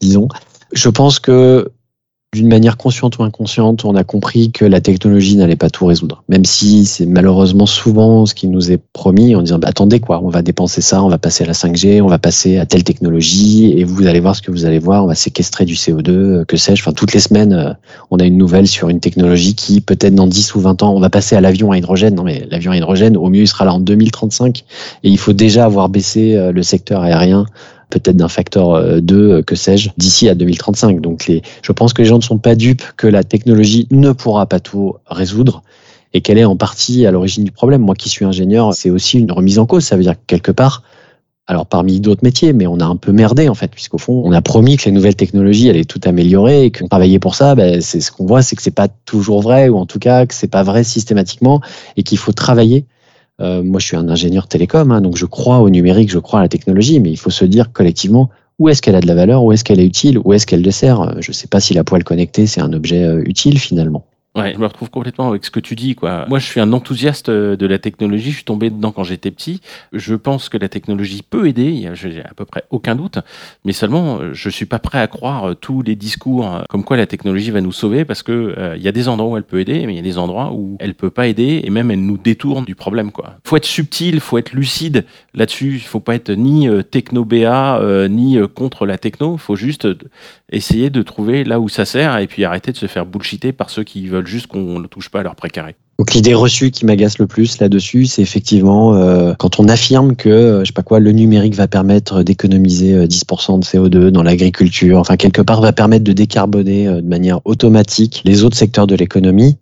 disons. 0.00 0.28
Je 0.72 0.88
pense 0.88 1.20
que 1.20 1.70
d'une 2.32 2.46
manière 2.46 2.76
consciente 2.76 3.18
ou 3.18 3.24
inconsciente, 3.24 3.84
on 3.84 3.96
a 3.96 4.04
compris 4.04 4.52
que 4.52 4.64
la 4.64 4.80
technologie 4.80 5.34
n'allait 5.34 5.56
pas 5.56 5.68
tout 5.68 5.86
résoudre. 5.86 6.22
Même 6.28 6.44
si 6.44 6.84
c'est 6.86 7.04
malheureusement 7.04 7.66
souvent 7.66 8.24
ce 8.24 8.36
qui 8.36 8.46
nous 8.46 8.70
est 8.70 8.80
promis 8.92 9.34
en 9.34 9.42
disant 9.42 9.58
bah, 9.58 9.66
attendez 9.68 9.98
quoi, 9.98 10.20
on 10.22 10.28
va 10.28 10.40
dépenser 10.40 10.80
ça, 10.80 11.02
on 11.02 11.08
va 11.08 11.18
passer 11.18 11.42
à 11.42 11.48
la 11.48 11.54
5G, 11.54 12.00
on 12.00 12.06
va 12.06 12.18
passer 12.18 12.58
à 12.58 12.66
telle 12.66 12.84
technologie 12.84 13.72
et 13.76 13.82
vous 13.82 14.06
allez 14.06 14.20
voir 14.20 14.36
ce 14.36 14.42
que 14.42 14.52
vous 14.52 14.64
allez 14.64 14.78
voir, 14.78 15.02
on 15.02 15.08
va 15.08 15.16
séquestrer 15.16 15.64
du 15.64 15.74
CO2, 15.74 16.10
euh, 16.10 16.44
que 16.44 16.56
sais-je. 16.56 16.82
Enfin, 16.82 16.92
toutes 16.92 17.12
les 17.14 17.18
semaines, 17.18 17.52
euh, 17.52 17.72
on 18.12 18.18
a 18.20 18.24
une 18.24 18.38
nouvelle 18.38 18.68
sur 18.68 18.90
une 18.90 19.00
technologie 19.00 19.56
qui 19.56 19.80
peut-être 19.80 20.14
dans 20.14 20.28
10 20.28 20.54
ou 20.54 20.60
20 20.60 20.84
ans, 20.84 20.94
on 20.94 21.00
va 21.00 21.10
passer 21.10 21.34
à 21.34 21.40
l'avion 21.40 21.72
à 21.72 21.78
hydrogène. 21.78 22.14
Non 22.14 22.22
mais 22.22 22.46
l'avion 22.48 22.70
à 22.70 22.76
hydrogène, 22.76 23.16
au 23.16 23.28
mieux, 23.28 23.42
il 23.42 23.48
sera 23.48 23.64
là 23.64 23.74
en 23.74 23.80
2035 23.80 24.64
et 25.02 25.08
il 25.08 25.18
faut 25.18 25.32
déjà 25.32 25.64
avoir 25.64 25.88
baissé 25.88 26.36
euh, 26.36 26.52
le 26.52 26.62
secteur 26.62 27.02
aérien 27.02 27.46
peut-être 27.90 28.16
d'un 28.16 28.28
facteur 28.28 29.00
2, 29.00 29.14
euh, 29.14 29.38
euh, 29.38 29.42
que 29.42 29.54
sais-je, 29.54 29.90
d'ici 29.96 30.28
à 30.28 30.34
2035. 30.34 31.00
Donc 31.00 31.30
je 31.62 31.72
pense 31.72 31.92
que 31.92 32.02
les 32.02 32.08
gens 32.08 32.16
ne 32.16 32.22
sont 32.22 32.38
pas 32.38 32.54
dupes 32.54 32.82
que 32.96 33.06
la 33.06 33.24
technologie 33.24 33.86
ne 33.90 34.12
pourra 34.12 34.46
pas 34.46 34.60
tout 34.60 34.94
résoudre 35.06 35.62
et 36.12 36.20
qu'elle 36.20 36.38
est 36.38 36.44
en 36.44 36.56
partie 36.56 37.06
à 37.06 37.10
l'origine 37.10 37.44
du 37.44 37.52
problème. 37.52 37.82
Moi 37.82 37.94
qui 37.94 38.08
suis 38.08 38.24
ingénieur, 38.24 38.74
c'est 38.74 38.90
aussi 38.90 39.18
une 39.18 39.30
remise 39.30 39.58
en 39.58 39.66
cause. 39.66 39.84
Ça 39.84 39.96
veut 39.96 40.02
dire 40.02 40.14
que 40.14 40.24
quelque 40.26 40.52
part, 40.52 40.82
alors 41.46 41.66
parmi 41.66 42.00
d'autres 42.00 42.22
métiers, 42.22 42.52
mais 42.52 42.66
on 42.66 42.78
a 42.78 42.84
un 42.84 42.96
peu 42.96 43.12
merdé 43.12 43.48
en 43.48 43.54
fait, 43.54 43.72
puisqu'au 43.72 43.98
fond, 43.98 44.22
on 44.24 44.32
a 44.32 44.40
promis 44.40 44.76
que 44.76 44.84
les 44.84 44.92
nouvelles 44.92 45.16
technologies 45.16 45.68
allaient 45.68 45.84
tout 45.84 46.00
améliorer 46.04 46.64
et 46.64 46.70
qu'on 46.70 46.88
travaillait 46.88 47.18
pour 47.18 47.34
ça. 47.34 47.54
Ben, 47.54 47.80
c'est 47.80 48.00
ce 48.00 48.12
qu'on 48.12 48.24
voit, 48.24 48.42
c'est 48.42 48.56
que 48.56 48.62
c'est 48.62 48.70
pas 48.70 48.86
toujours 48.86 49.42
vrai, 49.42 49.68
ou 49.68 49.76
en 49.76 49.86
tout 49.86 49.98
cas 49.98 50.26
que 50.26 50.34
c'est 50.34 50.46
pas 50.46 50.62
vrai 50.62 50.84
systématiquement, 50.84 51.60
et 51.96 52.02
qu'il 52.02 52.18
faut 52.18 52.32
travailler 52.32 52.86
euh, 53.40 53.62
moi, 53.62 53.80
je 53.80 53.86
suis 53.86 53.96
un 53.96 54.08
ingénieur 54.08 54.46
télécom, 54.48 54.90
hein, 54.90 55.00
donc 55.00 55.16
je 55.16 55.26
crois 55.26 55.58
au 55.58 55.70
numérique, 55.70 56.10
je 56.10 56.18
crois 56.18 56.40
à 56.40 56.42
la 56.42 56.48
technologie, 56.48 57.00
mais 57.00 57.10
il 57.10 57.16
faut 57.16 57.30
se 57.30 57.44
dire 57.44 57.72
collectivement 57.72 58.30
où 58.58 58.68
est-ce 58.68 58.82
qu'elle 58.82 58.94
a 58.94 59.00
de 59.00 59.06
la 59.06 59.14
valeur, 59.14 59.42
où 59.42 59.52
est-ce 59.52 59.64
qu'elle 59.64 59.80
est 59.80 59.86
utile, 59.86 60.18
où 60.22 60.32
est-ce 60.34 60.46
qu'elle 60.46 60.62
dessert. 60.62 61.00
Euh, 61.00 61.14
je 61.20 61.30
ne 61.30 61.34
sais 61.34 61.48
pas 61.48 61.60
si 61.60 61.72
la 61.72 61.82
poêle 61.82 62.04
connectée, 62.04 62.46
c'est 62.46 62.60
un 62.60 62.72
objet 62.72 63.02
euh, 63.02 63.22
utile 63.24 63.58
finalement. 63.58 64.04
Ouais, 64.36 64.52
je 64.54 64.58
me 64.60 64.66
retrouve 64.66 64.90
complètement 64.90 65.28
avec 65.28 65.44
ce 65.44 65.50
que 65.50 65.58
tu 65.58 65.74
dis. 65.74 65.96
Quoi. 65.96 66.24
Moi, 66.28 66.38
je 66.38 66.46
suis 66.46 66.60
un 66.60 66.72
enthousiaste 66.72 67.28
euh, 67.28 67.56
de 67.56 67.66
la 67.66 67.80
technologie. 67.80 68.30
Je 68.30 68.36
suis 68.36 68.44
tombé 68.44 68.70
dedans 68.70 68.92
quand 68.92 69.02
j'étais 69.02 69.32
petit. 69.32 69.60
Je 69.92 70.14
pense 70.14 70.48
que 70.48 70.56
la 70.56 70.68
technologie 70.68 71.22
peut 71.28 71.48
aider. 71.48 71.90
J'ai 71.94 72.22
à 72.22 72.32
peu 72.34 72.44
près 72.44 72.62
aucun 72.70 72.94
doute. 72.94 73.18
Mais 73.64 73.72
seulement, 73.72 74.20
euh, 74.20 74.32
je 74.32 74.48
suis 74.48 74.66
pas 74.66 74.78
prêt 74.78 75.00
à 75.00 75.08
croire 75.08 75.50
euh, 75.50 75.54
tous 75.54 75.82
les 75.82 75.96
discours 75.96 76.62
comme 76.68 76.84
quoi 76.84 76.96
la 76.96 77.08
technologie 77.08 77.50
va 77.50 77.60
nous 77.60 77.72
sauver 77.72 78.04
parce 78.04 78.22
que 78.22 78.74
il 78.76 78.82
y 78.82 78.88
a 78.88 78.92
des 78.92 79.08
endroits 79.08 79.32
où 79.32 79.36
elle 79.36 79.42
peut 79.42 79.58
aider, 79.58 79.84
mais 79.86 79.94
il 79.94 79.96
y 79.96 80.00
a 80.00 80.02
des 80.02 80.18
endroits 80.18 80.52
où 80.52 80.76
elle 80.78 80.94
peut 80.94 81.10
pas 81.10 81.26
aider 81.26 81.62
et 81.64 81.70
même 81.70 81.90
elle 81.90 82.04
nous 82.04 82.16
détourne 82.16 82.64
du 82.64 82.74
problème. 82.74 83.10
Quoi. 83.10 83.34
Faut 83.44 83.56
être 83.56 83.64
subtil, 83.64 84.20
faut 84.20 84.38
être 84.38 84.52
lucide 84.52 85.04
là-dessus. 85.34 85.74
Il 85.74 85.80
faut 85.80 86.00
pas 86.00 86.14
être 86.14 86.30
ni 86.30 86.68
techno-BA 86.90 88.08
ni 88.08 88.38
contre 88.54 88.86
la 88.86 88.98
techno. 88.98 89.34
Il 89.34 89.40
faut 89.40 89.56
juste 89.56 89.88
essayer 90.52 90.90
de 90.90 91.02
trouver 91.02 91.44
là 91.44 91.60
où 91.60 91.68
ça 91.68 91.84
sert 91.84 92.16
et 92.18 92.26
puis 92.26 92.44
arrêter 92.44 92.72
de 92.72 92.76
se 92.76 92.86
faire 92.86 93.06
bullshiter 93.06 93.52
par 93.52 93.70
ceux 93.70 93.84
qui 93.84 94.06
veulent 94.06 94.19
juste 94.26 94.46
qu'on 94.46 94.78
ne 94.78 94.86
touche 94.86 95.08
pas 95.08 95.20
à 95.20 95.22
leur 95.22 95.34
précaré. 95.34 95.76
Donc 96.00 96.14
l'idée 96.14 96.32
reçue 96.32 96.70
qui 96.70 96.86
m'agace 96.86 97.18
le 97.18 97.26
plus 97.26 97.58
là-dessus, 97.58 98.06
c'est 98.06 98.22
effectivement 98.22 98.94
euh, 98.94 99.34
quand 99.38 99.60
on 99.60 99.68
affirme 99.68 100.16
que 100.16 100.30
euh, 100.30 100.60
je 100.60 100.68
sais 100.68 100.72
pas 100.72 100.82
quoi, 100.82 100.98
le 100.98 101.12
numérique 101.12 101.54
va 101.54 101.68
permettre 101.68 102.22
d'économiser 102.22 103.06
10% 103.06 103.06
euh, 103.06 103.58
de 103.58 103.64
CO2 103.64 104.08
dans 104.08 104.22
l'agriculture, 104.22 104.98
enfin 104.98 105.18
quelque 105.18 105.42
part 105.42 105.60
va 105.60 105.74
permettre 105.74 106.04
de 106.04 106.14
décarboner 106.14 106.86
de 106.86 107.06
manière 107.06 107.40
automatique 107.44 108.22
les 108.24 108.44
autres 108.44 108.56
secteurs 108.56 108.86
de 108.86 108.94
l'économie. 108.94 109.58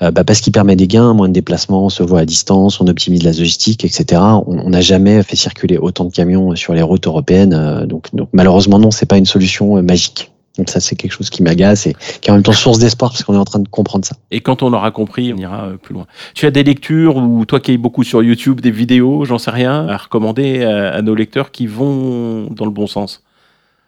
Bah 0.00 0.22
parce 0.24 0.40
qu'il 0.40 0.52
permet 0.52 0.76
des 0.76 0.86
gains, 0.86 1.12
moins 1.12 1.28
de 1.28 1.32
déplacements, 1.32 1.86
on 1.86 1.88
se 1.88 2.04
voit 2.04 2.20
à 2.20 2.24
distance, 2.24 2.80
on 2.80 2.86
optimise 2.86 3.24
la 3.24 3.32
logistique, 3.32 3.84
etc. 3.84 4.20
On 4.46 4.70
n'a 4.70 4.80
jamais 4.80 5.24
fait 5.24 5.34
circuler 5.34 5.76
autant 5.76 6.04
de 6.04 6.12
camions 6.12 6.54
sur 6.54 6.72
les 6.72 6.82
routes 6.82 7.08
européennes, 7.08 7.84
donc, 7.88 8.14
donc 8.14 8.28
malheureusement 8.32 8.78
non, 8.78 8.92
c'est 8.92 9.06
pas 9.06 9.18
une 9.18 9.26
solution 9.26 9.82
magique. 9.82 10.30
Donc 10.58 10.68
ça, 10.68 10.80
c'est 10.80 10.96
quelque 10.96 11.12
chose 11.12 11.30
qui 11.30 11.42
m'agace 11.42 11.86
et 11.86 11.94
qui 12.20 12.28
est 12.28 12.32
en 12.32 12.34
même 12.34 12.42
temps 12.42 12.52
source 12.52 12.78
d'espoir 12.78 13.12
parce 13.12 13.22
qu'on 13.22 13.34
est 13.34 13.38
en 13.38 13.44
train 13.44 13.60
de 13.60 13.68
comprendre 13.68 14.04
ça. 14.04 14.16
Et 14.30 14.40
quand 14.40 14.62
on 14.62 14.72
aura 14.72 14.90
compris, 14.90 15.32
on 15.32 15.38
ira 15.38 15.66
euh, 15.66 15.76
plus 15.76 15.94
loin. 15.94 16.06
Tu 16.34 16.46
as 16.46 16.50
des 16.50 16.64
lectures 16.64 17.16
ou 17.16 17.44
toi 17.44 17.60
qui 17.60 17.72
es 17.72 17.76
beaucoup 17.76 18.02
sur 18.02 18.22
YouTube, 18.22 18.60
des 18.60 18.72
vidéos, 18.72 19.24
j'en 19.24 19.38
sais 19.38 19.52
rien, 19.52 19.86
à 19.88 19.96
recommander 19.96 20.64
à, 20.64 21.00
nos 21.00 21.14
lecteurs 21.14 21.52
qui 21.52 21.66
vont 21.66 22.48
dans 22.50 22.64
le 22.64 22.70
bon 22.70 22.86
sens? 22.86 23.22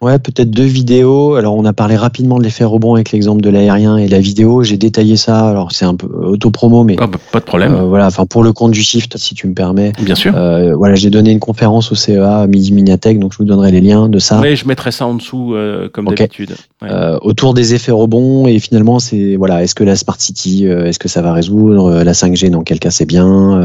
Ouais, 0.00 0.18
peut-être 0.18 0.50
deux 0.50 0.64
vidéos. 0.64 1.34
Alors, 1.34 1.54
on 1.54 1.66
a 1.66 1.74
parlé 1.74 1.94
rapidement 1.94 2.38
de 2.38 2.42
l'effet 2.42 2.64
rebond 2.64 2.94
avec 2.94 3.12
l'exemple 3.12 3.42
de 3.42 3.50
l'aérien 3.50 3.98
et 3.98 4.08
la 4.08 4.18
vidéo. 4.18 4.62
J'ai 4.62 4.78
détaillé 4.78 5.16
ça. 5.16 5.50
Alors, 5.50 5.72
c'est 5.72 5.84
un 5.84 5.94
peu 5.94 6.06
auto-promo, 6.06 6.84
mais. 6.84 6.96
Ah, 6.98 7.06
bah, 7.06 7.18
pas 7.30 7.40
de 7.40 7.44
problème. 7.44 7.74
Euh, 7.74 7.82
voilà, 7.82 8.06
enfin, 8.06 8.24
pour 8.24 8.42
le 8.42 8.54
compte 8.54 8.70
du 8.70 8.82
Shift, 8.82 9.18
si 9.18 9.34
tu 9.34 9.46
me 9.46 9.52
permets. 9.52 9.92
Bien 10.00 10.14
sûr. 10.14 10.32
Euh, 10.34 10.74
voilà, 10.74 10.94
j'ai 10.94 11.10
donné 11.10 11.32
une 11.32 11.38
conférence 11.38 11.92
au 11.92 11.96
CEA 11.96 12.46
Midi 12.46 12.72
Miniatech, 12.72 13.18
donc 13.18 13.34
je 13.34 13.38
vous 13.38 13.44
donnerai 13.44 13.72
les 13.72 13.82
liens 13.82 14.08
de 14.08 14.18
ça. 14.18 14.40
Oui, 14.40 14.56
je 14.56 14.66
mettrai 14.66 14.90
ça 14.90 15.06
en 15.06 15.12
dessous, 15.12 15.52
euh, 15.54 15.90
comme 15.92 16.06
d'habitude. 16.06 16.54
Ouais. 16.80 16.88
autour 17.20 17.52
des 17.52 17.74
effets 17.74 17.92
rebonds, 17.92 18.46
et 18.46 18.58
finalement, 18.58 19.00
c'est, 19.00 19.36
voilà, 19.36 19.62
est-ce 19.62 19.74
que 19.74 19.84
la 19.84 19.96
Smart 19.96 20.18
City, 20.18 20.64
est-ce 20.64 20.98
que 20.98 21.08
ça 21.08 21.20
va 21.20 21.34
résoudre 21.34 22.02
La 22.02 22.12
5G, 22.14 22.48
dans 22.48 22.62
quel 22.62 22.78
cas 22.78 22.90
c'est 22.90 23.04
bien 23.04 23.60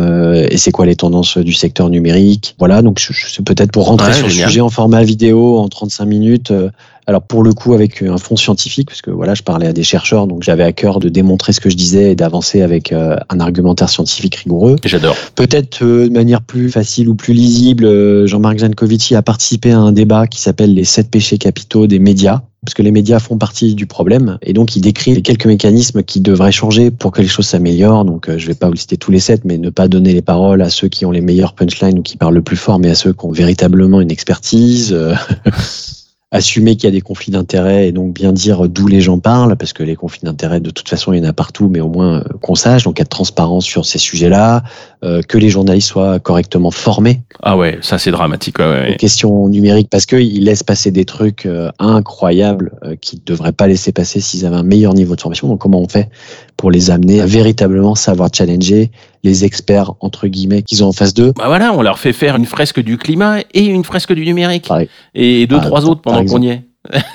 Et 0.50 0.58
c'est 0.58 0.72
quoi 0.72 0.86
les 0.86 0.98
tendances 0.98 1.38
du 1.38 1.54
secteur 1.54 1.90
numérique? 1.90 2.56
Voilà, 2.60 2.82
donc 2.82 3.00
c'est 3.00 3.46
peut-être 3.46 3.72
pour 3.72 3.86
rentrer 3.86 4.12
sur 4.12 4.28
le 4.28 4.34
sujet 4.34 4.60
en 4.60 4.70
format 4.70 5.02
vidéo 5.04 5.60
en 5.60 5.70
35 5.70 6.06
minutes 6.06 6.25
euh, 6.52 6.70
alors 7.08 7.22
pour 7.22 7.44
le 7.44 7.54
coup 7.54 7.74
avec 7.74 8.02
un 8.02 8.18
fond 8.18 8.36
scientifique, 8.36 8.90
parce 8.90 9.02
que 9.02 9.12
voilà, 9.12 9.36
je 9.36 9.44
parlais 9.44 9.68
à 9.68 9.74
des 9.74 9.84
chercheurs, 9.84 10.28
donc 10.28 10.44
j'avais 10.44 10.64
à 10.64 10.72
cœur 10.72 11.00
de 11.00 11.10
démontrer 11.10 11.54
ce 11.54 11.60
que 11.60 11.70
je 11.70 11.76
disais 11.76 12.12
et 12.12 12.16
d'avancer 12.16 12.62
avec 12.62 12.92
euh, 12.92 13.16
un 13.30 13.40
argumentaire 13.40 13.90
scientifique 13.90 14.36
rigoureux. 14.36 14.78
J'adore. 14.84 15.16
Peut-être 15.36 15.84
euh, 15.84 16.08
de 16.08 16.14
manière 16.14 16.42
plus 16.42 16.70
facile 16.70 17.10
ou 17.10 17.16
plus 17.16 17.34
lisible, 17.34 18.26
Jean-Marc 18.26 18.60
Jancovici 18.60 19.16
a 19.16 19.22
participé 19.22 19.72
à 19.72 19.80
un 19.80 19.92
débat 19.92 20.28
qui 20.28 20.42
s'appelle 20.42 20.74
les 20.74 20.84
sept 20.84 21.10
péchés 21.10 21.38
capitaux 21.38 21.88
des 21.88 22.00
médias 22.00 22.42
parce 22.64 22.74
que 22.74 22.82
les 22.82 22.92
médias 22.92 23.20
font 23.20 23.38
partie 23.38 23.76
du 23.76 23.86
problème. 23.86 24.40
Et 24.42 24.52
donc, 24.52 24.76
il 24.76 24.82
décrit 24.82 25.14
les 25.14 25.22
quelques 25.22 25.46
mécanismes 25.46 26.02
qui 26.02 26.20
devraient 26.20 26.52
changer 26.52 26.90
pour 26.90 27.12
que 27.12 27.22
les 27.22 27.28
choses 27.28 27.46
s'améliorent. 27.46 28.06
Donc, 28.06 28.28
je 28.36 28.48
vais 28.48 28.56
pas 28.56 28.66
vous 28.66 28.74
lister 28.74 28.98
tous 28.98 29.12
les 29.12 29.20
sept, 29.20 29.46
mais 29.46 29.60
ne 29.60 29.70
pas 29.70 29.88
donner 29.88 30.14
les 30.14 30.24
paroles 30.24 30.64
à 30.64 30.72
ceux 30.72 30.88
qui 30.88 31.06
ont 31.06 31.12
les 31.12 31.22
meilleurs 31.22 31.54
punchlines 31.54 32.00
ou 32.00 32.02
qui 32.02 32.18
parlent 32.18 32.34
le 32.34 32.42
plus 32.42 32.58
fort, 32.58 32.80
mais 32.80 32.90
à 32.90 32.96
ceux 32.96 33.14
qui 33.14 33.24
ont 33.24 33.32
véritablement 33.32 34.02
une 34.02 34.10
expertise. 34.10 34.98
assumer 36.36 36.76
qu'il 36.76 36.86
y 36.86 36.88
a 36.88 36.92
des 36.92 37.02
conflits 37.02 37.32
d'intérêts 37.32 37.88
et 37.88 37.92
donc 37.92 38.14
bien 38.14 38.34
dire 38.34 38.68
d'où 38.68 38.88
les 38.88 39.02
gens 39.02 39.20
parlent, 39.20 39.56
parce 39.56 39.74
que 39.74 39.84
les 39.84 39.96
conflits 39.96 40.22
d'intérêts, 40.24 40.60
de 40.60 40.70
toute 40.70 40.90
façon, 40.90 41.14
il 41.14 41.20
y 41.20 41.26
en 41.26 41.30
a 41.30 41.34
partout, 41.34 41.70
mais 41.70 41.80
au 41.80 41.90
moins 41.90 42.20
euh, 42.20 42.24
qu'on 42.42 42.56
sache, 42.56 42.84
donc 42.84 43.00
être 43.00 43.10
transparent 43.10 43.62
sur 43.62 43.86
ces 43.86 43.98
sujets-là, 43.98 44.64
euh, 45.06 45.22
que 45.22 45.38
les 45.38 45.50
journalistes 45.50 45.90
soient 45.90 46.20
correctement 46.20 46.72
formés. 46.72 47.22
Ah 47.44 47.56
ouais, 47.56 47.78
ça 47.82 47.98
c'est 47.98 48.12
dramatique. 48.12 48.58
Ouais, 48.60 48.66
ouais. 48.66 48.94
Aux 48.94 48.98
questions 48.98 49.48
numériques, 49.48 49.90
parce 49.90 50.06
qu'ils 50.06 50.44
laissent 50.44 50.64
passer 50.64 50.90
des 50.90 51.06
trucs 51.06 51.46
euh, 51.46 51.70
incroyables 51.80 52.72
euh, 52.84 52.96
qu'ils 52.96 53.20
ne 53.20 53.26
devraient 53.26 53.52
pas 53.52 53.68
laisser 53.68 53.92
passer 53.92 54.20
s'ils 54.20 54.46
avaient 54.46 54.56
un 54.56 54.64
meilleur 54.64 54.94
niveau 54.94 55.16
de 55.16 55.22
formation. 55.22 55.48
Donc 55.48 55.60
comment 55.60 55.80
on 55.80 55.88
fait 55.88 56.10
pour 56.58 56.72
les 56.72 56.92
amener 56.92 57.22
à 57.22 57.26
véritablement 57.26 57.96
savoir 57.96 58.30
challenger 58.34 58.92
les 59.24 59.46
experts, 59.46 59.94
entre 60.00 60.28
guillemets, 60.28 60.62
qu'ils 60.62 60.84
ont 60.84 60.88
en 60.88 60.92
face 60.92 61.14
d'eux 61.14 61.34
Bah 61.36 61.46
voilà, 61.48 61.74
on 61.74 61.82
leur 61.82 62.00
fait 62.00 62.14
faire 62.14 62.36
une 62.36 62.46
fresque 62.46 62.80
du 62.80 62.98
climat 62.98 63.40
et 63.54 63.66
une 63.66 63.84
fresque 63.84 64.14
du 64.14 64.26
numérique. 64.26 64.68
Pareil. 64.68 64.90
Et 65.14 65.48
deux, 65.48 65.60
trois 65.60 65.86
autres 65.86 66.02
pendant 66.02 66.26
qu'on 66.26 66.42
y 66.42 66.50
est. 66.50 66.62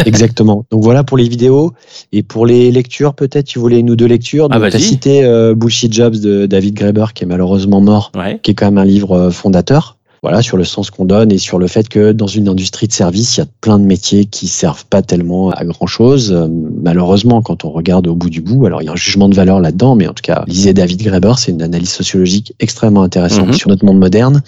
Exactement. 0.04 0.64
Donc 0.70 0.82
voilà 0.82 1.04
pour 1.04 1.16
les 1.16 1.28
vidéos. 1.28 1.72
Et 2.12 2.22
pour 2.22 2.46
les 2.46 2.70
lectures, 2.70 3.14
peut-être, 3.14 3.46
tu 3.46 3.58
voulais 3.58 3.80
une 3.80 3.90
ou 3.90 3.96
deux 3.96 4.06
lectures. 4.06 4.48
Donc, 4.48 4.62
ah, 4.62 4.70
tu 4.70 4.76
as 4.76 4.80
cité 4.80 5.24
euh, 5.24 5.54
Bullshit 5.54 5.92
Jobs 5.92 6.16
de 6.16 6.46
David 6.46 6.74
Graeber, 6.74 7.06
qui 7.14 7.24
est 7.24 7.26
malheureusement 7.26 7.80
mort, 7.80 8.12
ouais. 8.16 8.40
qui 8.42 8.50
est 8.50 8.54
quand 8.54 8.66
même 8.66 8.78
un 8.78 8.84
livre 8.84 9.12
euh, 9.12 9.30
fondateur. 9.30 9.96
Voilà, 10.22 10.42
sur 10.42 10.58
le 10.58 10.64
sens 10.64 10.90
qu'on 10.90 11.06
donne 11.06 11.32
et 11.32 11.38
sur 11.38 11.58
le 11.58 11.66
fait 11.66 11.88
que 11.88 12.12
dans 12.12 12.26
une 12.26 12.46
industrie 12.48 12.86
de 12.86 12.92
service, 12.92 13.36
il 13.36 13.40
y 13.40 13.42
a 13.42 13.46
plein 13.62 13.78
de 13.78 13.84
métiers 13.84 14.26
qui 14.26 14.48
servent 14.48 14.84
pas 14.84 15.00
tellement 15.00 15.48
à 15.50 15.64
grand 15.64 15.86
chose. 15.86 16.30
Euh, 16.32 16.46
malheureusement, 16.82 17.40
quand 17.40 17.64
on 17.64 17.70
regarde 17.70 18.06
au 18.06 18.14
bout 18.14 18.28
du 18.28 18.42
bout, 18.42 18.66
alors 18.66 18.82
il 18.82 18.84
y 18.84 18.88
a 18.88 18.92
un 18.92 18.96
jugement 18.96 19.30
de 19.30 19.34
valeur 19.34 19.60
là-dedans, 19.60 19.94
mais 19.96 20.06
en 20.06 20.12
tout 20.12 20.22
cas, 20.22 20.44
lisez 20.46 20.74
David 20.74 21.02
Graeber, 21.02 21.32
c'est 21.38 21.52
une 21.52 21.62
analyse 21.62 21.88
sociologique 21.90 22.52
extrêmement 22.60 23.02
intéressante 23.02 23.46
Mhm. 23.48 23.52
sur 23.54 23.70
notre 23.70 23.86
monde 23.86 23.98
moderne. 23.98 24.42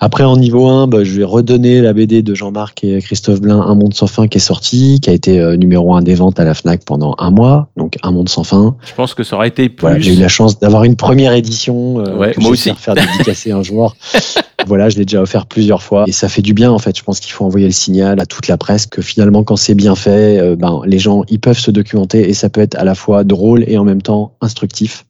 Après, 0.00 0.22
en 0.22 0.36
niveau 0.36 0.66
1, 0.68 0.86
bah, 0.86 1.02
je 1.02 1.12
vais 1.18 1.24
redonner 1.24 1.80
la 1.80 1.92
BD 1.92 2.22
de 2.22 2.32
Jean-Marc 2.32 2.84
et 2.84 3.00
Christophe 3.02 3.40
Blain, 3.40 3.60
Un 3.60 3.74
monde 3.74 3.94
sans 3.94 4.06
fin, 4.06 4.28
qui 4.28 4.38
est 4.38 4.40
sorti, 4.40 5.00
qui 5.00 5.10
a 5.10 5.12
été 5.12 5.40
euh, 5.40 5.56
numéro 5.56 5.92
1 5.94 6.02
des 6.02 6.14
ventes 6.14 6.38
à 6.38 6.44
la 6.44 6.54
FNAC 6.54 6.84
pendant 6.84 7.16
un 7.18 7.32
mois. 7.32 7.68
Donc, 7.76 7.96
Un 8.04 8.12
monde 8.12 8.28
sans 8.28 8.44
fin. 8.44 8.76
Je 8.86 8.94
pense 8.94 9.14
que 9.14 9.24
ça 9.24 9.34
aurait 9.34 9.48
été 9.48 9.68
plus. 9.68 9.80
Voilà, 9.80 9.98
j'ai 9.98 10.14
eu 10.14 10.20
la 10.20 10.28
chance 10.28 10.60
d'avoir 10.60 10.84
une 10.84 10.94
première 10.94 11.32
édition. 11.32 11.98
euh, 11.98 12.16
Ouais, 12.16 12.32
que 12.32 12.40
moi 12.40 12.50
aussi. 12.52 12.70
faire 12.76 12.94
dédicacer 12.94 13.50
un 13.50 13.62
jour. 13.62 13.96
voilà, 14.68 14.88
je 14.88 14.98
l'ai 14.98 15.04
déjà 15.04 15.20
offert 15.20 15.46
plusieurs 15.46 15.82
fois. 15.82 16.04
Et 16.06 16.12
ça 16.12 16.28
fait 16.28 16.42
du 16.42 16.54
bien, 16.54 16.70
en 16.70 16.78
fait. 16.78 16.96
Je 16.96 17.02
pense 17.02 17.18
qu'il 17.18 17.32
faut 17.32 17.44
envoyer 17.44 17.66
le 17.66 17.72
signal 17.72 18.20
à 18.20 18.26
toute 18.26 18.46
la 18.46 18.56
presse 18.56 18.86
que 18.86 19.02
finalement, 19.02 19.42
quand 19.42 19.56
c'est 19.56 19.74
bien 19.74 19.96
fait, 19.96 20.38
euh, 20.38 20.54
ben, 20.54 20.80
les 20.86 21.00
gens, 21.00 21.24
ils 21.28 21.40
peuvent 21.40 21.58
se 21.58 21.72
documenter 21.72 22.28
et 22.28 22.34
ça 22.34 22.48
peut 22.48 22.60
être 22.60 22.76
à 22.76 22.84
la 22.84 22.94
fois 22.94 23.24
drôle 23.24 23.64
et 23.66 23.76
en 23.78 23.84
même 23.84 24.02
temps 24.02 24.34
instructif. 24.40 25.06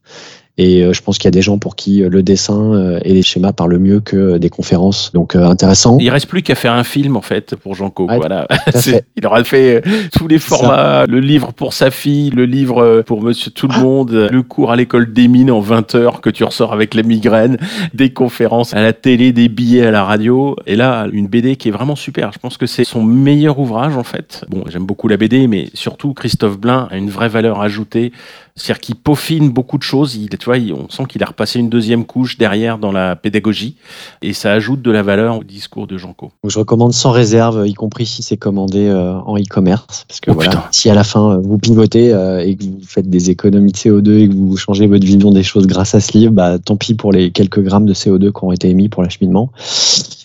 Et 0.59 0.83
euh, 0.83 0.91
je 0.91 1.01
pense 1.01 1.17
qu'il 1.17 1.25
y 1.25 1.29
a 1.29 1.31
des 1.31 1.41
gens 1.41 1.57
pour 1.57 1.77
qui 1.77 2.03
euh, 2.03 2.09
le 2.09 2.21
dessin 2.21 2.73
euh, 2.73 2.99
et 3.05 3.13
les 3.13 3.21
schémas 3.21 3.53
parlent 3.53 3.77
mieux 3.77 4.01
que 4.01 4.37
des 4.37 4.49
conférences. 4.49 5.09
Donc, 5.13 5.35
euh, 5.35 5.45
intéressant. 5.45 5.97
Il 6.01 6.09
reste 6.09 6.27
plus 6.27 6.41
qu'à 6.41 6.53
faire 6.53 6.73
un 6.73 6.83
film 6.83 7.15
en 7.15 7.21
fait 7.21 7.55
pour 7.55 7.75
Jean 7.75 7.89
Co. 7.89 8.07
Ouais, 8.07 8.17
voilà. 8.17 8.45
Il 9.15 9.25
aura 9.25 9.41
fait 9.45 9.81
tous 10.11 10.27
les 10.27 10.37
formats, 10.37 11.05
le 11.05 11.21
livre 11.21 11.53
pour 11.53 11.71
sa 11.71 11.91
fille, 11.91 12.29
le 12.31 12.43
livre 12.43 13.03
pour 13.05 13.21
Monsieur 13.21 13.51
Tout 13.51 13.69
le 13.69 13.79
Monde, 13.79 14.27
le 14.29 14.43
cours 14.43 14.71
à 14.71 14.75
l'école 14.75 15.13
des 15.13 15.29
mines 15.29 15.49
en 15.49 15.61
20 15.61 15.95
heures 15.95 16.19
que 16.19 16.29
tu 16.29 16.43
ressors 16.43 16.73
avec 16.73 16.93
la 16.93 17.03
migraine, 17.03 17.57
des 17.93 18.11
conférences 18.11 18.73
à 18.73 18.81
la 18.81 18.91
télé, 18.91 19.31
des 19.31 19.47
billets 19.47 19.85
à 19.85 19.91
la 19.91 20.03
radio. 20.03 20.57
Et 20.67 20.75
là, 20.75 21.07
une 21.13 21.27
BD 21.27 21.55
qui 21.55 21.69
est 21.69 21.71
vraiment 21.71 21.95
super. 21.95 22.33
Je 22.33 22.39
pense 22.39 22.57
que 22.57 22.65
c'est 22.65 22.83
son 22.83 23.01
meilleur 23.01 23.59
ouvrage 23.59 23.95
en 23.95 24.03
fait. 24.03 24.43
Bon, 24.49 24.65
j'aime 24.67 24.85
beaucoup 24.85 25.07
la 25.07 25.15
BD, 25.15 25.47
mais 25.47 25.69
surtout 25.73 26.13
Christophe 26.13 26.57
Blain 26.57 26.89
a 26.91 26.97
une 26.97 27.09
vraie 27.09 27.29
valeur 27.29 27.61
ajoutée. 27.61 28.11
C'est-à-dire 28.55 28.79
qu'il 28.81 28.95
peaufine 28.95 29.49
beaucoup 29.49 29.77
de 29.77 29.83
choses. 29.83 30.15
Il, 30.15 30.29
tu 30.29 30.45
vois, 30.45 30.57
on 30.57 30.89
sent 30.89 31.03
qu'il 31.07 31.23
a 31.23 31.25
repassé 31.27 31.59
une 31.59 31.69
deuxième 31.69 32.05
couche 32.05 32.37
derrière 32.37 32.77
dans 32.77 32.91
la 32.91 33.15
pédagogie. 33.15 33.75
Et 34.21 34.33
ça 34.33 34.51
ajoute 34.51 34.81
de 34.81 34.91
la 34.91 35.03
valeur 35.03 35.37
au 35.39 35.43
discours 35.43 35.87
de 35.87 35.97
Jean 35.97 36.13
Co. 36.13 36.31
Donc, 36.43 36.51
je 36.51 36.59
recommande 36.59 36.93
sans 36.93 37.11
réserve, 37.11 37.67
y 37.67 37.73
compris 37.73 38.05
si 38.05 38.23
c'est 38.23 38.37
commandé 38.37 38.87
euh, 38.87 39.13
en 39.13 39.37
e-commerce. 39.37 40.05
Parce 40.07 40.19
que 40.19 40.31
Oh, 40.31 40.35
voilà, 40.35 40.51
putain. 40.51 40.63
si 40.71 40.89
à 40.89 40.93
la 40.93 41.03
fin 41.03 41.31
euh, 41.31 41.37
vous 41.41 41.57
pivotez 41.57 42.13
euh, 42.13 42.39
et 42.45 42.55
que 42.55 42.63
vous 42.63 42.79
faites 42.85 43.09
des 43.09 43.29
économies 43.29 43.71
de 43.71 43.77
CO2 43.77 44.19
et 44.19 44.29
que 44.29 44.33
vous 44.33 44.57
changez 44.57 44.85
votre 44.87 45.05
vision 45.05 45.31
des 45.31 45.43
choses 45.43 45.65
grâce 45.65 45.95
à 45.95 45.99
ce 45.99 46.17
livre, 46.17 46.31
bah, 46.33 46.59
tant 46.59 46.75
pis 46.75 46.93
pour 46.93 47.11
les 47.11 47.31
quelques 47.31 47.61
grammes 47.61 47.85
de 47.85 47.93
CO2 47.93 48.31
qui 48.31 48.43
ont 48.43 48.51
été 48.51 48.69
émis 48.69 48.89
pour 48.89 49.01
l'acheminement. 49.03 49.51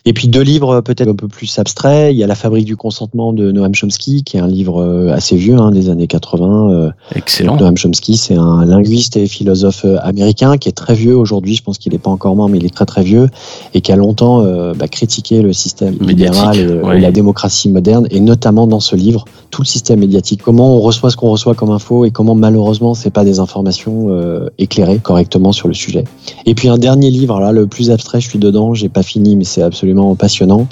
Et 0.07 0.13
puis 0.13 0.29
deux 0.29 0.43
livres 0.43 0.71
euh, 0.77 0.81
peut-être 0.83 1.09
un 1.09 1.15
peu 1.15 1.29
plus 1.29 1.59
abstraits. 1.59 2.13
Il 2.13 2.19
y 2.19 2.25
a 2.25 2.27
La 2.27 2.35
fabrique 2.35 2.67
du 2.67 2.77
consentement 2.77 3.33
de 3.33 3.51
Noam 3.53 3.75
Chomsky, 3.75 4.23
qui 4.23 4.37
est 4.37 4.41
un 4.41 4.47
livre 4.47 4.83
euh, 4.83 5.13
assez 5.13 5.37
vieux, 5.37 5.57
hein, 5.57 5.71
des 5.71 5.89
années 5.89 6.07
80. 6.07 6.71
euh, 6.73 6.91
Excellent. 7.15 7.57
Noam 7.57 7.77
Chomsky, 7.77 8.17
c'est 8.17 8.37
un 8.37 8.65
linguiste 8.67 9.17
et 9.17 9.27
philosophe 9.27 9.87
américain 10.03 10.59
qui 10.59 10.69
est 10.69 10.73
très 10.73 10.95
vieux 10.95 11.17
aujourd'hui. 11.17 11.55
Je 11.55 11.63
pense 11.63 11.79
qu'il 11.79 11.93
n'est 11.93 11.99
pas 11.99 12.11
encore 12.11 12.37
mort, 12.37 12.49
mais 12.49 12.59
il 12.59 12.67
est 12.67 12.75
très 12.75 12.85
très 12.85 13.03
vieux 13.03 13.29
et 13.73 13.81
qui 13.81 13.93
a 13.93 13.97
longtemps 13.97 14.43
euh, 14.43 14.75
bah, 14.75 14.89
critiqué 14.89 15.41
le 15.41 15.53
système 15.53 15.97
libéral 16.01 16.59
et, 16.59 16.67
ouais. 16.67 16.99
et 16.99 17.01
la 17.01 17.11
démocratie 17.11 17.71
moderne, 17.71 18.07
et 18.11 18.21
notamment 18.21 18.67
dans 18.67 18.81
ce 18.81 18.97
livre, 18.97 19.25
tout 19.51 19.63
le 19.63 19.67
système 19.67 20.01
médiatique. 20.01 20.43
Comment 20.43 20.77
on 20.77 20.81
reçoit 20.81 21.11
ce 21.11 21.17
qu'on 21.17 21.31
reçoit 21.31 21.55
comme 21.55 21.71
info 21.71 22.05
et 22.05 22.11
comment 22.11 22.35
malheureusement 22.35 22.95
c'est 22.95 23.11
pas 23.11 23.25
des 23.25 23.39
informations 23.39 24.07
euh, 24.09 24.49
éclairées 24.59 24.99
correctement 24.99 25.53
sur 25.53 25.69
le 25.69 25.75
sujet. 25.75 26.05
Et 26.45 26.55
puis 26.55 26.69
un 26.69 26.77
dernier 26.77 27.11
livre, 27.11 27.41
là, 27.41 27.53
le 27.53 27.67
plus 27.67 27.91
abstrait, 27.91 28.21
je 28.21 28.29
suis 28.29 28.39
dedans, 28.39 28.75
j'ai 28.75 28.89
pas 28.89 29.03
fini, 29.03 29.37
mais 29.37 29.45
c'est 29.45 29.63
absolument 29.63 29.94
passionnant. 30.15 30.67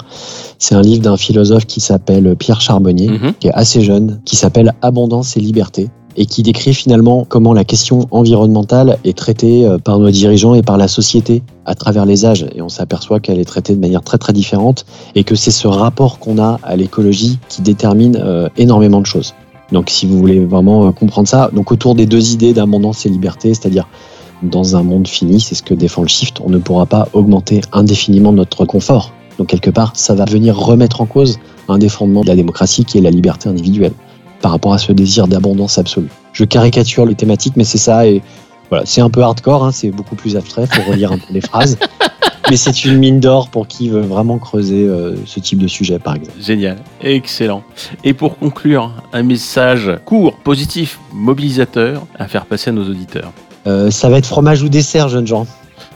C'est 0.59 0.75
un 0.75 0.81
livre 0.81 1.01
d'un 1.01 1.17
philosophe 1.17 1.65
qui 1.65 1.79
s'appelle 1.79 2.35
Pierre 2.35 2.61
Charbonnier 2.61 3.09
Mhm. 3.09 3.33
qui 3.39 3.47
est 3.47 3.53
assez 3.53 3.81
jeune, 3.81 4.21
qui 4.25 4.35
s'appelle 4.35 4.73
Abondance 4.81 5.37
et 5.37 5.39
liberté 5.39 5.89
et 6.15 6.25
qui 6.25 6.43
décrit 6.43 6.73
finalement 6.73 7.25
comment 7.27 7.53
la 7.53 7.63
question 7.63 8.07
environnementale 8.11 8.97
est 9.03 9.17
traitée 9.17 9.65
euh, 9.65 9.77
par 9.77 9.97
nos 9.99 10.11
dirigeants 10.11 10.53
et 10.53 10.61
par 10.61 10.77
la 10.77 10.87
société 10.87 11.41
à 11.65 11.73
travers 11.75 12.05
les 12.05 12.25
âges. 12.25 12.45
Et 12.53 12.61
on 12.61 12.69
s'aperçoit 12.69 13.19
qu'elle 13.19 13.39
est 13.39 13.45
traitée 13.45 13.73
de 13.75 13.79
manière 13.79 14.03
très 14.03 14.17
très 14.17 14.33
différente 14.33 14.85
et 15.15 15.23
que 15.23 15.35
c'est 15.35 15.51
ce 15.51 15.67
rapport 15.67 16.19
qu'on 16.19 16.37
a 16.37 16.59
à 16.63 16.75
l'écologie 16.75 17.39
qui 17.49 17.61
détermine 17.61 18.17
euh, 18.21 18.47
énormément 18.57 19.01
de 19.01 19.05
choses. 19.07 19.33
Donc 19.71 19.89
si 19.89 20.05
vous 20.05 20.17
voulez 20.19 20.39
vraiment 20.45 20.87
euh, 20.87 20.91
comprendre 20.91 21.27
ça, 21.27 21.49
donc 21.51 21.71
autour 21.71 21.95
des 21.95 22.05
deux 22.05 22.31
idées 22.33 22.53
d'abondance 22.53 23.05
et 23.05 23.09
liberté, 23.09 23.53
c'est-à-dire 23.53 23.87
dans 24.41 24.75
un 24.75 24.83
monde 24.83 25.07
fini, 25.07 25.39
c'est 25.39 25.55
ce 25.55 25.63
que 25.63 25.73
défend 25.73 26.01
le 26.01 26.07
shift, 26.07 26.41
on 26.43 26.49
ne 26.49 26.57
pourra 26.57 26.85
pas 26.85 27.07
augmenter 27.13 27.61
indéfiniment 27.71 28.33
notre 28.33 28.65
confort. 28.65 29.13
Donc 29.37 29.47
quelque 29.47 29.69
part, 29.69 29.93
ça 29.95 30.15
va 30.15 30.25
venir 30.25 30.57
remettre 30.57 31.01
en 31.01 31.05
cause 31.05 31.39
un 31.67 31.77
des 31.77 31.89
fondements 31.89 32.21
de 32.21 32.27
la 32.27 32.35
démocratie 32.35 32.85
qui 32.85 32.97
est 32.97 33.01
la 33.01 33.09
liberté 33.09 33.49
individuelle 33.49 33.93
par 34.41 34.51
rapport 34.51 34.73
à 34.73 34.77
ce 34.77 34.91
désir 34.91 35.27
d'abondance 35.27 35.77
absolue. 35.77 36.09
Je 36.33 36.43
caricature 36.43 37.05
les 37.05 37.15
thématiques, 37.15 37.55
mais 37.55 37.63
c'est 37.63 37.77
ça 37.77 38.05
et 38.05 38.21
voilà, 38.69 38.85
c'est 38.85 39.01
un 39.01 39.09
peu 39.09 39.21
hardcore, 39.21 39.63
hein, 39.63 39.71
c'est 39.71 39.91
beaucoup 39.91 40.15
plus 40.15 40.35
abstrait, 40.35 40.67
faut 40.67 40.91
relire 40.91 41.11
un 41.11 41.17
peu 41.17 41.31
les 41.31 41.41
phrases. 41.41 41.77
Mais 42.49 42.57
c'est 42.57 42.83
une 42.83 42.97
mine 42.97 43.19
d'or 43.21 43.49
pour 43.49 43.67
qui 43.67 43.87
veut 43.87 44.01
vraiment 44.01 44.37
creuser 44.37 44.83
euh, 44.83 45.15
ce 45.25 45.39
type 45.39 45.59
de 45.59 45.67
sujet, 45.67 45.97
par 45.97 46.15
exemple. 46.15 46.37
Génial, 46.41 46.77
excellent. 47.01 47.63
Et 48.03 48.13
pour 48.13 48.37
conclure, 48.37 48.91
un 49.13 49.23
message 49.23 49.89
court, 50.03 50.35
positif, 50.39 50.99
mobilisateur 51.13 52.05
à 52.19 52.27
faire 52.27 52.45
passer 52.45 52.69
à 52.69 52.73
nos 52.73 52.83
auditeurs. 52.83 53.31
Euh, 53.67 53.91
ça 53.91 54.09
va 54.09 54.17
être 54.17 54.25
fromage 54.25 54.61
ou 54.61 54.69
dessert, 54.69 55.09
jeunes 55.09 55.27
gens. 55.27 55.47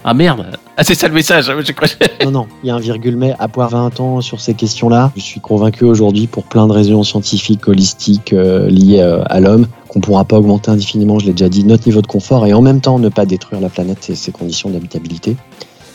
Ah 0.04 0.14
merde 0.14 0.46
Ah 0.78 0.84
c'est 0.84 0.96
ça 0.96 1.08
le 1.08 1.14
message 1.14 1.52
j'ai 1.66 1.74
cru- 1.74 1.98
Non, 2.24 2.32
non, 2.32 2.48
il 2.64 2.68
y 2.68 2.70
a 2.70 2.76
un 2.76 2.80
virgule 2.80 3.18
mais 3.18 3.34
à 3.40 3.48
poire 3.48 3.70
20 3.70 4.00
ans 4.00 4.22
sur 4.22 4.40
ces 4.40 4.54
questions-là. 4.54 5.12
Je 5.16 5.22
suis 5.22 5.42
convaincu 5.42 5.84
aujourd'hui, 5.84 6.28
pour 6.28 6.44
plein 6.44 6.68
de 6.68 6.72
raisons 6.72 7.04
scientifiques, 7.04 7.68
holistiques, 7.68 8.32
euh, 8.32 8.70
liées 8.70 9.02
euh, 9.02 9.24
à 9.26 9.40
l'homme, 9.40 9.68
qu'on 9.90 10.00
pourra 10.00 10.24
pas 10.24 10.38
augmenter 10.38 10.72
indéfiniment, 10.72 11.20
je 11.20 11.26
l'ai 11.26 11.34
déjà 11.34 11.50
dit, 11.50 11.64
notre 11.66 11.88
niveau 11.88 12.02
de 12.02 12.08
confort 12.08 12.46
et 12.46 12.54
en 12.54 12.62
même 12.62 12.80
temps 12.80 13.00
ne 13.00 13.10
pas 13.10 13.26
détruire 13.26 13.60
la 13.60 13.70
planète 13.70 14.10
et 14.10 14.16
ses 14.16 14.32
conditions 14.32 14.70
d'habitabilité. 14.70 15.36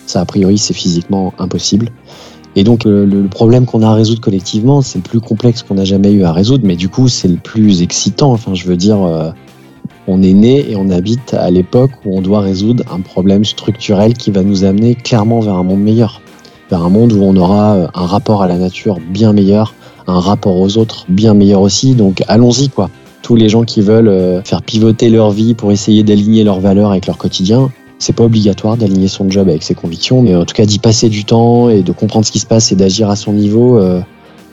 Ça, 0.06 0.20
a 0.20 0.24
priori, 0.24 0.58
c'est 0.58 0.74
physiquement 0.74 1.32
impossible. 1.38 1.88
Et 2.54 2.64
donc 2.64 2.84
le, 2.84 3.26
problème 3.30 3.64
qu'on 3.64 3.82
a 3.82 3.88
à 3.88 3.94
résoudre 3.94 4.20
collectivement, 4.20 4.82
c'est 4.82 4.98
le 4.98 5.04
plus 5.04 5.20
complexe 5.20 5.62
qu'on 5.62 5.78
a 5.78 5.84
jamais 5.84 6.12
eu 6.12 6.24
à 6.24 6.32
résoudre, 6.32 6.66
mais 6.66 6.76
du 6.76 6.90
coup 6.90 7.08
c'est 7.08 7.28
le 7.28 7.36
plus 7.36 7.80
excitant. 7.80 8.32
Enfin, 8.32 8.52
je 8.52 8.66
veux 8.66 8.76
dire, 8.76 8.98
on 10.06 10.22
est 10.22 10.32
né 10.32 10.70
et 10.70 10.76
on 10.76 10.90
habite 10.90 11.34
à 11.34 11.50
l'époque 11.50 11.92
où 12.04 12.16
on 12.16 12.20
doit 12.20 12.40
résoudre 12.40 12.84
un 12.92 13.00
problème 13.00 13.44
structurel 13.44 14.14
qui 14.14 14.30
va 14.30 14.42
nous 14.42 14.64
amener 14.64 14.94
clairement 14.94 15.40
vers 15.40 15.54
un 15.54 15.62
monde 15.62 15.80
meilleur, 15.80 16.20
vers 16.70 16.82
un 16.82 16.90
monde 16.90 17.12
où 17.12 17.22
on 17.22 17.36
aura 17.36 17.74
euh, 17.74 17.86
un 17.94 18.06
rapport 18.06 18.42
à 18.42 18.48
la 18.48 18.56
nature 18.56 18.98
bien 19.10 19.32
meilleur, 19.32 19.74
un 20.06 20.20
rapport 20.20 20.56
aux 20.56 20.76
autres 20.78 21.06
bien 21.08 21.34
meilleur 21.34 21.60
aussi. 21.60 21.94
Donc 21.94 22.22
allons-y 22.28 22.68
quoi. 22.68 22.90
Tous 23.22 23.36
les 23.36 23.48
gens 23.48 23.62
qui 23.62 23.80
veulent 23.80 24.08
euh, 24.08 24.42
faire 24.42 24.62
pivoter 24.62 25.08
leur 25.08 25.30
vie 25.30 25.54
pour 25.54 25.70
essayer 25.70 26.02
d'aligner 26.02 26.42
leurs 26.42 26.60
valeurs 26.60 26.90
avec 26.90 27.06
leur 27.06 27.18
quotidien, 27.18 27.70
c'est 28.02 28.12
pas 28.12 28.24
obligatoire 28.24 28.76
d'aligner 28.76 29.06
son 29.06 29.30
job 29.30 29.48
avec 29.48 29.62
ses 29.62 29.74
convictions, 29.74 30.22
mais 30.22 30.34
en 30.34 30.44
tout 30.44 30.54
cas 30.54 30.66
d'y 30.66 30.80
passer 30.80 31.08
du 31.08 31.24
temps 31.24 31.68
et 31.68 31.82
de 31.82 31.92
comprendre 31.92 32.26
ce 32.26 32.32
qui 32.32 32.40
se 32.40 32.46
passe 32.46 32.72
et 32.72 32.74
d'agir 32.74 33.08
à 33.08 33.14
son 33.14 33.32
niveau, 33.32 33.78
euh, 33.78 34.00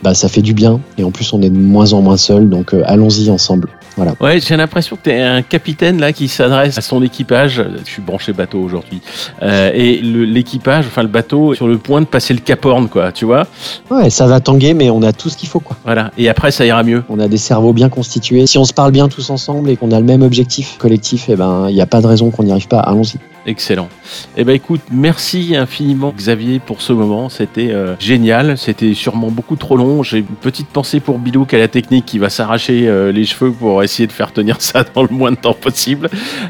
bah, 0.03 0.13
ça 0.13 0.29
fait 0.29 0.41
du 0.41 0.53
bien. 0.53 0.79
Et 0.97 1.03
en 1.03 1.11
plus, 1.11 1.33
on 1.33 1.41
est 1.41 1.49
de 1.49 1.57
moins 1.57 1.93
en 1.93 2.01
moins 2.01 2.17
seul, 2.17 2.49
donc 2.49 2.73
euh, 2.73 2.83
allons-y 2.85 3.29
ensemble. 3.29 3.69
Voilà. 3.95 4.13
Ouais, 4.21 4.39
j'ai 4.39 4.55
l'impression 4.55 4.95
que 4.95 5.03
tu 5.03 5.09
es 5.09 5.21
un 5.21 5.41
capitaine 5.41 5.99
là 5.99 6.13
qui 6.13 6.29
s'adresse 6.29 6.77
à 6.77 6.81
son 6.81 7.03
équipage. 7.03 7.61
Je 7.85 7.91
suis 7.91 8.01
branché 8.01 8.31
bateau 8.31 8.59
aujourd'hui. 8.59 9.01
Euh, 9.41 9.71
et 9.73 9.99
l'équipage, 10.01 10.85
enfin 10.87 11.01
le 11.01 11.09
bateau, 11.09 11.53
sur 11.53 11.67
le 11.67 11.77
point 11.77 11.99
de 11.99 12.05
passer 12.05 12.33
le 12.33 12.39
Cap 12.39 12.63
Horn, 12.65 12.87
quoi, 12.87 13.11
tu 13.11 13.25
vois. 13.25 13.45
Ouais, 13.91 14.09
ça 14.09 14.25
va 14.25 14.39
tanguer, 14.39 14.73
mais 14.73 14.89
on 14.89 15.01
a 15.01 15.11
tout 15.11 15.29
ce 15.29 15.35
qu'il 15.35 15.49
faut, 15.49 15.59
quoi. 15.59 15.75
Voilà. 15.83 16.11
Et 16.17 16.29
après, 16.29 16.51
ça 16.51 16.65
ira 16.65 16.83
mieux. 16.83 17.03
On 17.09 17.19
a 17.19 17.27
des 17.27 17.37
cerveaux 17.37 17.73
bien 17.73 17.89
constitués. 17.89 18.47
Si 18.47 18.57
on 18.57 18.65
se 18.65 18.73
parle 18.73 18.93
bien 18.93 19.09
tous 19.09 19.29
ensemble 19.29 19.69
et 19.69 19.75
qu'on 19.75 19.91
a 19.91 19.99
le 19.99 20.05
même 20.05 20.21
objectif 20.21 20.77
collectif, 20.77 21.25
eh 21.27 21.35
ben, 21.35 21.67
il 21.67 21.75
n'y 21.75 21.81
a 21.81 21.85
pas 21.85 22.01
de 22.01 22.07
raison 22.07 22.29
qu'on 22.31 22.43
n'y 22.43 22.51
arrive 22.51 22.69
pas. 22.69 22.79
Allons-y. 22.79 23.17
Excellent. 23.45 23.89
Eh 24.37 24.43
ben 24.43 24.53
écoute, 24.53 24.81
merci 24.91 25.55
infiniment 25.55 26.13
Xavier 26.15 26.59
pour 26.59 26.81
ce 26.81 26.93
moment. 26.93 27.29
C'était 27.29 27.71
euh, 27.71 27.95
génial. 27.99 28.57
C'était 28.57 28.93
sûrement 28.93 29.31
beaucoup 29.31 29.55
trop 29.55 29.77
long. 29.77 30.03
J'ai 30.03 30.19
une 30.19 30.25
petite 30.25 30.67
pensée 30.67 30.99
pour 30.99 31.19
Bilou 31.19 31.45
qui 31.45 31.55
a 31.55 31.59
la 31.59 31.67
technique 31.67 32.05
qui 32.05 32.19
va 32.19 32.29
s'arracher 32.29 32.87
euh, 32.87 33.11
les 33.11 33.25
cheveux 33.25 33.51
pour 33.51 33.81
essayer 33.83 34.07
de 34.07 34.11
faire 34.11 34.31
tenir 34.33 34.57
ça 34.61 34.83
dans 34.83 35.03
le 35.03 35.09
moins 35.09 35.31
de 35.31 35.37
temps 35.37 35.53
possible. 35.53 36.09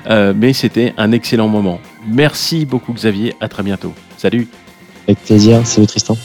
Euh, 0.10 0.34
mais 0.36 0.54
c'était 0.54 0.94
un 0.98 1.12
excellent 1.12 1.48
moment. 1.48 1.80
Merci 2.08 2.66
beaucoup 2.66 2.94
Xavier. 2.94 3.36
À 3.40 3.48
très 3.48 3.64
bientôt. 3.64 3.94
Salut. 4.18 4.48
Avec 5.08 5.20
plaisir. 5.24 5.66
Salut 5.66 5.88
Tristan. 5.88 6.18